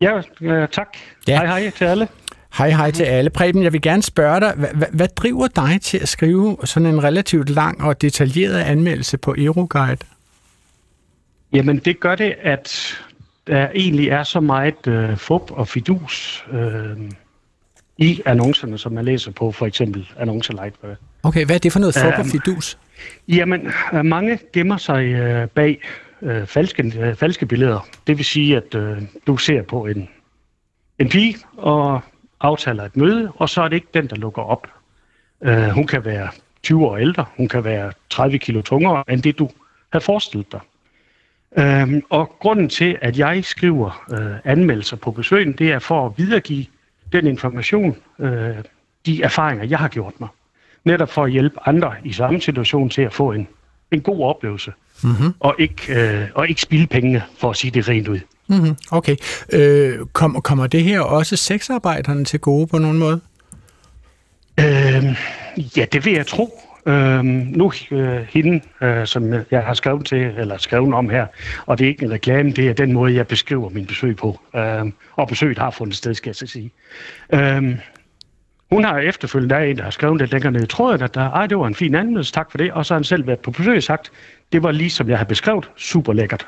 Ja, 0.00 0.20
øh, 0.40 0.68
tak. 0.68 0.86
Ja. 1.28 1.36
Hej 1.36 1.46
hej 1.46 1.70
til 1.70 1.84
alle. 1.84 2.08
Hej 2.58 2.70
hej 2.70 2.90
til 2.90 3.02
alle. 3.02 3.30
Preben, 3.30 3.62
jeg 3.62 3.72
vil 3.72 3.82
gerne 3.82 4.02
spørge 4.02 4.40
dig, 4.40 4.52
hvad, 4.56 4.86
hvad 4.92 5.08
driver 5.08 5.46
dig 5.46 5.80
til 5.82 5.98
at 5.98 6.08
skrive 6.08 6.56
sådan 6.64 6.86
en 6.86 7.04
relativt 7.04 7.50
lang 7.50 7.84
og 7.84 8.02
detaljeret 8.02 8.58
anmeldelse 8.60 9.18
på 9.18 9.34
Euroguide? 9.38 9.96
Jamen, 11.52 11.78
det 11.78 12.00
gør 12.00 12.14
det, 12.14 12.34
at 12.42 12.98
der 13.46 13.68
egentlig 13.74 14.08
er 14.08 14.22
så 14.22 14.40
meget 14.40 14.86
øh, 14.86 15.16
fup 15.16 15.50
og 15.50 15.68
fidus 15.68 16.46
øh, 16.52 17.10
i 17.98 18.22
annoncerne, 18.26 18.78
som 18.78 18.92
man 18.92 19.04
læser 19.04 19.30
på 19.30 19.52
for 19.52 19.66
eksempel 19.66 20.08
Annonce 20.18 20.52
Lightware. 20.52 20.96
Okay, 21.22 21.46
hvad 21.46 21.54
er 21.56 21.58
det 21.60 21.72
for 21.72 21.80
noget 21.80 21.94
fup 21.94 22.18
og 22.18 22.26
fidus? 22.26 22.78
Jamen, 23.28 23.72
øh, 23.92 24.04
mange 24.04 24.38
gemmer 24.52 24.76
sig 24.76 25.04
øh, 25.04 25.48
bag 25.48 25.80
øh, 26.22 26.46
falske, 26.46 26.92
øh, 26.98 27.14
falske 27.16 27.46
billeder. 27.46 27.88
Det 28.06 28.16
vil 28.16 28.24
sige, 28.24 28.56
at 28.56 28.74
øh, 28.74 29.02
du 29.26 29.36
ser 29.36 29.62
på 29.62 29.86
en, 29.86 30.08
en 30.98 31.08
pige 31.08 31.36
og 31.56 32.00
aftaler 32.40 32.84
et 32.84 32.96
møde, 32.96 33.32
og 33.36 33.48
så 33.48 33.62
er 33.62 33.68
det 33.68 33.76
ikke 33.76 33.88
den, 33.94 34.06
der 34.06 34.16
lukker 34.16 34.42
op. 34.42 34.66
Øh, 35.42 35.68
hun 35.68 35.86
kan 35.86 36.04
være 36.04 36.28
20 36.62 36.86
år 36.86 36.96
ældre, 36.96 37.24
hun 37.36 37.48
kan 37.48 37.64
være 37.64 37.92
30 38.10 38.38
kilo 38.38 38.62
tungere 38.62 39.04
end 39.08 39.22
det, 39.22 39.38
du 39.38 39.50
havde 39.92 40.04
forestillet 40.04 40.52
dig. 40.52 40.60
Øhm, 41.58 42.02
og 42.10 42.36
grunden 42.40 42.68
til, 42.68 42.98
at 43.02 43.18
jeg 43.18 43.44
skriver 43.44 44.04
øh, 44.12 44.36
anmeldelser 44.44 44.96
på 44.96 45.10
besøgen, 45.10 45.52
det 45.52 45.72
er 45.72 45.78
for 45.78 46.06
at 46.06 46.12
videregive 46.16 46.66
den 47.12 47.26
information, 47.26 47.96
øh, 48.18 48.56
de 49.06 49.22
erfaringer, 49.22 49.64
jeg 49.64 49.78
har 49.78 49.88
gjort 49.88 50.12
mig. 50.20 50.28
Netop 50.84 51.08
for 51.08 51.24
at 51.24 51.30
hjælpe 51.30 51.56
andre 51.66 51.94
i 52.04 52.12
samme 52.12 52.40
situation 52.40 52.90
til 52.90 53.02
at 53.02 53.12
få 53.12 53.32
en, 53.32 53.48
en 53.90 54.00
god 54.00 54.24
oplevelse. 54.24 54.72
Mm-hmm. 55.04 55.34
Og, 55.40 55.54
ikke, 55.58 56.00
øh, 56.00 56.28
og 56.34 56.48
ikke 56.48 56.60
spilde 56.60 56.86
pengene, 56.86 57.22
for 57.38 57.50
at 57.50 57.56
sige 57.56 57.70
det 57.70 57.88
rent 57.88 58.08
ud. 58.08 58.20
Mm-hmm. 58.46 58.76
Okay. 58.90 59.16
Øh, 59.52 59.98
kom, 60.12 60.42
kommer 60.42 60.66
det 60.66 60.84
her 60.84 61.00
også 61.00 61.36
sexarbejderne 61.36 62.24
til 62.24 62.40
gode 62.40 62.66
på 62.66 62.78
nogen 62.78 62.98
måde? 62.98 63.20
Øh, 64.60 65.16
ja, 65.76 65.84
det 65.92 66.04
vil 66.04 66.12
jeg 66.12 66.26
tro. 66.26 66.60
Øh, 66.86 67.24
nu 67.24 67.72
øh, 67.90 68.20
hende, 68.28 68.60
øh, 68.80 69.06
som 69.06 69.34
jeg 69.50 69.62
har 69.62 69.74
skrevet 69.74 70.06
til, 70.06 70.18
eller 70.18 70.56
skrevet 70.56 70.94
om 70.94 71.10
her, 71.10 71.26
og 71.66 71.78
det 71.78 71.84
er 71.84 71.88
ikke 71.88 72.04
en 72.04 72.10
reklame, 72.10 72.50
det 72.52 72.68
er 72.68 72.72
den 72.72 72.92
måde, 72.92 73.14
jeg 73.14 73.26
beskriver 73.26 73.68
min 73.68 73.86
besøg 73.86 74.16
på. 74.16 74.40
Øh, 74.56 74.92
og 75.12 75.28
besøget 75.28 75.58
har 75.58 75.70
fundet 75.70 75.96
sted, 75.96 76.14
skal 76.14 76.28
jeg 76.28 76.36
så 76.36 76.46
sige. 76.46 76.70
Øh, 77.34 77.78
hun 78.70 78.84
har 78.84 78.98
efterfølgende, 78.98 79.54
der 79.54 79.60
er 79.60 79.64
en, 79.64 79.76
der 79.76 79.82
har 79.82 79.90
skrevet 79.90 80.20
det 80.20 80.32
længere 80.32 80.52
ned 80.52 80.62
i 80.62 80.66
tråden, 80.66 81.02
at 81.02 81.14
der, 81.14 81.30
ej, 81.30 81.46
det 81.46 81.58
var 81.58 81.66
en 81.66 81.74
fin 81.74 81.94
anmeldelse, 81.94 82.32
tak 82.32 82.50
for 82.50 82.58
det. 82.58 82.72
Og 82.72 82.86
så 82.86 82.94
har 82.94 82.98
han 82.98 83.04
selv 83.04 83.26
været 83.26 83.38
på 83.38 83.50
besøg 83.50 83.76
og 83.76 83.82
sagt, 83.82 84.12
det 84.52 84.62
var 84.62 84.72
lige 84.72 84.90
som 84.90 85.08
jeg 85.08 85.18
har 85.18 85.24
beskrevet, 85.24 85.70
super 85.76 86.12
lækkert. 86.12 86.46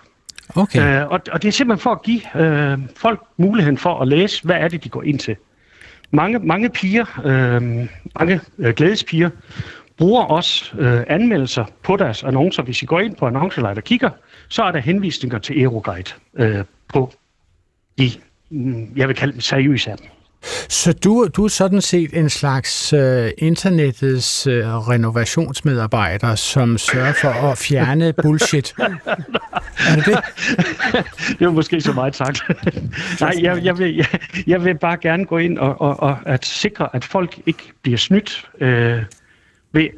Okay. 0.57 1.03
Øh, 1.03 1.09
og, 1.09 1.21
og 1.33 1.43
det 1.43 1.49
er 1.49 1.53
simpelthen 1.53 1.83
for 1.83 1.91
at 1.91 2.03
give 2.03 2.41
øh, 2.43 2.79
folk 2.97 3.21
muligheden 3.37 3.79
for 3.79 4.01
at 4.01 4.09
læse, 4.09 4.45
hvad 4.45 4.57
er 4.57 4.69
det, 4.69 4.85
de 4.85 4.89
går 4.89 5.03
ind 5.03 5.19
til. 5.19 5.37
Mange, 6.11 6.39
mange 6.39 6.71
piger, 6.71 7.21
øh, 7.25 7.63
mange 8.19 8.41
øh, 8.59 8.75
glædespiger, 8.75 9.31
bruger 9.99 10.23
også 10.23 10.77
øh, 10.79 11.05
anmeldelser 11.07 11.65
på 11.83 11.97
deres 11.97 12.25
annoncer. 12.25 12.63
Hvis 12.63 12.83
I 12.83 12.87
går 12.87 13.01
ind 13.01 13.17
på 13.17 13.27
Annoncelight 13.27 13.79
og 13.79 13.85
kigger, 13.85 14.11
så 14.49 14.63
er 14.63 14.73
der 14.73 14.79
henvisninger 14.79 15.39
til 15.39 15.63
Euroguide 15.63 16.11
øh, 16.39 16.65
på 16.89 17.13
de, 17.99 18.11
mm, 18.51 18.93
jeg 18.97 19.09
vil 19.09 19.17
kalde 19.17 19.33
dem 19.33 19.41
seriøse 19.41 19.91
af 19.91 19.99
dem. 19.99 20.07
Så 20.69 20.93
du, 20.93 21.29
du 21.37 21.45
er 21.45 21.49
sådan 21.49 21.81
set 21.81 22.19
en 22.19 22.31
slags 22.31 22.93
øh, 22.93 23.31
internettets 23.39 24.47
øh, 24.47 24.89
renovationsmedarbejder, 24.89 26.35
som 26.35 26.79
sørger 26.79 27.13
for 27.13 27.29
at 27.29 27.59
fjerne 27.59 28.13
bullshit. 28.23 28.75
er 28.79 29.97
det 29.97 30.07
det? 30.07 30.19
det 31.39 31.47
var 31.47 31.53
måske 31.53 31.81
så 31.81 31.93
meget 31.93 32.17
sagt. 32.17 32.43
Nej, 33.21 33.33
jeg, 33.43 33.65
jeg, 33.65 33.79
vil, 33.79 33.97
jeg, 33.97 34.07
jeg 34.47 34.65
vil 34.65 34.79
bare 34.79 34.97
gerne 34.97 35.25
gå 35.25 35.39
ind 35.39 35.59
og, 35.59 35.81
og, 35.81 36.03
og 36.03 36.19
at 36.27 36.45
sikre, 36.45 36.89
at 36.93 37.05
folk 37.05 37.39
ikke 37.47 37.73
bliver 37.83 37.99
snydt 37.99 38.49
øh, 38.61 39.03
ved 39.75 39.89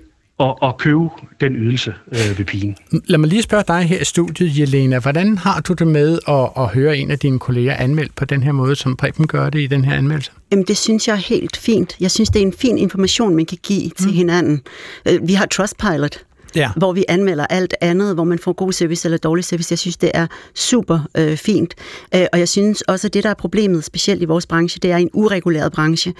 at, 0.40 0.54
at 0.62 0.78
købe 0.78 1.08
den 1.40 1.56
ydelse 1.56 1.94
øh, 2.12 2.38
ved 2.38 2.44
pigen. 2.44 2.76
Lad 2.92 3.18
mig 3.18 3.28
lige 3.28 3.42
spørge 3.42 3.64
dig 3.68 3.82
her 3.82 4.00
i 4.00 4.04
studiet, 4.04 4.58
Jelena. 4.58 4.98
Hvordan 4.98 5.38
har 5.38 5.60
du 5.60 5.72
det 5.72 5.86
med 5.86 6.18
at, 6.28 6.62
at 6.62 6.68
høre 6.68 6.98
en 6.98 7.10
af 7.10 7.18
dine 7.18 7.38
kolleger 7.38 7.74
anmeldt 7.74 8.14
på 8.14 8.24
den 8.24 8.42
her 8.42 8.52
måde, 8.52 8.76
som 8.76 8.96
Preben 8.96 9.26
gør 9.26 9.50
det 9.50 9.60
i 9.60 9.66
den 9.66 9.84
her 9.84 9.96
anmeldelse? 9.96 10.30
Jamen, 10.52 10.64
det 10.64 10.76
synes 10.76 11.08
jeg 11.08 11.14
er 11.14 11.16
helt 11.16 11.56
fint. 11.56 11.96
Jeg 12.00 12.10
synes, 12.10 12.30
det 12.30 12.42
er 12.42 12.46
en 12.46 12.52
fin 12.52 12.78
information, 12.78 13.36
man 13.36 13.46
kan 13.46 13.58
give 13.62 13.90
til 13.90 14.08
mm. 14.08 14.14
hinanden. 14.14 14.62
Øh, 15.08 15.28
vi 15.28 15.32
har 15.32 15.46
Trustpilot, 15.46 16.18
ja. 16.56 16.70
hvor 16.76 16.92
vi 16.92 17.04
anmelder 17.08 17.46
alt 17.46 17.74
andet, 17.80 18.14
hvor 18.14 18.24
man 18.24 18.38
får 18.38 18.52
god 18.52 18.72
service 18.72 19.06
eller 19.06 19.18
dårlig 19.18 19.44
service. 19.44 19.72
Jeg 19.72 19.78
synes, 19.78 19.96
det 19.96 20.10
er 20.14 20.26
super 20.54 21.00
øh, 21.16 21.36
fint. 21.36 21.74
Øh, 22.14 22.26
og 22.32 22.38
jeg 22.38 22.48
synes 22.48 22.82
også, 22.82 23.06
at 23.06 23.14
det, 23.14 23.24
der 23.24 23.30
er 23.30 23.34
problemet, 23.34 23.84
specielt 23.84 24.22
i 24.22 24.24
vores 24.24 24.46
branche, 24.46 24.78
det 24.82 24.90
er 24.90 24.96
en 24.96 25.10
ureguleret 25.12 25.72
branche. 25.72 26.14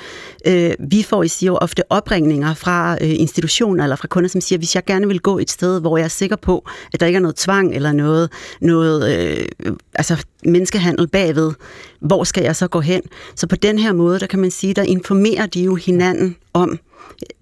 Øh, 0.47 0.71
vi 0.91 1.03
får 1.03 1.23
i 1.23 1.29
jo 1.43 1.57
ofte 1.57 1.93
opringninger 1.93 2.55
fra 2.55 2.99
øh, 3.01 3.11
institutioner 3.11 3.85
eller 3.85 3.97
fra 3.97 4.09
kunder, 4.09 4.29
som 4.29 4.41
siger, 4.41 4.59
hvis 4.59 4.75
jeg 4.75 4.85
gerne 4.85 5.07
vil 5.07 5.21
gå 5.21 5.39
et 5.39 5.51
sted, 5.51 5.81
hvor 5.81 5.97
jeg 5.97 6.05
er 6.05 6.09
sikker 6.09 6.37
på, 6.37 6.65
at 6.93 7.01
der 7.01 7.07
ikke 7.07 7.17
er 7.17 7.21
noget 7.21 7.37
tvang 7.37 7.75
eller 7.75 7.93
noget, 7.93 8.33
noget 8.61 9.19
øh, 9.19 9.73
altså 9.95 10.25
menneskehandel 10.45 11.09
bagved, 11.09 11.53
hvor 12.01 12.25
skal 12.25 12.43
jeg 12.43 12.57
så 12.57 12.69
gå 12.69 12.81
hen? 12.81 13.03
Så 13.35 13.47
på 13.47 13.57
den 13.57 13.79
her 13.79 13.93
måde, 13.93 14.21
der 14.21 14.27
kan 14.27 14.39
man 14.39 14.51
sige, 14.51 14.75
der 14.75 14.83
informerer 14.83 15.47
de 15.47 15.63
jo 15.63 15.75
hinanden 15.75 16.37
om, 16.55 16.79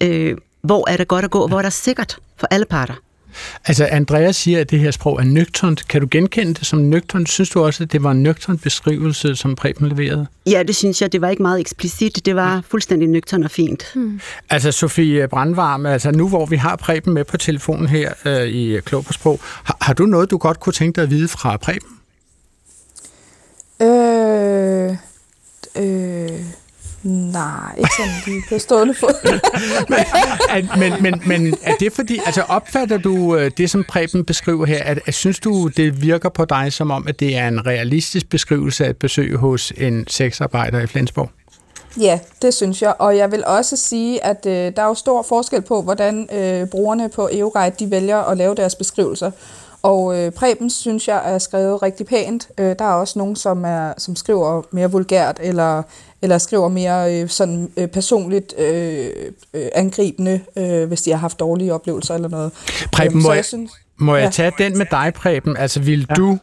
øh, 0.02 0.36
hvor 0.64 0.90
er 0.90 0.96
det 0.96 1.08
godt 1.08 1.24
at 1.24 1.30
gå, 1.30 1.46
hvor 1.46 1.58
er 1.58 1.62
der 1.62 1.70
sikkert 1.70 2.18
for 2.36 2.46
alle 2.50 2.66
parter. 2.66 2.94
Altså, 3.64 3.84
Andreas 3.84 4.36
siger, 4.36 4.60
at 4.60 4.70
det 4.70 4.80
her 4.80 4.90
sprog 4.90 5.20
er 5.20 5.24
nøgternt. 5.24 5.88
Kan 5.88 6.00
du 6.00 6.08
genkende 6.10 6.54
det 6.54 6.66
som 6.66 6.78
nøgternt? 6.78 7.28
Synes 7.28 7.50
du 7.50 7.64
også, 7.64 7.84
at 7.84 7.92
det 7.92 8.02
var 8.02 8.10
en 8.10 8.22
nøgternt 8.22 8.62
beskrivelse, 8.62 9.36
som 9.36 9.56
Preben 9.56 9.88
leverede? 9.88 10.26
Ja, 10.46 10.62
det 10.62 10.76
synes 10.76 11.02
jeg. 11.02 11.12
Det 11.12 11.20
var 11.20 11.28
ikke 11.28 11.42
meget 11.42 11.60
eksplicit. 11.60 12.26
Det 12.26 12.36
var 12.36 12.62
fuldstændig 12.68 13.08
nøgternt 13.08 13.44
og 13.44 13.50
fint. 13.50 13.90
Hmm. 13.94 14.20
Altså, 14.50 14.72
Sofie 14.72 15.28
Brandvarm, 15.28 15.86
altså 15.86 16.10
nu 16.10 16.28
hvor 16.28 16.46
vi 16.46 16.56
har 16.56 16.76
Preben 16.76 17.14
med 17.14 17.24
på 17.24 17.36
telefonen 17.36 17.86
her 17.86 18.12
øh, 18.24 18.46
i 18.46 18.80
Klog 18.80 19.04
på 19.04 19.12
Sprog, 19.12 19.40
har, 19.42 19.76
har 19.80 19.94
du 19.94 20.06
noget, 20.06 20.30
du 20.30 20.36
godt 20.36 20.60
kunne 20.60 20.72
tænke 20.72 20.96
dig 20.96 21.02
at 21.02 21.10
vide 21.10 21.28
fra 21.28 21.56
Preben? 21.56 21.88
Øh... 23.82 24.96
Øh... 25.76 26.63
Nej, 27.04 27.74
ikke 27.78 27.90
sådan 27.98 28.12
lige 28.26 28.42
på 28.48 28.58
stående 28.58 28.94
fod. 28.94 29.40
men, 30.78 30.92
men, 31.02 31.22
men 31.26 31.54
er 31.62 31.74
det 31.80 31.92
fordi, 31.92 32.20
altså 32.26 32.42
opfatter 32.42 32.98
du 32.98 33.36
øh, 33.36 33.50
det, 33.56 33.70
som 33.70 33.84
Preben 33.88 34.24
beskriver 34.24 34.66
her, 34.66 34.84
at, 34.84 34.98
at 35.06 35.14
synes 35.14 35.40
du, 35.40 35.68
det 35.68 36.02
virker 36.02 36.28
på 36.28 36.44
dig 36.44 36.72
som 36.72 36.90
om, 36.90 37.08
at 37.08 37.20
det 37.20 37.36
er 37.36 37.48
en 37.48 37.66
realistisk 37.66 38.28
beskrivelse 38.28 38.84
af 38.84 38.90
et 38.90 38.96
besøg 38.96 39.36
hos 39.36 39.72
en 39.76 40.04
sexarbejder 40.08 40.80
i 40.80 40.86
Flensborg? 40.86 41.30
Ja, 42.00 42.18
det 42.42 42.54
synes 42.54 42.82
jeg. 42.82 42.94
Og 42.98 43.16
jeg 43.16 43.32
vil 43.32 43.44
også 43.46 43.76
sige, 43.76 44.24
at 44.24 44.46
øh, 44.46 44.52
der 44.52 44.82
er 44.82 44.86
jo 44.86 44.94
stor 44.94 45.22
forskel 45.22 45.62
på, 45.62 45.82
hvordan 45.82 46.28
øh, 46.32 46.68
brugerne 46.68 47.08
på 47.08 47.28
EUGuide 47.32 47.74
de 47.78 47.90
vælger 47.90 48.18
at 48.18 48.36
lave 48.36 48.54
deres 48.54 48.74
beskrivelser. 48.74 49.30
Og 49.84 50.18
øh, 50.18 50.32
Preben 50.32 50.70
synes 50.70 51.08
jeg 51.08 51.34
er 51.34 51.38
skrevet 51.38 51.82
rigtig 51.82 52.06
pænt. 52.06 52.48
Øh, 52.58 52.66
der 52.78 52.84
er 52.84 52.92
også 52.92 53.18
nogen, 53.18 53.36
som, 53.36 53.64
er, 53.64 53.92
som 53.98 54.16
skriver 54.16 54.62
mere 54.70 54.90
vulgært, 54.90 55.40
eller, 55.42 55.82
eller 56.22 56.38
skriver 56.38 56.68
mere 56.68 57.22
øh, 57.22 57.28
sådan 57.28 57.70
øh, 57.76 57.88
personligt 57.88 58.54
øh, 58.58 59.06
øh, 59.54 59.66
angribende, 59.74 60.40
øh, 60.56 60.88
hvis 60.88 61.02
de 61.02 61.10
har 61.10 61.18
haft 61.18 61.40
dårlige 61.40 61.74
oplevelser 61.74 62.14
eller 62.14 62.28
noget. 62.28 62.52
Preben, 62.92 63.12
øhm, 63.12 63.22
må, 63.22 63.32
jeg, 63.32 63.44
synes, 63.44 63.72
må 63.96 64.16
jeg 64.16 64.24
ja. 64.24 64.30
tage 64.30 64.52
den 64.58 64.78
med 64.78 64.86
dig, 64.90 65.12
Preben? 65.14 65.56
Altså, 65.56 65.80
vil 65.80 66.06
ja. 66.10 66.14
du... 66.14 66.38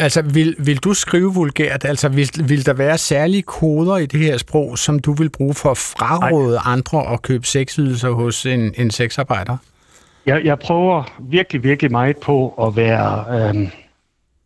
Altså, 0.00 0.22
vil, 0.22 0.56
vil 0.58 0.76
du 0.76 0.94
skrive 0.94 1.34
vulgært? 1.34 1.84
Altså, 1.84 2.08
vil, 2.08 2.30
vil 2.44 2.66
der 2.66 2.72
være 2.72 2.98
særlige 2.98 3.42
koder 3.42 3.96
i 3.96 4.06
det 4.06 4.20
her 4.20 4.38
sprog, 4.38 4.78
som 4.78 4.98
du 4.98 5.12
vil 5.12 5.30
bruge 5.30 5.54
for 5.54 5.70
at 5.70 5.78
fraråde 5.78 6.56
Ej. 6.56 6.72
andre 6.72 7.12
at 7.12 7.22
købe 7.22 7.46
sexydelser 7.46 8.10
hos 8.10 8.46
en, 8.46 8.74
en 8.76 8.90
sexarbejder? 8.90 9.56
Jeg, 10.28 10.44
jeg 10.44 10.58
prøver 10.58 11.18
virkelig, 11.20 11.62
virkelig 11.62 11.90
meget 11.90 12.16
på 12.16 12.54
at 12.66 12.76
være 12.76 13.24
øh, 13.30 13.70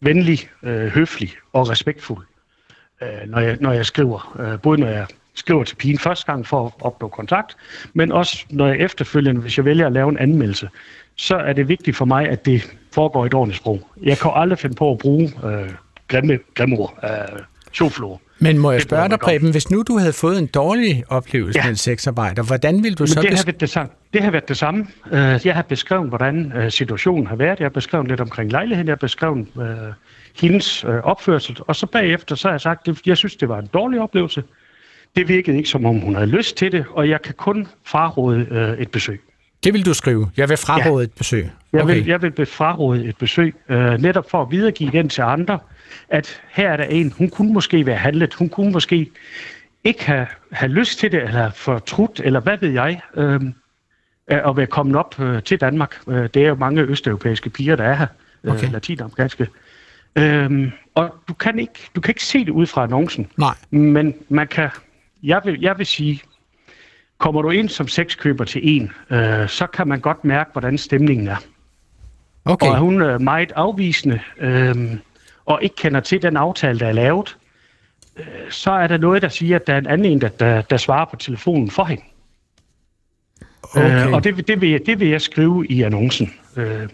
venlig, 0.00 0.38
øh, 0.62 0.86
høflig 0.86 1.30
og 1.52 1.70
respektfuld, 1.70 2.26
øh, 3.02 3.08
når, 3.26 3.40
jeg, 3.40 3.56
når 3.60 3.72
jeg 3.72 3.86
skriver. 3.86 4.36
Øh, 4.40 4.60
både 4.60 4.80
når 4.80 4.86
jeg 4.86 5.06
skriver 5.34 5.64
til 5.64 5.76
pigen 5.76 5.98
første 5.98 6.26
gang 6.26 6.46
for 6.46 6.66
at 6.66 6.72
opnå 6.80 7.08
kontakt, 7.08 7.56
men 7.94 8.12
også 8.12 8.44
når 8.50 8.66
jeg 8.66 8.76
efterfølgende, 8.76 9.40
hvis 9.40 9.56
jeg 9.56 9.64
vælger 9.64 9.86
at 9.86 9.92
lave 9.92 10.08
en 10.08 10.18
anmeldelse, 10.18 10.68
så 11.16 11.36
er 11.36 11.52
det 11.52 11.68
vigtigt 11.68 11.96
for 11.96 12.04
mig, 12.04 12.28
at 12.28 12.46
det 12.46 12.76
foregår 12.92 13.24
i 13.24 13.26
et 13.26 13.34
ordentligt 13.34 13.60
sprog. 13.60 13.88
Jeg 14.02 14.18
kan 14.18 14.30
aldrig 14.34 14.58
finde 14.58 14.76
på 14.76 14.90
at 14.90 14.98
bruge 14.98 15.32
øh, 15.44 15.70
grimme, 16.08 16.38
grimme 16.54 16.78
ord, 16.78 16.98
øh, 17.04 17.38
sjoflor. 17.72 18.20
Men 18.43 18.59
må 18.59 18.70
jeg 18.70 18.78
det 18.80 18.88
spørge 18.88 19.09
dig, 19.09 19.18
Preben, 19.18 19.51
hvis 19.51 19.70
nu 19.70 19.82
du 19.88 19.99
havde 19.99 20.12
fået 20.12 20.38
en 20.38 20.47
dårlig 20.47 21.05
oplevelse 21.09 21.59
ja. 21.59 21.64
med 21.64 21.70
en 21.70 21.76
sexarbejder, 21.76 22.43
hvordan 22.43 22.82
ville 22.82 22.95
du 22.95 23.03
Men 23.03 23.09
så... 23.09 23.20
Det 23.20 23.30
har, 23.30 23.45
været 23.45 23.61
det, 23.61 23.70
samme. 23.70 23.90
det 24.12 24.22
har 24.22 24.30
været 24.30 24.49
det 24.49 24.57
samme. 24.57 24.86
Øh, 25.12 25.40
jeg 25.45 25.55
har 25.55 25.62
beskrevet, 25.62 26.09
hvordan 26.09 26.53
øh, 26.57 26.70
situationen 26.70 27.26
har 27.26 27.36
været. 27.36 27.59
Jeg 27.59 27.64
har 27.64 27.70
beskrevet 27.70 28.09
lidt 28.09 28.20
omkring 28.20 28.53
lejligheden. 28.53 28.88
Jeg 28.88 28.93
har 28.93 28.97
beskrevet 28.97 29.47
uh, 29.55 29.64
hendes 30.40 30.84
uh, 30.84 30.90
opførsel. 30.90 31.57
Og 31.61 31.76
så 31.76 31.86
bagefter 31.86 32.34
så 32.34 32.49
har 32.49 32.53
jeg 32.53 32.61
sagt, 32.61 32.88
at 32.88 32.97
jeg 33.07 33.16
synes, 33.16 33.36
det 33.36 33.49
var 33.49 33.59
en 33.59 33.68
dårlig 33.74 34.01
oplevelse. 34.01 34.43
Det 35.16 35.28
virkede 35.28 35.57
ikke, 35.57 35.68
som 35.68 35.86
om 35.86 35.99
hun 35.99 36.14
havde 36.14 36.26
lyst 36.26 36.57
til 36.57 36.72
det, 36.72 36.84
og 36.90 37.09
jeg 37.09 37.22
kan 37.22 37.34
kun 37.34 37.66
fraråde 37.84 38.47
uh, 38.51 38.82
et 38.82 38.90
besøg. 38.90 39.20
Det 39.64 39.72
vil 39.72 39.86
du 39.86 39.95
skrive. 39.95 40.30
Jeg 40.36 40.49
vil 40.49 40.57
fraråde 40.57 40.99
ja. 40.99 41.05
et 41.05 41.12
besøg. 41.12 41.51
Okay. 41.72 41.78
Jeg, 41.78 41.97
vil, 41.97 42.07
jeg 42.07 42.22
vil 42.22 42.47
fraråde 42.47 43.05
et 43.05 43.16
besøg, 43.16 43.55
uh, 43.70 43.76
netop 43.76 44.30
for 44.30 44.43
at 44.43 44.51
videregive 44.51 44.90
den 44.90 45.09
til 45.09 45.22
andre, 45.22 45.59
at 46.09 46.43
her 46.51 46.70
er 46.70 46.76
der 46.76 46.84
en, 46.84 47.12
hun 47.18 47.28
kunne 47.28 47.53
måske 47.53 47.86
være 47.86 47.97
handlet, 47.97 48.34
hun 48.34 48.49
kunne 48.49 48.72
måske 48.72 49.11
ikke 49.84 50.05
have, 50.05 50.26
have 50.53 50.72
lyst 50.72 50.99
til 50.99 51.12
det, 51.12 51.22
eller 51.22 51.51
fortrudt, 51.51 52.20
eller 52.24 52.40
hvad 52.40 52.59
ved 52.61 52.70
jeg, 52.70 53.01
øh, 53.16 53.40
at 54.26 54.57
være 54.57 54.66
kommet 54.66 54.97
op 54.97 55.20
øh, 55.20 55.43
til 55.43 55.61
Danmark. 55.61 56.01
Øh, 56.09 56.28
det 56.34 56.36
er 56.36 56.49
jo 56.49 56.55
mange 56.55 56.82
østeuropæiske 56.82 57.51
piger, 57.51 57.76
der 57.76 57.84
er 57.84 57.95
her, 57.95 58.07
øh, 58.45 58.53
okay. 58.53 58.70
latinamerikanske. 58.70 59.49
Øhm, 60.16 60.72
og 60.95 61.14
du 61.28 61.34
kan, 61.34 61.59
ikke, 61.59 61.90
du 61.95 62.01
kan 62.01 62.11
ikke 62.11 62.24
se 62.24 62.38
det 62.45 62.51
ud 62.51 62.66
fra 62.66 62.82
annoncen. 62.82 63.26
Nej. 63.36 63.55
Men 63.70 64.14
man 64.28 64.49
kan, 64.49 64.70
jeg 65.22 65.40
vil, 65.45 65.61
jeg 65.61 65.78
vil 65.78 65.86
sige, 65.86 66.22
kommer 67.18 67.43
du 67.43 67.51
ind 67.51 67.68
som 67.68 67.88
sexkøber 67.88 68.45
til 68.45 68.61
en, 68.64 68.93
øh, 69.11 69.49
så 69.49 69.66
kan 69.66 69.88
man 69.88 70.01
godt 70.01 70.24
mærke, 70.24 70.51
hvordan 70.53 70.78
stemningen 70.78 71.28
er. 71.28 71.36
Okay. 72.45 72.66
Og 72.66 72.74
er 72.74 72.78
hun 72.78 73.03
øh, 73.03 73.20
meget 73.20 73.53
afvisende, 73.57 74.20
øh, 74.38 74.74
og 75.45 75.62
ikke 75.62 75.76
kender 75.76 76.01
til 76.01 76.22
den 76.22 76.36
aftale, 76.36 76.78
der 76.78 76.86
er 76.86 76.93
lavet, 76.93 77.36
øh, 78.16 78.24
så 78.51 78.70
er 78.70 78.86
der 78.86 78.97
noget, 78.97 79.22
der 79.22 79.28
siger, 79.28 79.57
at 79.57 79.66
der 79.66 79.74
er 79.74 79.78
en 79.78 79.86
anden 79.86 80.12
en, 80.12 80.20
der, 80.20 80.28
der, 80.28 80.62
der 80.62 80.76
svarer 80.76 81.05
på 81.05 81.16
telefonen 81.16 81.70
for 81.70 81.84
hende. 81.84 82.03
Okay. 83.62 84.07
Øh, 84.07 84.12
og 84.12 84.24
det, 84.24 84.49
det, 84.49 84.61
vil 84.61 84.70
jeg, 84.70 84.80
det 84.86 85.01
vil 85.01 85.09
jeg 85.09 85.20
skrive 85.20 85.66
i 85.66 85.82
annoncen. 85.82 86.32
Øh, 86.57 86.88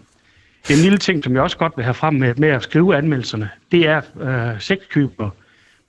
en 0.69 0.77
lille 0.77 0.97
ting, 0.97 1.23
som 1.23 1.33
jeg 1.33 1.41
også 1.41 1.57
godt 1.57 1.73
vil 1.75 1.83
have 1.83 1.93
frem 1.93 2.13
med, 2.13 2.35
med 2.35 2.49
at 2.49 2.63
skrive 2.63 2.95
anmeldelserne, 2.95 3.49
det 3.71 3.87
er, 3.87 4.01
at 4.19 4.53
øh, 4.55 4.61
sexkøber 4.61 5.29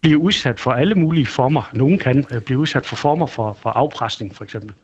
bliver 0.01 0.21
udsat 0.21 0.61
for 0.61 0.73
alle 0.73 0.95
mulige 0.95 1.27
former. 1.27 1.71
Nogen 1.73 1.99
kan 1.99 2.25
øh, 2.33 2.41
blive 2.41 2.59
udsat 2.59 2.87
for 2.87 2.97
former 2.97 3.27
for, 3.27 3.53
for 3.53 3.71
afpresning, 3.71 4.37
for 4.37 4.45
eksempel. 4.45 4.75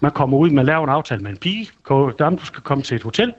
Man 0.00 0.12
kommer 0.12 0.38
ud, 0.38 0.50
man 0.50 0.66
laver 0.66 0.84
en 0.84 0.90
aftale 0.90 1.22
med 1.22 1.30
en 1.30 1.36
pige, 1.36 1.68
går, 1.82 2.10
der, 2.10 2.30
du 2.30 2.44
skal 2.44 2.62
komme 2.62 2.84
til 2.84 2.94
et 2.94 3.02
hotel, 3.02 3.32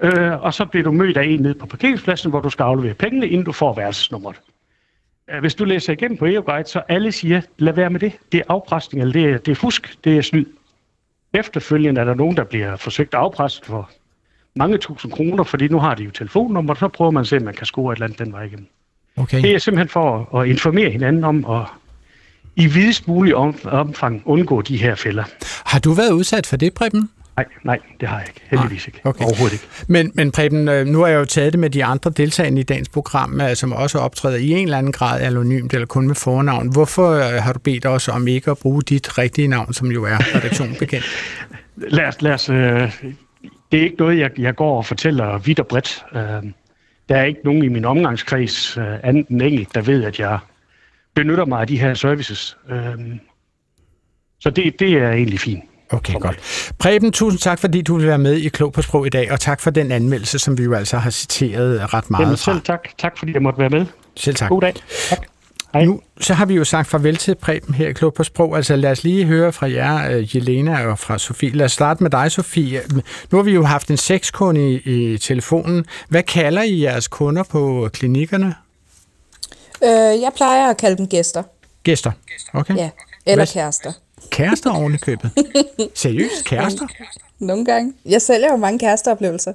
øh, 0.00 0.42
og 0.42 0.54
så 0.54 0.64
bliver 0.64 0.84
du 0.84 0.92
mødt 0.92 1.16
af 1.16 1.24
en 1.24 1.40
nede 1.40 1.54
på 1.54 1.66
parkeringspladsen, 1.66 2.30
hvor 2.30 2.40
du 2.40 2.50
skal 2.50 2.62
aflevere 2.62 2.94
pengene, 2.94 3.28
inden 3.28 3.44
du 3.44 3.52
får 3.52 3.74
værelsesnummeret. 3.74 4.40
Øh, 5.30 5.40
Hvis 5.40 5.54
du 5.54 5.64
læser 5.64 5.92
igennem 5.92 6.18
på 6.18 6.26
EOGuide, 6.26 6.68
så 6.68 6.82
alle 6.88 7.12
siger, 7.12 7.40
lad 7.58 7.72
være 7.72 7.90
med 7.90 8.00
det. 8.00 8.12
Det 8.32 8.38
er 8.38 8.44
afpresning, 8.48 9.02
eller 9.02 9.12
det 9.12 9.24
er, 9.24 9.38
det 9.38 9.50
er 9.50 9.56
fusk, 9.56 10.04
det 10.04 10.18
er 10.18 10.22
snyd. 10.22 10.46
Efterfølgende 11.34 12.00
er 12.00 12.04
der 12.04 12.14
nogen, 12.14 12.36
der 12.36 12.44
bliver 12.44 12.76
forsøgt 12.76 13.14
afpresset 13.14 13.66
for 13.66 13.90
mange 14.56 14.78
tusind 14.78 15.12
kroner, 15.12 15.44
fordi 15.44 15.68
nu 15.68 15.78
har 15.78 15.94
de 15.94 16.02
jo 16.04 16.10
telefonnummer, 16.10 16.74
så 16.74 16.88
prøver 16.88 17.10
man 17.10 17.20
at 17.20 17.26
se, 17.26 17.36
om 17.36 17.42
man 17.42 17.54
kan 17.54 17.66
score 17.66 17.92
et 17.92 17.96
eller 17.96 18.06
andet 18.06 18.18
den 18.18 18.32
vej 18.32 18.42
igennem. 18.42 18.66
Okay. 19.16 19.42
Det 19.42 19.54
er 19.54 19.58
simpelthen 19.58 19.88
for 19.88 20.38
at 20.40 20.48
informere 20.48 20.90
hinanden 20.90 21.24
om 21.24 21.44
at 21.50 21.66
i 22.56 22.66
videst 22.66 23.08
mulig 23.08 23.34
om, 23.34 23.54
omfang 23.64 24.22
undgå 24.24 24.62
de 24.62 24.76
her 24.76 24.94
fælder. 24.94 25.24
Har 25.66 25.78
du 25.78 25.92
været 25.92 26.10
udsat 26.12 26.46
for 26.46 26.56
det, 26.56 26.74
Preben? 26.74 27.10
Nej, 27.38 27.46
nej, 27.64 27.78
det 28.00 28.08
har 28.08 28.18
jeg 28.18 28.28
ikke. 28.28 28.40
Heldigvis 28.50 28.86
ikke. 28.86 29.00
Okay. 29.04 29.24
Overhovedet 29.24 29.52
ikke. 29.52 29.66
Men, 29.88 30.12
men 30.14 30.30
Preben, 30.30 30.68
øh, 30.68 30.86
nu 30.86 31.00
har 31.00 31.06
jeg 31.06 31.18
jo 31.18 31.24
taget 31.24 31.52
det 31.52 31.60
med 31.60 31.70
de 31.70 31.84
andre 31.84 32.10
deltagende 32.10 32.60
i 32.60 32.64
dagens 32.64 32.88
program, 32.88 33.40
øh, 33.40 33.54
som 33.54 33.72
også 33.72 33.98
optræder 33.98 34.36
i 34.36 34.50
en 34.50 34.64
eller 34.64 34.78
anden 34.78 34.92
grad 34.92 35.20
anonymt 35.22 35.74
eller 35.74 35.86
kun 35.86 36.06
med 36.06 36.14
fornavn. 36.14 36.72
Hvorfor 36.72 37.10
øh, 37.10 37.42
har 37.42 37.52
du 37.52 37.58
bedt 37.58 37.86
os 37.86 38.08
om 38.08 38.28
ikke 38.28 38.50
at 38.50 38.58
bruge 38.58 38.82
dit 38.82 39.18
rigtige 39.18 39.48
navn, 39.48 39.72
som 39.72 39.92
jo 39.92 40.04
er 40.04 40.36
redaktionen 40.36 40.76
bekendt? 40.78 41.06
Lad 41.76 42.04
os, 42.04 42.22
lad 42.22 42.32
os, 42.32 42.48
øh, 42.48 42.56
det 43.72 43.80
er 43.80 43.84
ikke 43.84 43.96
noget, 43.98 44.18
jeg, 44.18 44.30
jeg 44.38 44.54
går 44.54 44.76
og 44.76 44.86
fortæller 44.86 45.38
vidt 45.38 45.60
og 45.60 45.66
bredt. 45.66 46.04
Øh, 46.14 46.50
der 47.08 47.16
er 47.16 47.24
ikke 47.24 47.40
nogen 47.44 47.64
i 47.64 47.68
min 47.68 47.84
omgangskreds, 47.84 48.76
øh, 48.76 48.98
andet 49.02 49.28
end 49.28 49.42
enkelt, 49.42 49.74
der 49.74 49.80
ved, 49.80 50.04
at 50.04 50.20
jeg 50.20 50.38
benytter 51.14 51.44
mig 51.44 51.60
af 51.60 51.66
de 51.66 51.80
her 51.80 51.94
services. 51.94 52.56
Øh, 52.70 52.98
så 54.40 54.50
det, 54.50 54.80
det 54.80 54.92
er 54.92 55.10
egentlig 55.10 55.40
fint. 55.40 55.64
Okay, 55.90 56.14
godt. 56.20 56.38
Preben, 56.78 57.12
tusind 57.12 57.40
tak, 57.40 57.58
fordi 57.58 57.82
du 57.82 57.96
vil 57.98 58.06
være 58.06 58.18
med 58.18 58.34
i 58.34 58.48
Klog 58.48 58.72
på 58.72 58.82
Sprog 58.82 59.06
i 59.06 59.10
dag, 59.10 59.32
og 59.32 59.40
tak 59.40 59.60
for 59.60 59.70
den 59.70 59.92
anmeldelse, 59.92 60.38
som 60.38 60.58
vi 60.58 60.62
jo 60.62 60.74
altså 60.74 60.98
har 60.98 61.10
citeret 61.10 61.94
ret 61.94 62.10
meget 62.10 62.22
Jamen, 62.24 62.36
fra. 62.36 62.52
selv 62.52 62.62
tak. 62.64 62.88
Tak 62.98 63.18
fordi 63.18 63.32
jeg 63.32 63.42
måtte 63.42 63.58
være 63.58 63.70
med. 63.70 63.86
Selv 64.16 64.36
tak. 64.36 64.48
God 64.48 64.60
dag. 64.60 64.74
Tak. 65.08 65.18
Hej. 65.72 65.84
Nu, 65.84 66.00
så 66.20 66.34
har 66.34 66.46
vi 66.46 66.54
jo 66.54 66.64
sagt 66.64 66.88
farvel 66.88 67.16
til 67.16 67.34
Preben 67.34 67.74
her 67.74 67.88
i 67.88 67.92
Klog 67.92 68.14
på 68.14 68.24
Sprog. 68.24 68.56
Altså 68.56 68.76
lad 68.76 68.90
os 68.90 69.04
lige 69.04 69.24
høre 69.24 69.52
fra 69.52 69.70
jer, 69.70 70.16
uh, 70.18 70.36
Jelena 70.36 70.86
og 70.86 70.98
fra 70.98 71.18
Sofie. 71.18 71.50
Lad 71.50 71.64
os 71.66 71.72
starte 71.72 72.02
med 72.02 72.10
dig, 72.10 72.32
Sofie. 72.32 72.80
Nu 73.30 73.38
har 73.38 73.42
vi 73.42 73.52
jo 73.52 73.64
haft 73.64 73.90
en 73.90 73.96
sexkunde 73.96 74.72
i, 74.74 75.12
i 75.14 75.18
telefonen. 75.18 75.84
Hvad 76.08 76.22
kalder 76.22 76.62
I 76.62 76.82
jeres 76.82 77.08
kunder 77.08 77.42
på 77.42 77.88
klinikkerne? 77.92 78.54
Øh, 79.84 79.90
jeg 80.22 80.30
plejer 80.36 80.70
at 80.70 80.76
kalde 80.76 80.96
dem 80.96 81.08
gæster. 81.08 81.42
Gæster. 81.82 82.12
Okay. 82.54 82.76
Ja, 82.76 82.90
eller 83.26 83.36
Hvad- 83.44 83.52
kærester. 83.54 83.92
Kærester 84.30 84.70
oven 84.70 84.94
i 84.94 84.96
købet. 84.96 85.30
Seriøst? 85.94 86.44
Kærester? 86.44 86.86
Nogle 87.38 87.64
gange. 87.64 87.94
Jeg 88.04 88.22
sælger 88.22 88.50
jo 88.50 88.56
mange 88.56 88.78
kæresteoplevelser. 88.78 89.52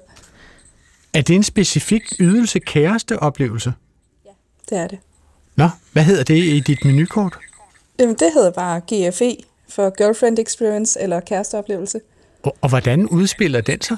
Er 1.13 1.21
det 1.21 1.35
en 1.35 1.43
specifik 1.43 2.03
ydelse 2.19 2.59
kæresteoplevelse? 2.59 3.73
Det 4.69 4.77
er 4.77 4.87
det. 4.87 4.99
Nå, 5.55 5.69
hvad 5.91 6.03
hedder 6.03 6.23
det 6.23 6.37
i 6.37 6.59
dit 6.59 6.85
menukort? 6.85 7.37
Jamen, 7.99 8.15
det 8.15 8.33
hedder 8.33 8.51
bare 8.51 8.79
GFE 8.79 9.37
for 9.69 9.89
Girlfriend 9.97 10.39
Experience 10.39 11.01
eller 11.01 11.19
kæresteoplevelse. 11.19 11.99
Og, 12.43 12.55
og 12.61 12.69
hvordan 12.69 13.07
udspiller 13.07 13.61
den 13.61 13.81
sig? 13.81 13.97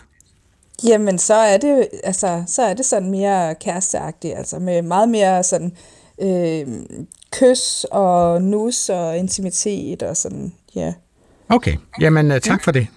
Jamen, 0.83 1.19
så 1.19 1.33
er 1.33 1.57
det, 1.57 1.87
altså, 2.03 2.43
så 2.47 2.61
er 2.61 2.73
det 2.73 2.85
sådan 2.85 3.09
mere 3.09 3.55
kæresteagtigt, 3.55 4.37
altså 4.37 4.59
med 4.59 4.81
meget 4.81 5.09
mere 5.09 5.43
sådan 5.43 5.71
øh, 6.21 6.67
kys 7.31 7.85
og 7.91 8.41
nus 8.41 8.89
og 8.89 9.17
intimitet 9.17 10.03
og 10.03 10.17
sådan, 10.17 10.53
ja. 10.75 10.93
Okay, 11.49 11.75
jamen 12.01 12.31
uh, 12.31 12.37
tak 12.37 12.63
for 12.63 12.71
det. 12.71 12.87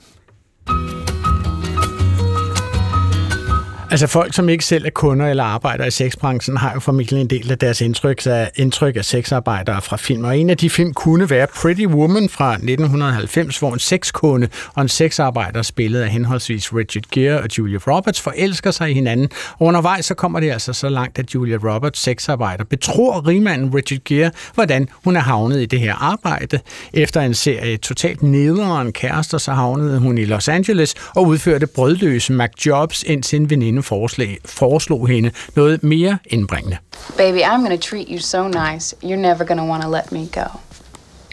Altså 3.91 4.07
folk, 4.07 4.35
som 4.35 4.49
ikke 4.49 4.65
selv 4.65 4.87
er 4.87 4.91
kunder 4.91 5.27
eller 5.27 5.45
arbejder 5.45 5.85
i 5.85 5.91
sexbranchen, 5.91 6.57
har 6.57 6.73
jo 6.75 6.81
formentlig 6.81 7.21
en 7.21 7.31
del 7.31 7.51
af 7.51 7.59
deres 7.59 7.81
indtryk 7.81 8.27
af, 8.27 8.51
indtryk 8.57 8.97
af 8.97 9.05
sexarbejdere 9.05 9.83
fra 9.83 9.97
film. 9.97 10.25
Og 10.25 10.39
en 10.39 10.51
af 10.51 10.57
de 10.57 10.71
film 10.71 10.95
kunne 10.95 11.31
være 11.31 11.47
Pretty 11.63 11.87
Woman 11.87 12.29
fra 12.29 12.53
1990, 12.53 13.59
hvor 13.59 13.73
en 13.73 13.79
sexkunde 13.79 14.49
og 14.75 14.83
en 14.83 14.89
sexarbejder 14.89 15.63
spillet 15.63 16.01
af 16.01 16.09
henholdsvis 16.11 16.75
Richard 16.75 17.05
Gere 17.13 17.41
og 17.41 17.49
Julia 17.59 17.79
Roberts 17.87 18.21
forelsker 18.21 18.71
sig 18.71 18.91
i 18.91 18.95
hinanden. 18.95 19.29
Og 19.59 19.67
undervejs 19.67 20.05
så 20.05 20.15
kommer 20.15 20.41
det 20.41 20.51
altså 20.51 20.73
så 20.73 20.89
langt, 20.89 21.19
at 21.19 21.35
Julia 21.35 21.57
Roberts 21.57 22.01
sexarbejder 22.01 22.65
betror 22.65 23.27
rigmanden 23.27 23.75
Richard 23.75 24.01
Gere, 24.05 24.31
hvordan 24.55 24.89
hun 25.05 25.17
er 25.17 25.21
havnet 25.21 25.61
i 25.63 25.67
det 25.67 25.81
her 25.81 25.95
arbejde. 25.95 26.61
Efter 26.93 27.21
en 27.21 27.35
serie 27.35 27.77
totalt 27.77 28.23
nederen 28.23 28.93
kærester, 28.93 29.39
så 29.39 29.53
havnede 29.53 29.99
hun 29.99 30.19
i 30.19 30.25
Los 30.25 30.49
Angeles 30.49 30.95
og 31.17 31.27
udførte 31.27 31.67
brødløse 31.67 32.33
McJobs, 32.33 33.03
indtil 33.03 33.41
en 33.41 33.51
veninde 33.51 33.78
foreslog, 33.83 34.29
foreslog 34.45 35.09
hende 35.09 35.31
noget 35.57 35.83
mere 35.83 36.19
indbringende. 36.27 36.79
Baby, 37.17 37.39
I'm 37.39 37.63
gonna 37.63 37.77
treat 37.77 38.09
you 38.09 38.19
so 38.19 38.49
nice, 38.49 38.95
you're 39.03 39.23
never 39.23 39.45
gonna 39.45 39.67
wanna 39.67 39.89
let 39.89 40.13
me 40.13 40.29
go. 40.33 40.47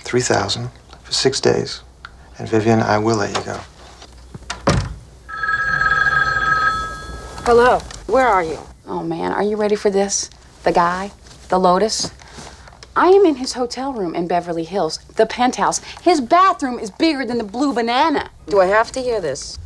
3000 0.06 0.70
for 1.04 1.14
six 1.14 1.41
days. 1.41 1.84
And 2.38 2.50
Vivian, 2.50 2.80
I 2.80 2.98
will 2.98 3.18
let 3.18 3.30
you 3.30 3.43
go. 3.54 3.60
Hello, 7.46 7.80
where 8.08 8.28
are 8.28 8.43
you? 8.43 8.58
Oh 8.88 9.04
man, 9.04 9.32
are 9.32 9.43
you 9.43 9.56
ready 9.56 9.76
for 9.76 9.91
this? 9.91 10.30
The 10.64 10.72
guy, 10.72 11.12
the 11.50 11.60
Lotus. 11.60 12.12
I 12.96 13.08
am 13.10 13.26
in 13.26 13.36
his 13.36 13.54
hotel 13.54 13.93
room 13.93 14.16
in 14.16 14.28
Beverly 14.28 14.64
Hills, 14.64 15.00
the 15.16 15.26
penthouse. 15.26 15.80
His 16.02 16.22
bathroom 16.22 16.80
is 16.80 16.89
bigger 16.91 17.26
than 17.26 17.38
the 17.38 17.43
blue 17.43 17.74
banana. 17.74 18.30
Do 18.48 18.62
I 18.62 18.68
have 18.68 18.91
to 18.93 19.02
hear 19.02 19.20
this? 19.20 19.60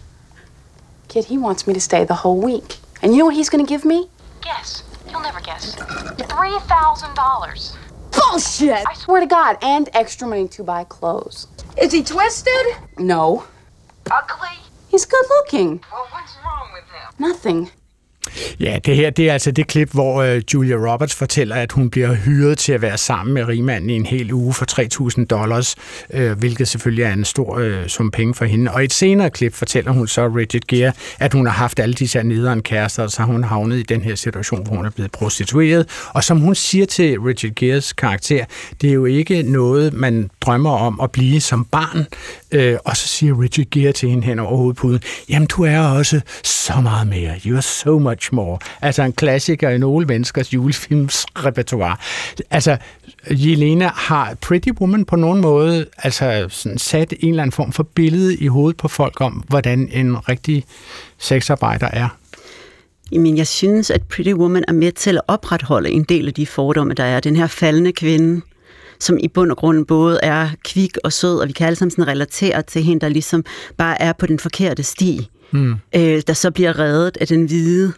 Kid, 1.10 1.26
he 1.26 1.38
wants 1.40 1.66
me 1.66 1.74
to 1.74 1.82
stay 1.82 2.04
the 2.06 2.14
whole 2.14 2.40
week. 2.40 2.78
And 3.02 3.14
you 3.14 3.18
know 3.18 3.26
what 3.26 3.36
he's 3.36 3.50
gonna 3.50 3.66
give 3.66 3.84
me? 3.84 4.10
Guess. 4.42 4.84
You'll 5.10 5.22
never 5.22 5.42
guess. 5.42 5.76
$3,000. 5.76 7.76
Bullshit! 8.12 8.86
I 8.88 8.94
swear 8.94 9.20
to 9.20 9.26
God, 9.26 9.58
and 9.64 9.90
extra 9.94 10.28
money 10.28 10.48
to 10.50 10.64
buy 10.64 10.84
clothes. 10.84 11.48
Is 11.82 11.94
he 11.94 12.04
twisted? 12.04 12.76
No. 13.00 13.44
Ugly? 14.12 14.50
He's 14.88 15.06
good 15.06 15.26
looking. 15.30 15.84
Well, 15.92 16.06
what's 16.12 16.36
wrong 16.46 16.70
with 16.74 16.84
him? 16.84 17.12
Nothing. 17.18 17.72
Ja, 18.60 18.80
det 18.86 18.96
her 18.96 19.10
det 19.10 19.30
er 19.30 19.34
altså 19.34 19.52
det 19.52 19.68
klip, 19.68 19.92
hvor 19.92 20.22
øh, 20.22 20.42
Julia 20.54 20.76
Roberts 20.76 21.16
fortæller, 21.16 21.56
at 21.56 21.72
hun 21.72 21.90
bliver 21.90 22.16
hyret 22.16 22.58
til 22.58 22.74
at 22.74 22.82
være 22.82 22.98
sammen 22.98 23.34
med 23.34 23.48
rigmanden 23.48 23.90
i 23.90 23.94
en 23.94 24.06
hel 24.06 24.34
uge 24.34 24.54
for 24.54 24.66
3.000 25.20 25.26
dollars, 25.26 25.76
øh, 26.14 26.32
hvilket 26.32 26.68
selvfølgelig 26.68 27.04
er 27.04 27.14
en 27.14 27.26
stor 27.26 27.58
øh, 27.58 27.88
sum 27.88 28.12
penge 28.12 28.34
for 28.34 28.46
hende. 28.46 28.72
Og 28.72 28.82
i 28.82 28.86
et 28.86 28.94
senere 28.94 29.30
klip 29.30 29.54
fortæller 29.54 29.92
hun 29.92 30.08
så 30.08 30.28
Richard 30.28 30.64
Gere, 30.68 30.92
at 31.20 31.34
hun 31.34 31.46
har 31.46 31.54
haft 31.54 31.80
alle 31.80 31.94
disse 31.94 32.20
her 32.20 32.24
nederen 32.24 32.62
kærester, 32.62 33.04
og 33.04 33.12
så 33.12 33.22
har 33.22 33.26
hun 33.26 33.44
havnet 33.44 33.78
i 33.78 33.84
den 33.84 34.02
her 34.02 34.16
situation, 34.16 34.64
hvor 34.66 34.76
hun 34.76 34.86
er 34.86 34.90
blevet 34.90 35.12
prostitueret. 35.12 35.86
Og 36.10 36.24
som 36.24 36.40
hun 36.40 36.56
siger 36.56 36.86
til 36.86 37.20
Richard 37.20 37.54
Geres 37.56 37.94
karakter, 37.94 38.46
det 38.82 38.90
er 38.90 38.94
jo 38.94 39.06
ikke 39.06 39.42
noget, 39.42 39.94
man 39.94 40.30
drømmer 40.42 40.72
om 40.72 41.00
at 41.04 41.12
blive 41.12 41.42
som 41.42 41.66
barn. 41.66 42.06
Øh, 42.52 42.78
og 42.86 42.98
så 42.98 43.08
siger 43.08 43.42
Richard 43.42 43.68
Gere 43.72 43.92
til 43.92 44.10
hende 44.10 44.24
hen 44.24 44.40
over 44.40 44.58
hovedpuden, 44.58 45.02
jamen 45.30 45.48
du 45.48 45.64
er 45.64 45.80
også 45.80 46.22
så 46.44 46.82
meget 46.82 47.08
mere. 47.08 47.40
You 47.46 47.56
are 47.56 47.62
so 47.62 48.00
much 48.00 48.30
more. 48.34 48.58
Altså 48.82 49.04
en 49.04 49.14
klassiker 49.14 49.70
i 49.70 49.78
nogle 49.78 50.06
menneskers 50.06 50.54
julefilmsrepertoire. 50.54 51.98
Altså, 52.50 52.78
Jelena 53.32 53.92
har 53.96 54.34
Pretty 54.42 54.70
Woman 54.82 55.06
på 55.06 55.16
nogen 55.16 55.42
måde 55.42 55.86
altså 55.98 56.46
sådan 56.50 56.78
sat 56.78 57.14
en 57.20 57.30
eller 57.30 57.44
anden 57.44 57.52
form 57.52 57.72
for 57.72 57.84
billede 57.84 58.38
i 58.38 58.48
hovedet 58.48 58.78
på 58.78 58.88
folk 58.88 59.22
om, 59.22 59.44
hvordan 59.48 59.90
en 59.92 60.30
rigtig 60.30 60.64
sexarbejder 61.18 61.88
er. 61.94 62.08
Jamen, 63.12 63.38
jeg 63.38 63.48
synes, 63.48 63.90
at 63.90 64.02
Pretty 64.04 64.34
Woman 64.34 64.64
er 64.68 64.74
med 64.74 64.92
til 64.92 65.18
at 65.18 65.22
opretholde 65.28 65.90
en 65.90 66.04
del 66.04 66.28
af 66.28 66.34
de 66.34 66.46
fordomme, 66.46 66.94
der 66.94 67.04
er. 67.04 67.20
Den 67.20 67.36
her 67.36 67.48
faldende 67.48 67.92
kvinde, 67.92 68.42
som 69.00 69.18
i 69.18 69.28
bund 69.28 69.52
og 69.52 69.58
grund 69.58 69.86
både 69.86 70.20
er 70.24 70.50
kvik 70.64 70.98
og 71.04 71.14
sød, 71.14 71.40
og 71.40 71.48
vi 71.48 71.54
kan 71.54 71.68
alle 71.68 71.76
sammen 71.76 71.92
sådan 71.92 72.08
relatere 72.08 72.62
til 72.62 72.84
hende, 72.84 73.02
der 73.02 73.10
ligesom 73.10 73.46
bare 73.78 74.02
er 74.02 74.14
på 74.14 74.26
den 74.26 74.40
forkerte 74.40 74.84
sti, 74.84 75.30
Hmm. 75.52 75.76
øh, 75.96 76.22
der 76.28 76.34
så 76.34 76.52
bliver 76.52 76.80
reddet 76.80 77.18
af 77.22 77.28
den 77.28 77.46
hvide 77.46 77.94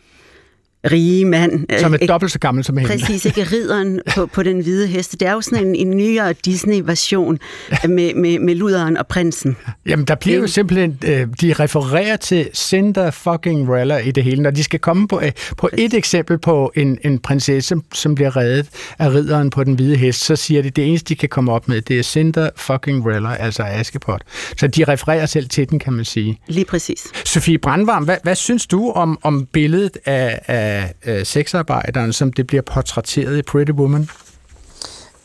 rige 0.86 1.26
mand. 1.26 1.66
Som 1.80 1.94
er 1.94 1.98
Øh, 2.02 2.08
dobbelt 2.08 2.32
så 2.32 2.40
gammel 2.40 2.64
som 2.64 2.78
hende. 2.78 2.92
Præcis, 2.92 3.26
ikke 3.26 3.44
ridderen 3.54 4.02
på, 4.16 4.26
på 4.26 4.44
den 4.44 4.62
hvide 4.62 4.88
hest. 4.88 5.12
Det 5.12 5.22
er 5.28 5.32
jo 5.34 5.42
sådan 5.42 5.68
en, 5.68 5.76
en 5.76 5.98
nyere 5.98 6.34
Disney-version 6.34 7.40
med, 7.88 8.14
med, 8.14 8.40
med 8.40 8.56
luderen 8.56 8.98
og 8.98 9.08
prinsen. 9.08 9.58
Jamen, 9.86 10.06
der 10.06 10.16
bliver 10.16 10.40
jo 10.40 10.48
simpelthen, 10.48 11.00
øh, 11.06 11.28
de 11.42 11.54
refererer 11.54 12.16
til 12.16 12.50
Cinder 12.54 13.12
fucking 13.12 13.70
Rella 13.70 13.98
i 13.98 14.12
det 14.12 14.24
hele. 14.24 14.44
Når 14.44 14.52
de 14.52 14.64
skal 14.64 14.80
komme 14.80 15.08
på, 15.08 15.22
øh, 15.24 15.32
på 15.58 15.70
et 15.74 15.94
eksempel 15.94 16.38
på 16.38 16.72
en, 16.76 16.98
en 17.04 17.20
prinsesse, 17.20 17.76
som 17.94 18.16
bliver 18.16 18.38
reddet 18.38 18.70
af 19.00 19.10
ridderen 19.10 19.50
på 19.50 19.64
den 19.64 19.74
hvide 19.74 19.96
hest, 19.96 20.24
så 20.24 20.36
siger 20.36 20.62
de, 20.62 20.70
det 20.70 20.88
eneste, 20.88 21.10
de 21.10 21.16
kan 21.16 21.30
komme 21.30 21.52
op 21.52 21.68
med, 21.68 21.82
det 21.82 22.00
er 22.00 22.04
Cinder 22.04 22.50
fucking 22.56 23.06
Rella, 23.08 23.36
altså 23.36 23.64
Askepot. 23.64 24.22
Så 24.58 24.68
de 24.68 24.84
refererer 24.84 25.26
selv 25.26 25.50
til 25.50 25.70
den, 25.70 25.80
kan 25.80 25.94
man 25.94 26.06
sige. 26.06 26.40
Lige 26.48 26.66
præcis. 26.66 27.08
Sofie 27.26 27.58
Brandvarm, 27.58 28.04
hvad, 28.04 28.18
hvad 28.24 28.36
synes 28.36 28.68
du 28.68 28.92
om, 28.92 29.20
om 29.24 29.46
billedet 29.46 29.98
af, 30.06 30.40
af 30.48 30.71
øh, 31.06 31.26
sexarbejderen, 31.26 32.14
som 32.14 32.34
det 32.34 32.48
bliver 32.48 32.62
portrætteret 32.62 33.38
i 33.38 33.42
Pretty 33.42 33.72
Woman? 33.72 34.10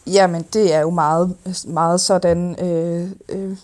Jamen, 0.06 0.44
det 0.52 0.74
er 0.74 0.80
jo 0.80 0.90
meget, 0.90 1.36
meget 1.66 2.00
sådan, 2.00 2.64
øh, 2.64 3.08
øh, 3.28 3.56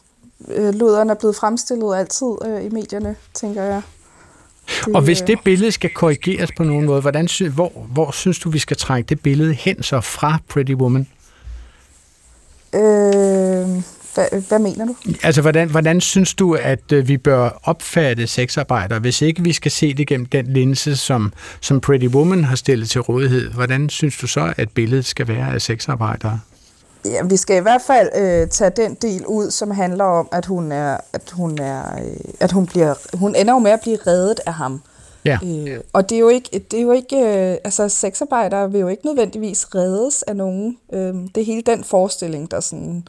øh, 0.49 0.75
luderen 0.75 1.11
er 1.11 1.15
blevet 1.15 1.37
fremstillet 1.37 1.97
altid 1.97 2.27
øh, 2.47 2.65
i 2.65 2.69
medierne, 2.69 3.17
tænker 3.35 3.63
jeg. 3.63 3.83
Det, 4.85 4.95
og 4.95 5.03
hvis 5.03 5.21
det 5.21 5.39
billede 5.45 5.73
skal 5.73 5.91
korrigeres 5.95 6.51
på 6.57 6.63
nogen 6.63 6.87
måde, 6.87 7.01
hvordan, 7.01 7.29
hvor, 7.55 7.73
hvor 7.93 8.11
synes 8.11 8.39
du, 8.39 8.51
vi 8.51 8.59
skal 8.59 8.77
trække 8.77 9.09
det 9.09 9.21
billede 9.21 9.55
hen 9.55 9.83
så 9.83 10.01
fra 10.01 10.39
Pretty 10.49 10.73
Woman? 10.73 11.09
Øh, 12.75 13.83
hvad, 14.15 14.43
hvad 14.49 14.59
mener 14.59 14.87
du? 14.87 14.95
Altså, 15.23 15.41
hvordan, 15.41 15.71
hvordan 15.71 16.01
synes 16.01 16.35
du, 16.35 16.55
at 16.55 16.93
øh, 16.93 17.09
vi 17.09 17.17
bør 17.17 17.61
opfatte 17.63 18.27
sexarbejdere, 18.27 18.99
hvis 18.99 19.23
ikke 19.23 19.43
vi 19.43 19.53
skal 19.53 19.71
se 19.71 19.95
det 19.95 20.07
gennem 20.07 20.27
den 20.27 20.47
linse, 20.47 20.97
som, 20.97 21.33
som 21.61 21.81
Pretty 21.81 22.07
Woman 22.07 22.45
har 22.45 22.57
stillet 22.57 22.91
til 22.91 23.01
rådighed? 23.01 23.51
Hvordan 23.51 23.89
synes 23.89 24.17
du 24.17 24.27
så, 24.27 24.55
at 24.57 24.69
billedet 24.71 25.05
skal 25.05 25.29
være 25.29 25.55
af 25.55 25.63
sexarbejdere? 25.63 26.41
Ja, 27.05 27.23
vi 27.25 27.37
skal 27.37 27.57
i 27.57 27.61
hvert 27.61 27.83
fald 27.87 28.09
øh, 28.17 28.49
tage 28.49 28.71
den 28.77 28.95
del 28.95 29.27
ud, 29.27 29.51
som 29.51 29.71
handler 29.71 30.05
om, 30.05 30.29
at 30.33 30.47
hun 30.47 30.73
er, 30.73 30.97
at 31.13 31.31
hun 31.31 31.59
er, 31.59 31.99
øh, 31.99 32.17
at 32.41 32.53
hun 32.53 32.67
bliver, 32.67 32.95
hun 33.15 33.35
ender 33.35 33.53
jo 33.53 33.59
med 33.59 33.71
at 33.71 33.81
blive 33.81 33.99
reddet 34.07 34.41
af 34.47 34.55
ham. 34.55 34.83
Ja. 35.25 35.39
Øh, 35.45 35.81
og 35.93 36.11
det 36.11 36.17
er 36.17 36.21
jo 36.21 36.29
ikke, 36.29 36.65
det 36.71 36.79
er 36.79 36.83
jo 36.83 36.93
ikke, 36.93 37.17
øh, 37.17 37.57
altså 37.65 37.89
sexarbejdere 37.89 38.73
vil 38.73 38.81
jo 38.81 38.89
ikke 38.89 39.07
nødvendigvis 39.07 39.75
reddes 39.75 40.23
af 40.23 40.37
nogen. 40.37 40.79
Øh, 40.93 41.15
det 41.35 41.37
er 41.41 41.45
hele 41.45 41.63
den 41.63 41.85
forestilling, 41.85 42.51
der 42.51 42.61
sådan 42.61 43.05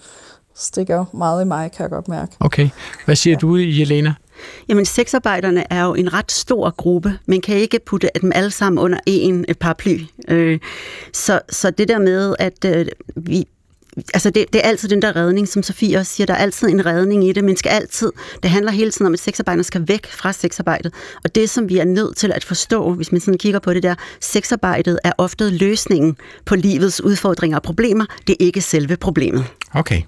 stikker 0.56 1.06
meget 1.14 1.46
i 1.46 1.48
mig, 1.48 1.72
kan 1.72 1.84
jeg 1.84 1.90
godt 1.90 2.08
mærke. 2.08 2.32
Okay. 2.40 2.70
Hvad 3.06 3.16
siger 3.16 3.34
ja. 3.34 3.40
du, 3.40 3.56
Jelena? 3.56 4.14
Jamen, 4.70 4.86
sexarbejderne 4.86 5.74
er 5.74 5.86
jo 5.86 5.94
en 5.94 6.14
ret 6.14 6.32
stor 6.32 6.70
gruppe. 6.70 7.20
Man 7.26 7.42
kan 7.42 7.56
ikke 7.56 7.80
putte 7.86 8.10
dem 8.22 8.32
alle 8.36 8.52
sammen 8.52 8.80
under 8.80 9.00
én 9.10 9.54
paraply. 9.54 10.00
Øh, 10.28 10.60
så, 11.14 11.40
så 11.50 11.72
det 11.72 11.88
der 11.88 12.00
med, 12.00 12.36
at 12.40 12.66
øh, 12.66 12.86
vi, 13.16 13.46
altså 14.14 14.30
det, 14.30 14.46
det 14.54 14.62
er 14.64 14.70
altid 14.70 14.90
den 14.90 15.02
der 15.02 15.16
redning, 15.16 15.48
som 15.48 15.64
Sofie 15.64 15.98
også 15.98 16.12
siger, 16.12 16.28
der 16.28 16.34
er 16.34 16.38
altid 16.38 16.68
en 16.68 16.86
redning 16.86 17.28
i 17.28 17.32
det, 17.32 17.44
men 17.44 17.58
skal 17.58 17.70
altid, 17.70 18.12
det 18.44 18.52
handler 18.52 18.72
hele 18.72 18.92
tiden 18.92 19.08
om, 19.08 19.14
at 19.14 19.20
sexarbejderne 19.20 19.64
skal 19.64 19.88
væk 19.88 20.08
fra 20.12 20.34
sexarbejdet. 20.34 20.94
Og 21.24 21.36
det, 21.36 21.50
som 21.50 21.70
vi 21.70 21.78
er 21.78 21.86
nødt 21.86 22.18
til 22.18 22.32
at 22.32 22.44
forstå, 22.44 22.94
hvis 22.94 23.12
man 23.12 23.22
sådan 23.22 23.38
kigger 23.38 23.60
på 23.60 23.74
det 23.74 23.84
der, 23.84 23.96
sexarbejdet 24.22 25.00
er 25.04 25.12
ofte 25.18 25.50
løsningen 25.50 26.18
på 26.46 26.56
livets 26.56 27.02
udfordringer 27.02 27.58
og 27.58 27.64
problemer. 27.64 28.06
Det 28.28 28.34
er 28.40 28.46
ikke 28.46 28.62
selve 28.62 28.98
problemet. 28.98 29.46
Okay. 29.74 30.02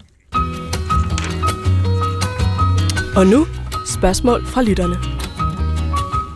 Og 3.16 3.28
nu 3.28 3.48
spørgsmål 3.86 4.46
fra 4.46 4.62
lytterne. 4.62 5.16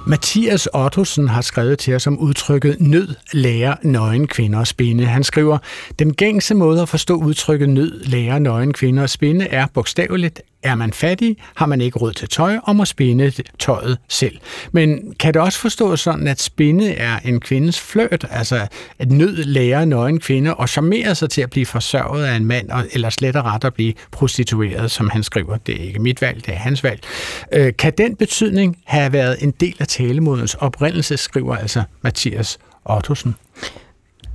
Mathias 0.07 0.67
Ottosen 0.73 1.27
har 1.27 1.41
skrevet 1.41 1.79
til 1.79 1.95
os 1.95 2.07
om 2.07 2.19
udtrykket 2.19 2.77
nød 2.79 3.15
lærer 3.33 3.75
nøgen 3.83 4.27
kvinder 4.27 4.59
at 4.59 4.67
spinde. 4.67 5.05
Han 5.05 5.23
skriver, 5.23 5.57
den 5.99 6.13
gængse 6.13 6.55
måde 6.55 6.81
at 6.81 6.89
forstå 6.89 7.15
udtrykket 7.15 7.69
nød 7.69 8.03
lærer 8.03 8.39
nøgen 8.39 8.73
kvinder 8.73 9.03
at 9.03 9.09
spinde 9.09 9.45
er 9.45 9.67
bogstaveligt, 9.73 10.41
er 10.63 10.75
man 10.75 10.93
fattig, 10.93 11.37
har 11.55 11.65
man 11.65 11.81
ikke 11.81 11.99
råd 11.99 12.13
til 12.13 12.29
tøj 12.29 12.57
og 12.63 12.75
må 12.75 12.85
spinde 12.85 13.31
tøjet 13.59 13.97
selv. 14.07 14.37
Men 14.71 15.13
kan 15.19 15.33
det 15.33 15.41
også 15.41 15.59
forstås 15.59 15.99
sådan, 15.99 16.27
at 16.27 16.41
spinde 16.41 16.91
er 16.91 17.19
en 17.19 17.39
kvindes 17.39 17.79
flørt, 17.79 18.25
altså 18.29 18.67
at 18.99 19.11
nød 19.11 19.35
lærer 19.35 19.85
nøgen 19.85 20.19
kvinde 20.19 20.55
og 20.55 20.69
charmerer 20.69 21.13
sig 21.13 21.29
til 21.29 21.41
at 21.41 21.49
blive 21.49 21.65
forsørget 21.65 22.25
af 22.25 22.35
en 22.35 22.45
mand, 22.45 22.69
eller 22.91 23.09
slet 23.09 23.35
og 23.35 23.45
ret 23.45 23.63
at 23.63 23.73
blive 23.73 23.93
prostitueret, 24.11 24.91
som 24.91 25.09
han 25.09 25.23
skriver. 25.23 25.57
Det 25.57 25.81
er 25.81 25.85
ikke 25.85 25.99
mit 25.99 26.21
valg, 26.21 26.45
det 26.45 26.53
er 26.53 26.57
hans 26.57 26.83
valg. 26.83 27.01
Øh, 27.53 27.73
kan 27.77 27.93
den 27.97 28.15
betydning 28.15 28.77
have 28.85 29.13
været 29.13 29.37
en 29.43 29.51
del 29.51 29.75
af 29.79 29.87
talemodens 29.87 30.55
oprindelse, 30.55 31.17
skriver 31.17 31.55
altså 31.55 31.83
Mathias 32.01 32.59
Ottosen? 32.85 33.35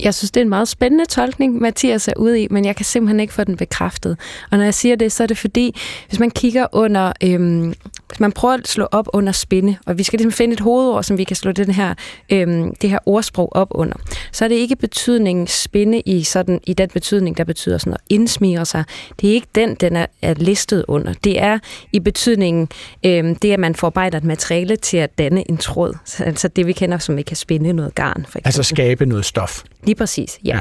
Jeg 0.01 0.15
synes, 0.15 0.31
det 0.31 0.41
er 0.41 0.45
en 0.45 0.49
meget 0.49 0.69
spændende 0.69 1.07
tolkning, 1.07 1.61
Mathias 1.61 2.09
er 2.09 2.13
ude 2.17 2.43
i, 2.43 2.49
men 2.51 2.65
jeg 2.65 2.77
kan 2.77 2.85
simpelthen 2.85 3.21
ikke 3.21 3.33
få 3.33 3.45
den 3.45 3.57
bekræftet. 3.57 4.19
Og 4.51 4.59
når 4.59 4.65
jeg 4.65 4.75
siger 4.75 4.97
det, 4.97 5.13
så 5.13 5.23
er 5.23 5.27
det 5.27 5.39
fordi, 5.39 5.81
hvis 6.09 6.21
man 6.21 6.31
kigger 6.31 6.67
under, 6.73 7.13
øhm, 7.23 7.75
hvis 8.09 8.21
man 8.21 8.33
prøver 8.33 8.55
at 8.55 8.69
slå 8.69 8.89
op 8.93 9.09
under 9.13 9.33
spinde, 9.33 9.77
og 9.87 9.99
vi 9.99 10.03
skal 10.03 10.19
ligesom 10.19 10.33
finde 10.33 10.53
et 10.53 10.61
hovedord, 10.61 11.03
som 11.03 11.19
vi 11.19 11.25
kan 11.25 11.37
slå 11.37 11.53
den 11.53 11.71
her, 11.71 11.95
øhm, 12.31 12.75
det 12.75 12.91
her 12.91 12.99
ordsprog 13.07 13.49
op 13.53 13.69
under, 13.71 13.97
så 14.33 14.45
er 14.45 14.49
det 14.49 14.55
ikke 14.55 14.77
betydningen 14.77 15.47
spinde 15.47 16.01
i, 16.01 16.23
sådan, 16.23 16.61
i 16.67 16.73
den 16.73 16.89
betydning, 16.89 17.37
der 17.37 17.45
betyder 17.45 17.79
sådan 17.79 17.93
at 17.93 18.01
indsmire 18.09 18.67
sig. 18.67 18.85
Det 19.21 19.31
er 19.31 19.35
ikke 19.35 19.49
den, 19.55 19.75
den 19.75 19.97
er, 19.97 20.07
er 20.23 20.35
listet 20.35 20.85
under. 20.89 21.13
Det 21.25 21.41
er 21.41 21.59
i 21.93 22.01
betydningen 22.01 22.69
øhm, 23.07 23.35
det, 23.35 23.53
at 23.53 23.61
man 23.61 23.75
forarbejder 23.75 24.19
et 24.19 24.25
materiale 24.25 24.77
til 24.77 24.97
at 24.97 25.19
danne 25.19 25.51
en 25.51 25.57
tråd. 25.57 25.95
Altså 26.19 26.49
det, 26.49 26.67
vi 26.67 26.73
kender 26.73 26.99
som, 26.99 27.17
vi 27.17 27.23
kan 27.23 27.37
spinde 27.37 27.73
noget 27.73 27.95
garn, 27.95 28.15
for 28.15 28.39
eksempel. 28.39 28.49
Altså 28.49 28.63
skabe 28.63 29.07
noget 29.07 29.25
stof. 29.25 29.63
Lige 29.85 29.95
præcis, 29.95 30.39
ja. 30.45 30.55
ja. 30.55 30.61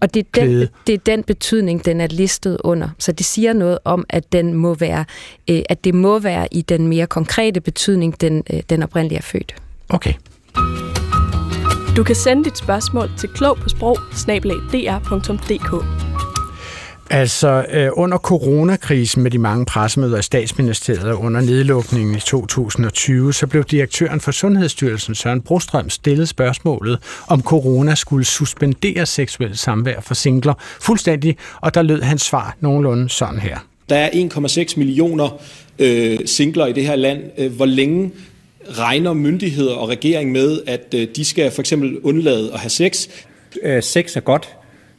Og 0.00 0.14
det 0.14 0.26
er, 0.26 0.40
den, 0.40 0.68
det 0.86 0.92
er 0.94 0.98
den 0.98 1.22
betydning, 1.22 1.84
den 1.84 2.00
er 2.00 2.06
listet 2.06 2.58
under. 2.64 2.88
Så 2.98 3.12
det 3.12 3.26
siger 3.26 3.52
noget 3.52 3.78
om, 3.84 4.04
at 4.08 4.32
den 4.32 4.54
må 4.54 4.74
være, 4.74 5.04
øh, 5.50 5.62
at 5.68 5.84
det 5.84 5.94
må 5.94 6.18
være 6.18 6.48
i 6.50 6.62
den 6.62 6.88
mere 6.88 7.06
konkrete 7.06 7.60
betydning, 7.60 8.20
den, 8.20 8.42
øh, 8.52 8.62
den 8.70 8.82
oprindelige 8.82 9.18
er 9.18 9.22
født. 9.22 9.54
Okay. 9.88 10.14
Du 11.96 12.02
kan 12.04 12.14
sende 12.14 12.44
dit 12.44 12.58
spørgsmål 12.58 13.10
til 13.18 13.28
klog 13.28 13.56
på 13.56 13.68
sprog 13.68 13.98
Altså, 17.14 17.66
øh, 17.72 17.90
under 17.92 18.18
coronakrisen 18.18 19.22
med 19.22 19.30
de 19.30 19.38
mange 19.38 19.64
pressemøder 19.64 20.18
i 20.18 20.22
statsministeriet 20.22 21.12
under 21.12 21.40
nedlukningen 21.40 22.14
i 22.14 22.20
2020, 22.20 23.34
så 23.34 23.46
blev 23.46 23.64
direktøren 23.64 24.20
for 24.20 24.32
Sundhedsstyrelsen, 24.32 25.14
Søren 25.14 25.40
Brostrøm, 25.40 25.90
stillet 25.90 26.28
spørgsmålet, 26.28 26.98
om 27.28 27.42
corona 27.42 27.94
skulle 27.94 28.24
suspendere 28.24 29.06
seksuelt 29.06 29.58
samvær 29.58 30.00
for 30.00 30.14
singler 30.14 30.54
fuldstændig, 30.80 31.36
og 31.60 31.74
der 31.74 31.82
lød 31.82 32.02
hans 32.02 32.22
svar 32.22 32.56
nogenlunde 32.60 33.08
sådan 33.08 33.40
her. 33.40 33.58
Der 33.88 33.96
er 33.96 34.10
1,6 34.10 34.74
millioner 34.76 35.40
øh, 35.78 36.18
singler 36.26 36.66
i 36.66 36.72
det 36.72 36.86
her 36.86 36.96
land. 36.96 37.48
Hvor 37.48 37.66
længe 37.66 38.10
regner 38.68 39.12
myndigheder 39.12 39.74
og 39.74 39.88
regering 39.88 40.32
med, 40.32 40.60
at 40.66 40.94
øh, 40.94 41.08
de 41.16 41.24
skal 41.24 41.50
for 41.50 41.62
eksempel 41.62 41.98
undlade 41.98 42.52
at 42.52 42.58
have 42.58 42.70
sex? 42.70 43.08
Øh, 43.62 43.82
sex 43.82 44.16
er 44.16 44.20
godt. 44.20 44.48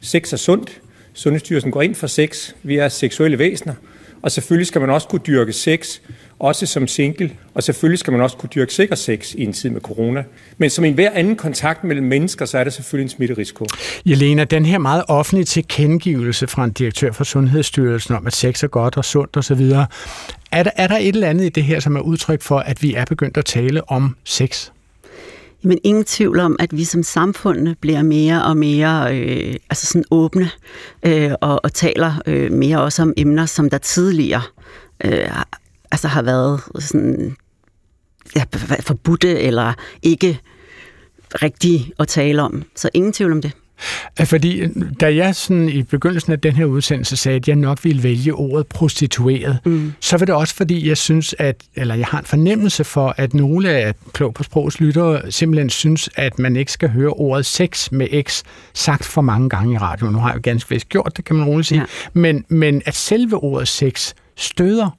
Sex 0.00 0.32
er 0.32 0.36
sundt. 0.36 0.80
Sundhedsstyrelsen 1.14 1.70
går 1.70 1.82
ind 1.82 1.94
for 1.94 2.06
sex. 2.06 2.50
Vi 2.62 2.76
er 2.76 2.88
seksuelle 2.88 3.38
væsener. 3.38 3.74
Og 4.22 4.32
selvfølgelig 4.32 4.66
skal 4.66 4.80
man 4.80 4.90
også 4.90 5.08
kunne 5.08 5.20
dyrke 5.26 5.52
sex, 5.52 5.98
også 6.38 6.66
som 6.66 6.86
single. 6.86 7.30
Og 7.54 7.62
selvfølgelig 7.62 7.98
skal 7.98 8.12
man 8.12 8.20
også 8.20 8.36
kunne 8.36 8.50
dyrke 8.54 8.74
sikker 8.74 8.94
sex 8.94 9.34
i 9.34 9.44
en 9.44 9.52
tid 9.52 9.70
med 9.70 9.80
corona. 9.80 10.24
Men 10.58 10.70
som 10.70 10.84
i 10.84 10.90
hver 10.90 11.10
anden 11.10 11.36
kontakt 11.36 11.84
mellem 11.84 12.06
mennesker, 12.06 12.44
så 12.44 12.58
er 12.58 12.64
der 12.64 12.70
selvfølgelig 12.70 13.04
en 13.04 13.08
smitterisiko. 13.08 13.66
Jelena, 14.06 14.44
den 14.44 14.66
her 14.66 14.78
meget 14.78 15.04
offentlige 15.08 15.44
tilkendegivelse 15.44 16.46
fra 16.46 16.64
en 16.64 16.72
direktør 16.72 17.12
for 17.12 17.24
Sundhedsstyrelsen 17.24 18.14
om, 18.14 18.26
at 18.26 18.32
sex 18.32 18.62
er 18.62 18.68
godt 18.68 18.96
og 18.96 19.04
sundt 19.04 19.36
osv., 19.36 19.70
er 20.52 20.62
der, 20.62 20.70
er 20.76 20.86
der 20.86 20.96
et 20.96 21.08
eller 21.08 21.28
andet 21.28 21.44
i 21.44 21.48
det 21.48 21.64
her, 21.64 21.80
som 21.80 21.96
er 21.96 22.00
udtryk 22.00 22.42
for, 22.42 22.58
at 22.58 22.82
vi 22.82 22.94
er 22.94 23.04
begyndt 23.04 23.36
at 23.36 23.44
tale 23.44 23.90
om 23.90 24.16
sex? 24.24 24.70
Men 25.64 25.78
ingen 25.84 26.04
tvivl 26.04 26.40
om, 26.40 26.56
at 26.58 26.76
vi 26.76 26.84
som 26.84 27.02
samfund 27.02 27.76
bliver 27.80 28.02
mere 28.02 28.44
og 28.44 28.56
mere 28.56 29.18
øh, 29.18 29.54
altså 29.70 29.86
sådan 29.86 30.04
åbne 30.10 30.50
øh, 31.02 31.32
og, 31.40 31.60
og 31.64 31.72
taler 31.72 32.22
øh, 32.26 32.52
mere 32.52 32.82
også 32.82 33.02
om 33.02 33.12
emner, 33.16 33.46
som 33.46 33.70
der 33.70 33.78
tidligere 33.78 34.42
øh, 35.04 35.42
altså 35.90 36.08
har 36.08 36.22
været 36.22 36.60
sådan, 36.78 37.36
ja, 38.36 38.44
forbudte 38.80 39.40
eller 39.40 39.72
ikke 40.02 40.40
rigtige 41.42 41.92
at 41.98 42.08
tale 42.08 42.42
om. 42.42 42.62
Så 42.76 42.90
ingen 42.94 43.12
tvivl 43.12 43.32
om 43.32 43.42
det. 43.42 43.52
Fordi 44.24 44.62
da 45.00 45.14
jeg 45.14 45.34
sådan 45.34 45.68
i 45.68 45.82
begyndelsen 45.82 46.32
af 46.32 46.40
den 46.40 46.52
her 46.52 46.64
udsendelse 46.64 47.16
sagde, 47.16 47.36
at 47.36 47.48
jeg 47.48 47.56
nok 47.56 47.84
ville 47.84 48.02
vælge 48.02 48.34
ordet 48.34 48.66
prostitueret, 48.66 49.58
mm. 49.64 49.92
så 50.00 50.16
var 50.16 50.26
det 50.26 50.34
også 50.34 50.54
fordi, 50.54 50.88
jeg 50.88 50.96
synes, 50.96 51.34
at, 51.38 51.56
eller 51.74 51.94
jeg 51.94 52.06
har 52.06 52.18
en 52.18 52.24
fornemmelse 52.24 52.84
for, 52.84 53.14
at 53.16 53.34
nogle 53.34 53.70
af 53.70 53.94
Klog 54.12 54.34
på 54.34 54.42
Sprogs 54.42 54.80
lyttere 54.80 55.32
simpelthen 55.32 55.70
synes, 55.70 56.10
at 56.16 56.38
man 56.38 56.56
ikke 56.56 56.72
skal 56.72 56.88
høre 56.88 57.10
ordet 57.10 57.46
sex 57.46 57.90
med 57.92 58.22
X 58.22 58.42
sagt 58.74 59.04
for 59.04 59.22
mange 59.22 59.48
gange 59.48 59.74
i 59.74 59.78
radioen. 59.78 60.12
Nu 60.12 60.18
har 60.18 60.28
jeg 60.28 60.36
jo 60.36 60.40
ganske 60.42 60.70
vist 60.70 60.88
gjort 60.88 61.12
det, 61.16 61.24
kan 61.24 61.36
man 61.36 61.46
roligt 61.46 61.68
sige. 61.68 61.80
Ja. 61.80 61.86
Men, 62.12 62.44
men 62.48 62.82
at 62.86 62.94
selve 62.94 63.36
ordet 63.36 63.68
sex 63.68 64.12
støder 64.36 64.90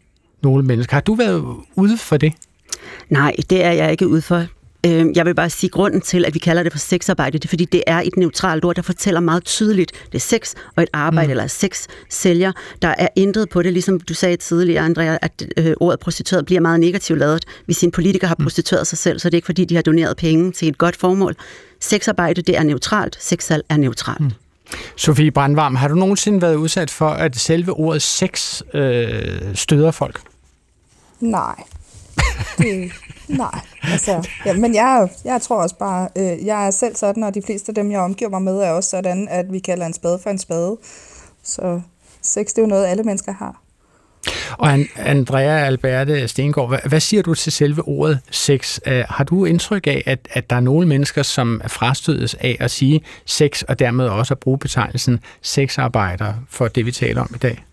nogle 0.43 0.63
mennesker. 0.63 0.95
Har 0.95 1.01
du 1.01 1.15
været 1.15 1.43
ude 1.75 1.97
for 1.97 2.17
det? 2.17 2.33
Nej, 3.09 3.35
det 3.49 3.63
er 3.63 3.71
jeg 3.71 3.91
ikke 3.91 4.07
ude 4.07 4.21
for. 4.21 4.45
Øh, 4.85 5.05
jeg 5.15 5.25
vil 5.25 5.35
bare 5.35 5.49
sige, 5.49 5.69
grunden 5.69 6.01
til, 6.01 6.25
at 6.25 6.33
vi 6.33 6.39
kalder 6.39 6.63
det 6.63 6.71
for 6.71 6.79
sexarbejde, 6.79 7.37
det 7.37 7.45
er, 7.45 7.49
fordi 7.49 7.65
det 7.65 7.83
er 7.87 8.01
et 8.01 8.17
neutralt 8.17 8.65
ord, 8.65 8.75
der 8.75 8.81
fortæller 8.81 9.19
meget 9.19 9.45
tydeligt, 9.45 9.91
det 10.05 10.15
er 10.15 10.19
sex 10.19 10.53
og 10.75 10.83
et 10.83 10.89
arbejde, 10.93 11.27
mm. 11.27 11.31
eller 11.31 11.47
sex 11.47 11.85
sælger. 12.09 12.51
Der 12.81 12.95
er 12.97 13.07
intet 13.15 13.49
på 13.49 13.61
det, 13.61 13.73
ligesom 13.73 13.99
du 13.99 14.13
sagde 14.13 14.37
tidligere, 14.37 14.85
Andrea, 14.85 15.17
at 15.21 15.45
øh, 15.57 15.73
ordet 15.79 15.99
prostitueret 15.99 16.45
bliver 16.45 16.61
meget 16.61 16.79
negativt 16.79 17.19
lavet. 17.19 17.45
Hvis 17.65 17.83
en 17.83 17.91
politiker 17.91 18.27
har 18.27 18.35
prostitueret 18.35 18.87
sig 18.87 18.97
selv, 18.97 19.19
så 19.19 19.27
er 19.27 19.29
det 19.29 19.37
ikke, 19.37 19.45
fordi 19.45 19.65
de 19.65 19.75
har 19.75 19.81
doneret 19.81 20.17
penge 20.17 20.51
til 20.51 20.67
et 20.67 20.77
godt 20.77 20.95
formål. 20.95 21.35
Sexarbejde, 21.79 22.41
det 22.41 22.57
er 22.57 22.63
neutralt. 22.63 23.17
Sexsalg 23.21 23.63
er 23.69 23.77
neutralt. 23.77 24.21
Mm. 24.21 24.31
Sofie 24.95 25.31
Brandvarm, 25.31 25.75
har 25.75 25.87
du 25.87 25.95
nogensinde 25.95 26.41
været 26.41 26.55
udsat 26.55 26.91
for, 26.91 27.09
at 27.09 27.35
selve 27.35 27.73
ordet 27.73 28.01
sex 28.01 28.61
øh, 28.73 29.55
støder 29.55 29.91
folk? 29.91 30.21
Nej. 31.19 31.63
Det, 32.57 32.91
nej, 33.27 33.59
altså, 33.83 34.29
ja, 34.45 34.53
men 34.53 34.75
jeg, 34.75 35.09
jeg 35.25 35.41
tror 35.41 35.61
også 35.61 35.75
bare, 35.75 36.09
øh, 36.17 36.45
jeg 36.45 36.67
er 36.67 36.71
selv 36.71 36.95
sådan, 36.95 37.23
og 37.23 37.33
de 37.33 37.41
fleste 37.41 37.69
af 37.69 37.75
dem, 37.75 37.91
jeg 37.91 37.99
omgiver 37.99 38.29
mig 38.29 38.41
med, 38.41 38.57
er 38.57 38.71
også 38.71 38.89
sådan, 38.89 39.27
at 39.31 39.45
vi 39.51 39.59
kalder 39.59 39.85
en 39.85 39.93
spade 39.93 40.19
for 40.23 40.29
en 40.29 40.39
spade. 40.39 40.77
Så 41.43 41.81
sex, 42.21 42.47
det 42.47 42.57
er 42.57 42.61
jo 42.61 42.67
noget, 42.67 42.85
alle 42.85 43.03
mennesker 43.03 43.33
har. 43.33 43.61
Og 44.51 44.79
Andrea 44.95 45.65
Alberte 45.65 46.27
Stengård, 46.27 46.69
hvad, 46.69 46.79
hvad 46.85 46.99
siger 46.99 47.23
du 47.23 47.33
til 47.33 47.51
selve 47.51 47.87
ordet 47.87 48.19
sex? 48.31 48.79
Uh, 48.87 48.93
har 48.93 49.23
du 49.23 49.45
indtryk 49.45 49.87
af, 49.87 50.03
at, 50.05 50.27
at 50.31 50.49
der 50.49 50.55
er 50.55 50.59
nogle 50.59 50.87
mennesker, 50.87 51.23
som 51.23 51.61
er 51.63 51.67
frastødes 51.67 52.33
af 52.33 52.57
at 52.59 52.71
sige 52.71 53.01
sex, 53.25 53.61
og 53.61 53.79
dermed 53.79 54.07
også 54.07 54.33
at 54.33 54.39
bruge 54.39 54.57
betegnelsen 54.57 55.19
sexarbejder 55.41 56.33
for 56.49 56.67
det, 56.67 56.85
vi 56.85 56.91
taler 56.91 57.21
om 57.21 57.31
i 57.35 57.37
dag? 57.37 57.65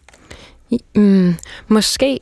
Mm, 0.94 1.34
måske 1.68 2.20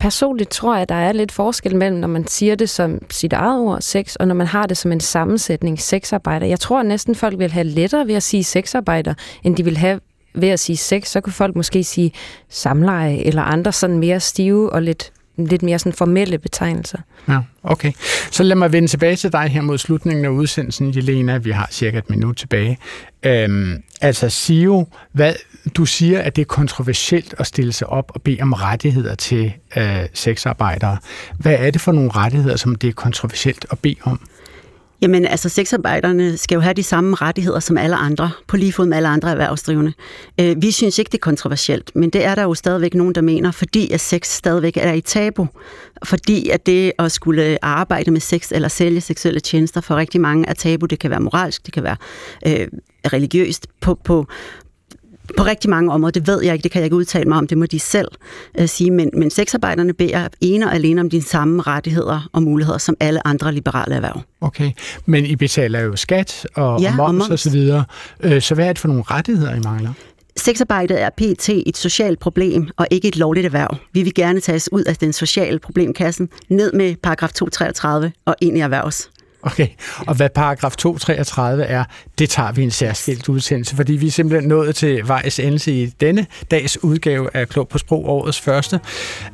personligt 0.00 0.50
tror 0.50 0.74
jeg, 0.74 0.82
at 0.82 0.88
der 0.88 0.94
er 0.94 1.12
lidt 1.12 1.32
forskel 1.32 1.76
mellem, 1.76 1.98
når 1.98 2.08
man 2.08 2.26
siger 2.26 2.54
det 2.54 2.70
som 2.70 2.98
sit 3.10 3.32
eget 3.32 3.60
ord, 3.60 3.80
sex, 3.80 4.14
og 4.14 4.28
når 4.28 4.34
man 4.34 4.46
har 4.46 4.66
det 4.66 4.76
som 4.76 4.92
en 4.92 5.00
sammensætning, 5.00 5.80
sexarbejder. 5.80 6.46
Jeg 6.46 6.60
tror 6.60 6.80
at 6.80 6.86
næsten, 6.86 7.14
folk 7.14 7.38
vil 7.38 7.50
have 7.50 7.64
lettere 7.64 8.06
ved 8.06 8.14
at 8.14 8.22
sige 8.22 8.44
sexarbejder, 8.44 9.14
end 9.44 9.56
de 9.56 9.64
vil 9.64 9.76
have 9.76 10.00
ved 10.34 10.48
at 10.48 10.60
sige 10.60 10.76
sex. 10.76 11.08
Så 11.08 11.20
kunne 11.20 11.32
folk 11.32 11.56
måske 11.56 11.84
sige 11.84 12.12
samleje 12.48 13.16
eller 13.16 13.42
andre 13.42 13.72
sådan 13.72 13.98
mere 13.98 14.20
stive 14.20 14.72
og 14.72 14.82
lidt 14.82 15.12
lidt 15.46 15.62
mere 15.62 15.78
sådan 15.78 15.92
formelle 15.92 16.38
betegnelser. 16.38 16.98
Ja, 17.28 17.38
okay. 17.62 17.92
Så 18.30 18.42
lad 18.42 18.56
mig 18.56 18.72
vende 18.72 18.88
tilbage 18.88 19.16
til 19.16 19.32
dig 19.32 19.48
her 19.48 19.60
mod 19.60 19.78
slutningen 19.78 20.24
af 20.24 20.28
udsendelsen, 20.28 20.96
Jelena. 20.96 21.38
Vi 21.38 21.50
har 21.50 21.68
cirka 21.70 21.98
et 21.98 22.10
minut 22.10 22.36
tilbage. 22.36 22.78
Øhm, 23.22 23.82
altså, 24.00 24.28
Sio, 24.28 24.86
hvad, 25.12 25.34
du 25.76 25.86
siger, 25.86 26.20
at 26.22 26.36
det 26.36 26.42
er 26.42 26.46
kontroversielt 26.46 27.34
at 27.38 27.46
stille 27.46 27.72
sig 27.72 27.88
op 27.88 28.12
og 28.14 28.22
bede 28.22 28.38
om 28.42 28.52
rettigheder 28.52 29.14
til 29.14 29.52
øh, 29.76 30.06
sexarbejdere. 30.14 30.98
Hvad 31.38 31.56
er 31.58 31.70
det 31.70 31.80
for 31.80 31.92
nogle 31.92 32.10
rettigheder, 32.10 32.56
som 32.56 32.74
det 32.74 32.88
er 32.88 32.92
kontroversielt 32.92 33.66
at 33.70 33.78
bede 33.78 33.96
om? 34.02 34.20
Jamen, 35.00 35.26
altså 35.26 35.48
sexarbejderne 35.48 36.36
skal 36.36 36.54
jo 36.54 36.60
have 36.60 36.74
de 36.74 36.82
samme 36.82 37.14
rettigheder 37.14 37.60
som 37.60 37.78
alle 37.78 37.96
andre, 37.96 38.30
på 38.46 38.56
lige 38.56 38.72
fod 38.72 38.86
med 38.86 38.96
alle 38.96 39.08
andre 39.08 39.30
erhvervsdrivende. 39.30 39.92
Øh, 40.40 40.62
vi 40.62 40.70
synes 40.70 40.98
ikke, 40.98 41.08
det 41.08 41.18
er 41.18 41.22
kontroversielt, 41.22 41.96
men 41.96 42.10
det 42.10 42.24
er 42.24 42.34
der 42.34 42.42
jo 42.42 42.54
stadigvæk 42.54 42.94
nogen, 42.94 43.14
der 43.14 43.20
mener, 43.20 43.50
fordi 43.50 43.92
at 43.92 44.00
sex 44.00 44.26
stadigvæk 44.26 44.76
er 44.76 44.92
i 44.92 45.00
tabu. 45.00 45.48
Fordi 46.04 46.48
at 46.48 46.66
det 46.66 46.92
at 46.98 47.12
skulle 47.12 47.58
arbejde 47.62 48.10
med 48.10 48.20
sex 48.20 48.52
eller 48.52 48.68
sælge 48.68 49.00
seksuelle 49.00 49.40
tjenester 49.40 49.80
for 49.80 49.96
rigtig 49.96 50.20
mange 50.20 50.48
er 50.48 50.54
tabu. 50.54 50.86
Det 50.86 50.98
kan 50.98 51.10
være 51.10 51.20
moralsk, 51.20 51.66
det 51.66 51.74
kan 51.74 51.82
være 51.82 51.96
øh, 52.46 52.68
religiøst 53.12 53.66
på, 53.80 53.94
på, 54.04 54.26
på 55.38 55.44
rigtig 55.44 55.70
mange 55.70 55.92
områder. 55.92 56.12
Det 56.12 56.26
ved 56.26 56.42
jeg 56.42 56.52
ikke, 56.52 56.62
det 56.62 56.70
kan 56.70 56.78
jeg 56.78 56.84
ikke 56.84 56.96
udtale 56.96 57.24
mig 57.24 57.38
om, 57.38 57.46
det 57.46 57.58
må 57.58 57.66
de 57.66 57.78
selv 57.78 58.08
øh, 58.58 58.68
sige, 58.68 58.90
men, 58.90 59.10
men 59.14 59.30
sexarbejderne 59.30 59.92
beder 59.92 60.28
ene 60.40 60.66
og 60.66 60.74
alene 60.74 61.00
om 61.00 61.10
de 61.10 61.22
samme 61.22 61.62
rettigheder 61.62 62.28
og 62.32 62.42
muligheder 62.42 62.78
som 62.78 62.96
alle 63.00 63.26
andre 63.26 63.52
liberale 63.52 63.94
erhverv. 63.94 64.20
Okay, 64.40 64.70
men 65.06 65.24
I 65.24 65.36
betaler 65.36 65.80
jo 65.80 65.96
skat 65.96 66.46
og, 66.54 66.80
ja, 66.80 66.90
og 66.90 66.96
moms, 66.96 67.08
og 67.08 67.14
moms. 67.14 67.30
og 67.30 67.38
så 67.38 67.50
videre, 67.50 67.84
øh, 68.20 68.42
så 68.42 68.54
hvad 68.54 68.68
er 68.68 68.72
det 68.72 68.78
for 68.78 68.88
nogle 68.88 69.02
rettigheder, 69.10 69.54
I 69.54 69.60
mangler? 69.60 69.92
Sexarbejdet 70.36 71.02
er 71.02 71.10
pt. 71.10 71.48
et 71.48 71.76
socialt 71.76 72.18
problem 72.18 72.68
og 72.76 72.86
ikke 72.90 73.08
et 73.08 73.16
lovligt 73.16 73.46
erhverv. 73.46 73.76
Vi 73.92 74.02
vil 74.02 74.14
gerne 74.14 74.40
tages 74.40 74.72
ud 74.72 74.84
af 74.84 74.96
den 74.96 75.12
sociale 75.12 75.58
problemkassen, 75.58 76.28
ned 76.48 76.72
med 76.72 76.94
paragraf 77.02 77.32
233 77.32 78.12
og 78.24 78.36
ind 78.40 78.56
i 78.56 78.60
erhvervs. 78.60 79.10
Okay, 79.42 79.68
og 80.06 80.14
hvad 80.14 80.28
paragraf 80.28 80.76
233 80.76 81.64
er, 81.64 81.84
det 82.18 82.30
tager 82.30 82.52
vi 82.52 82.62
en 82.62 82.70
særskilt 82.70 83.28
udsendelse, 83.28 83.76
fordi 83.76 83.92
vi 83.92 84.06
er 84.06 84.10
simpelthen 84.10 84.48
nået 84.48 84.76
til 84.76 85.08
vejs 85.08 85.38
endelse 85.38 85.72
i 85.72 85.86
denne 85.86 86.26
dags 86.50 86.84
udgave 86.84 87.36
af 87.36 87.48
Klog 87.48 87.68
på 87.68 87.78
Sprog, 87.78 88.08
årets 88.08 88.40
første. 88.40 88.80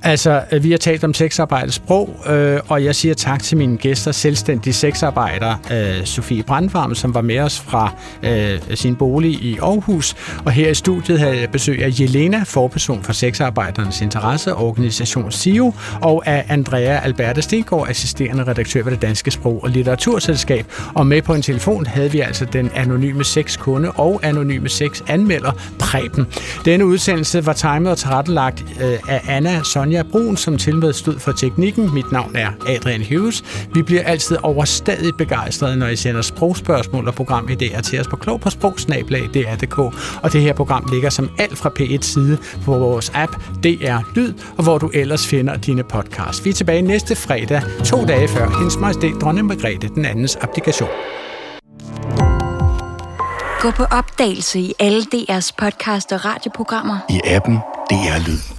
Altså, 0.03 0.43
øh, 0.53 0.65
vi 0.65 0.71
har 0.71 0.79
talt 0.79 1.05
om 1.05 1.15
sexarbejdets 1.15 1.75
sprog, 1.75 2.17
øh, 2.29 2.61
og 2.69 2.85
jeg 2.85 2.95
siger 2.95 3.15
tak 3.15 3.43
til 3.43 3.57
mine 3.57 3.77
gæster, 3.77 4.13
selvstændige 4.13 4.73
sexarbejder, 4.73 5.57
øh, 5.73 6.05
Sofie 6.05 6.43
Brandvarm, 6.43 6.95
som 6.95 7.15
var 7.15 7.23
med 7.23 7.39
os 7.39 7.61
fra 7.61 7.95
øh, 8.23 8.61
sin 8.75 8.97
bolig 8.97 9.31
i 9.31 9.59
Aarhus, 9.59 10.17
og 10.45 10.53
her 10.53 10.71
i 10.71 10.75
studiet 10.75 11.19
havde 11.19 11.41
jeg 11.41 11.51
besøg 11.51 11.83
af 11.83 12.01
Jelena, 12.01 12.43
forperson 12.47 13.03
for 13.03 13.13
sexarbejdernes 13.13 14.01
interesseorganisation 14.01 15.33
SIO, 15.33 15.75
og 16.03 16.27
af 16.27 16.45
Andrea 16.49 17.01
Alberta 17.05 17.41
Stengård, 17.41 17.89
assisterende 17.89 18.45
redaktør 18.45 18.83
ved 18.83 18.93
det 18.93 19.03
Danske 19.03 19.31
Sprog 19.31 19.63
og 19.63 19.71
Litteratur 19.71 19.94
litteraturselskab, 19.95 20.67
og 20.95 21.07
med 21.07 21.23
på 21.23 21.35
en 21.35 21.43
telefon 21.43 21.87
havde 21.87 22.13
vi 22.13 22.21
altså 22.21 22.45
den 22.45 22.71
anonyme 22.75 23.25
sexkunde 23.25 23.91
og 23.91 24.21
anonyme 24.23 24.69
sexanmelder 24.69 25.53
Preben. 25.79 26.27
Denne 26.65 26.87
udsendelse 26.87 27.47
var 27.47 27.53
timet 27.53 27.91
og 27.91 27.99
tilrettelagt 27.99 28.65
øh, 28.83 28.99
af 29.09 29.21
Anna 29.29 29.63
Sonja 29.63 30.03
Brun, 30.03 30.37
som 30.37 30.59
tilmed 30.59 30.93
stod 30.93 31.19
for 31.19 31.33
teknikken. 31.33 31.95
Mit 31.95 32.13
navn 32.13 32.37
er 32.37 32.49
Adrian 32.69 33.05
Hughes. 33.11 33.45
Vi 33.75 33.83
bliver 33.83 34.03
altid 34.03 34.37
overstadig 34.43 35.15
begejstrede, 35.17 35.77
når 35.77 35.87
I 35.87 35.97
sender 35.97 36.23
sprogspørgsmål 36.23 37.09
og 37.09 37.15
programidéer 37.21 37.81
til 37.81 38.01
os 38.01 38.09
på 38.09 38.17
klog 38.17 38.41
på 38.41 38.51
sprogsnablag.dr.dk. 38.51 39.79
Og 40.23 40.33
det 40.33 40.41
her 40.41 40.53
program 40.53 40.89
ligger 40.93 41.11
som 41.11 41.31
alt 41.39 41.59
fra 41.59 41.71
P1 41.81 42.03
side 42.03 42.39
på 42.65 42.79
vores 42.79 43.13
app 43.15 43.33
DR 43.65 43.99
Lyd, 44.15 44.33
og 44.57 44.65
hvor 44.65 44.79
du 44.79 44.91
ellers 44.95 45.27
finder 45.27 45.57
dine 45.57 45.83
podcasts. 45.83 46.45
Vi 46.45 46.51
er 46.51 46.55
tilbage 46.55 46.83
næste 46.83 47.17
fredag, 47.17 47.63
to 47.85 48.05
dage 48.05 48.29
før 48.29 48.59
hendes 48.59 48.79
majestæt 48.79 49.15
dronning 49.21 49.47
Margrethe 49.47 49.84
udstedte 49.85 49.95
den 49.95 50.05
andens 50.05 50.37
applikation. 50.37 50.89
Gå 53.61 53.71
på 53.71 53.85
opdagelse 53.85 54.61
i 54.61 54.75
alle 54.81 55.03
DR's 55.15 55.51
podcast 55.59 56.13
og 56.13 56.25
radioprogrammer. 56.25 56.99
I 57.11 57.21
appen 57.25 57.55
DR 57.91 58.27
Lyd. 58.27 58.54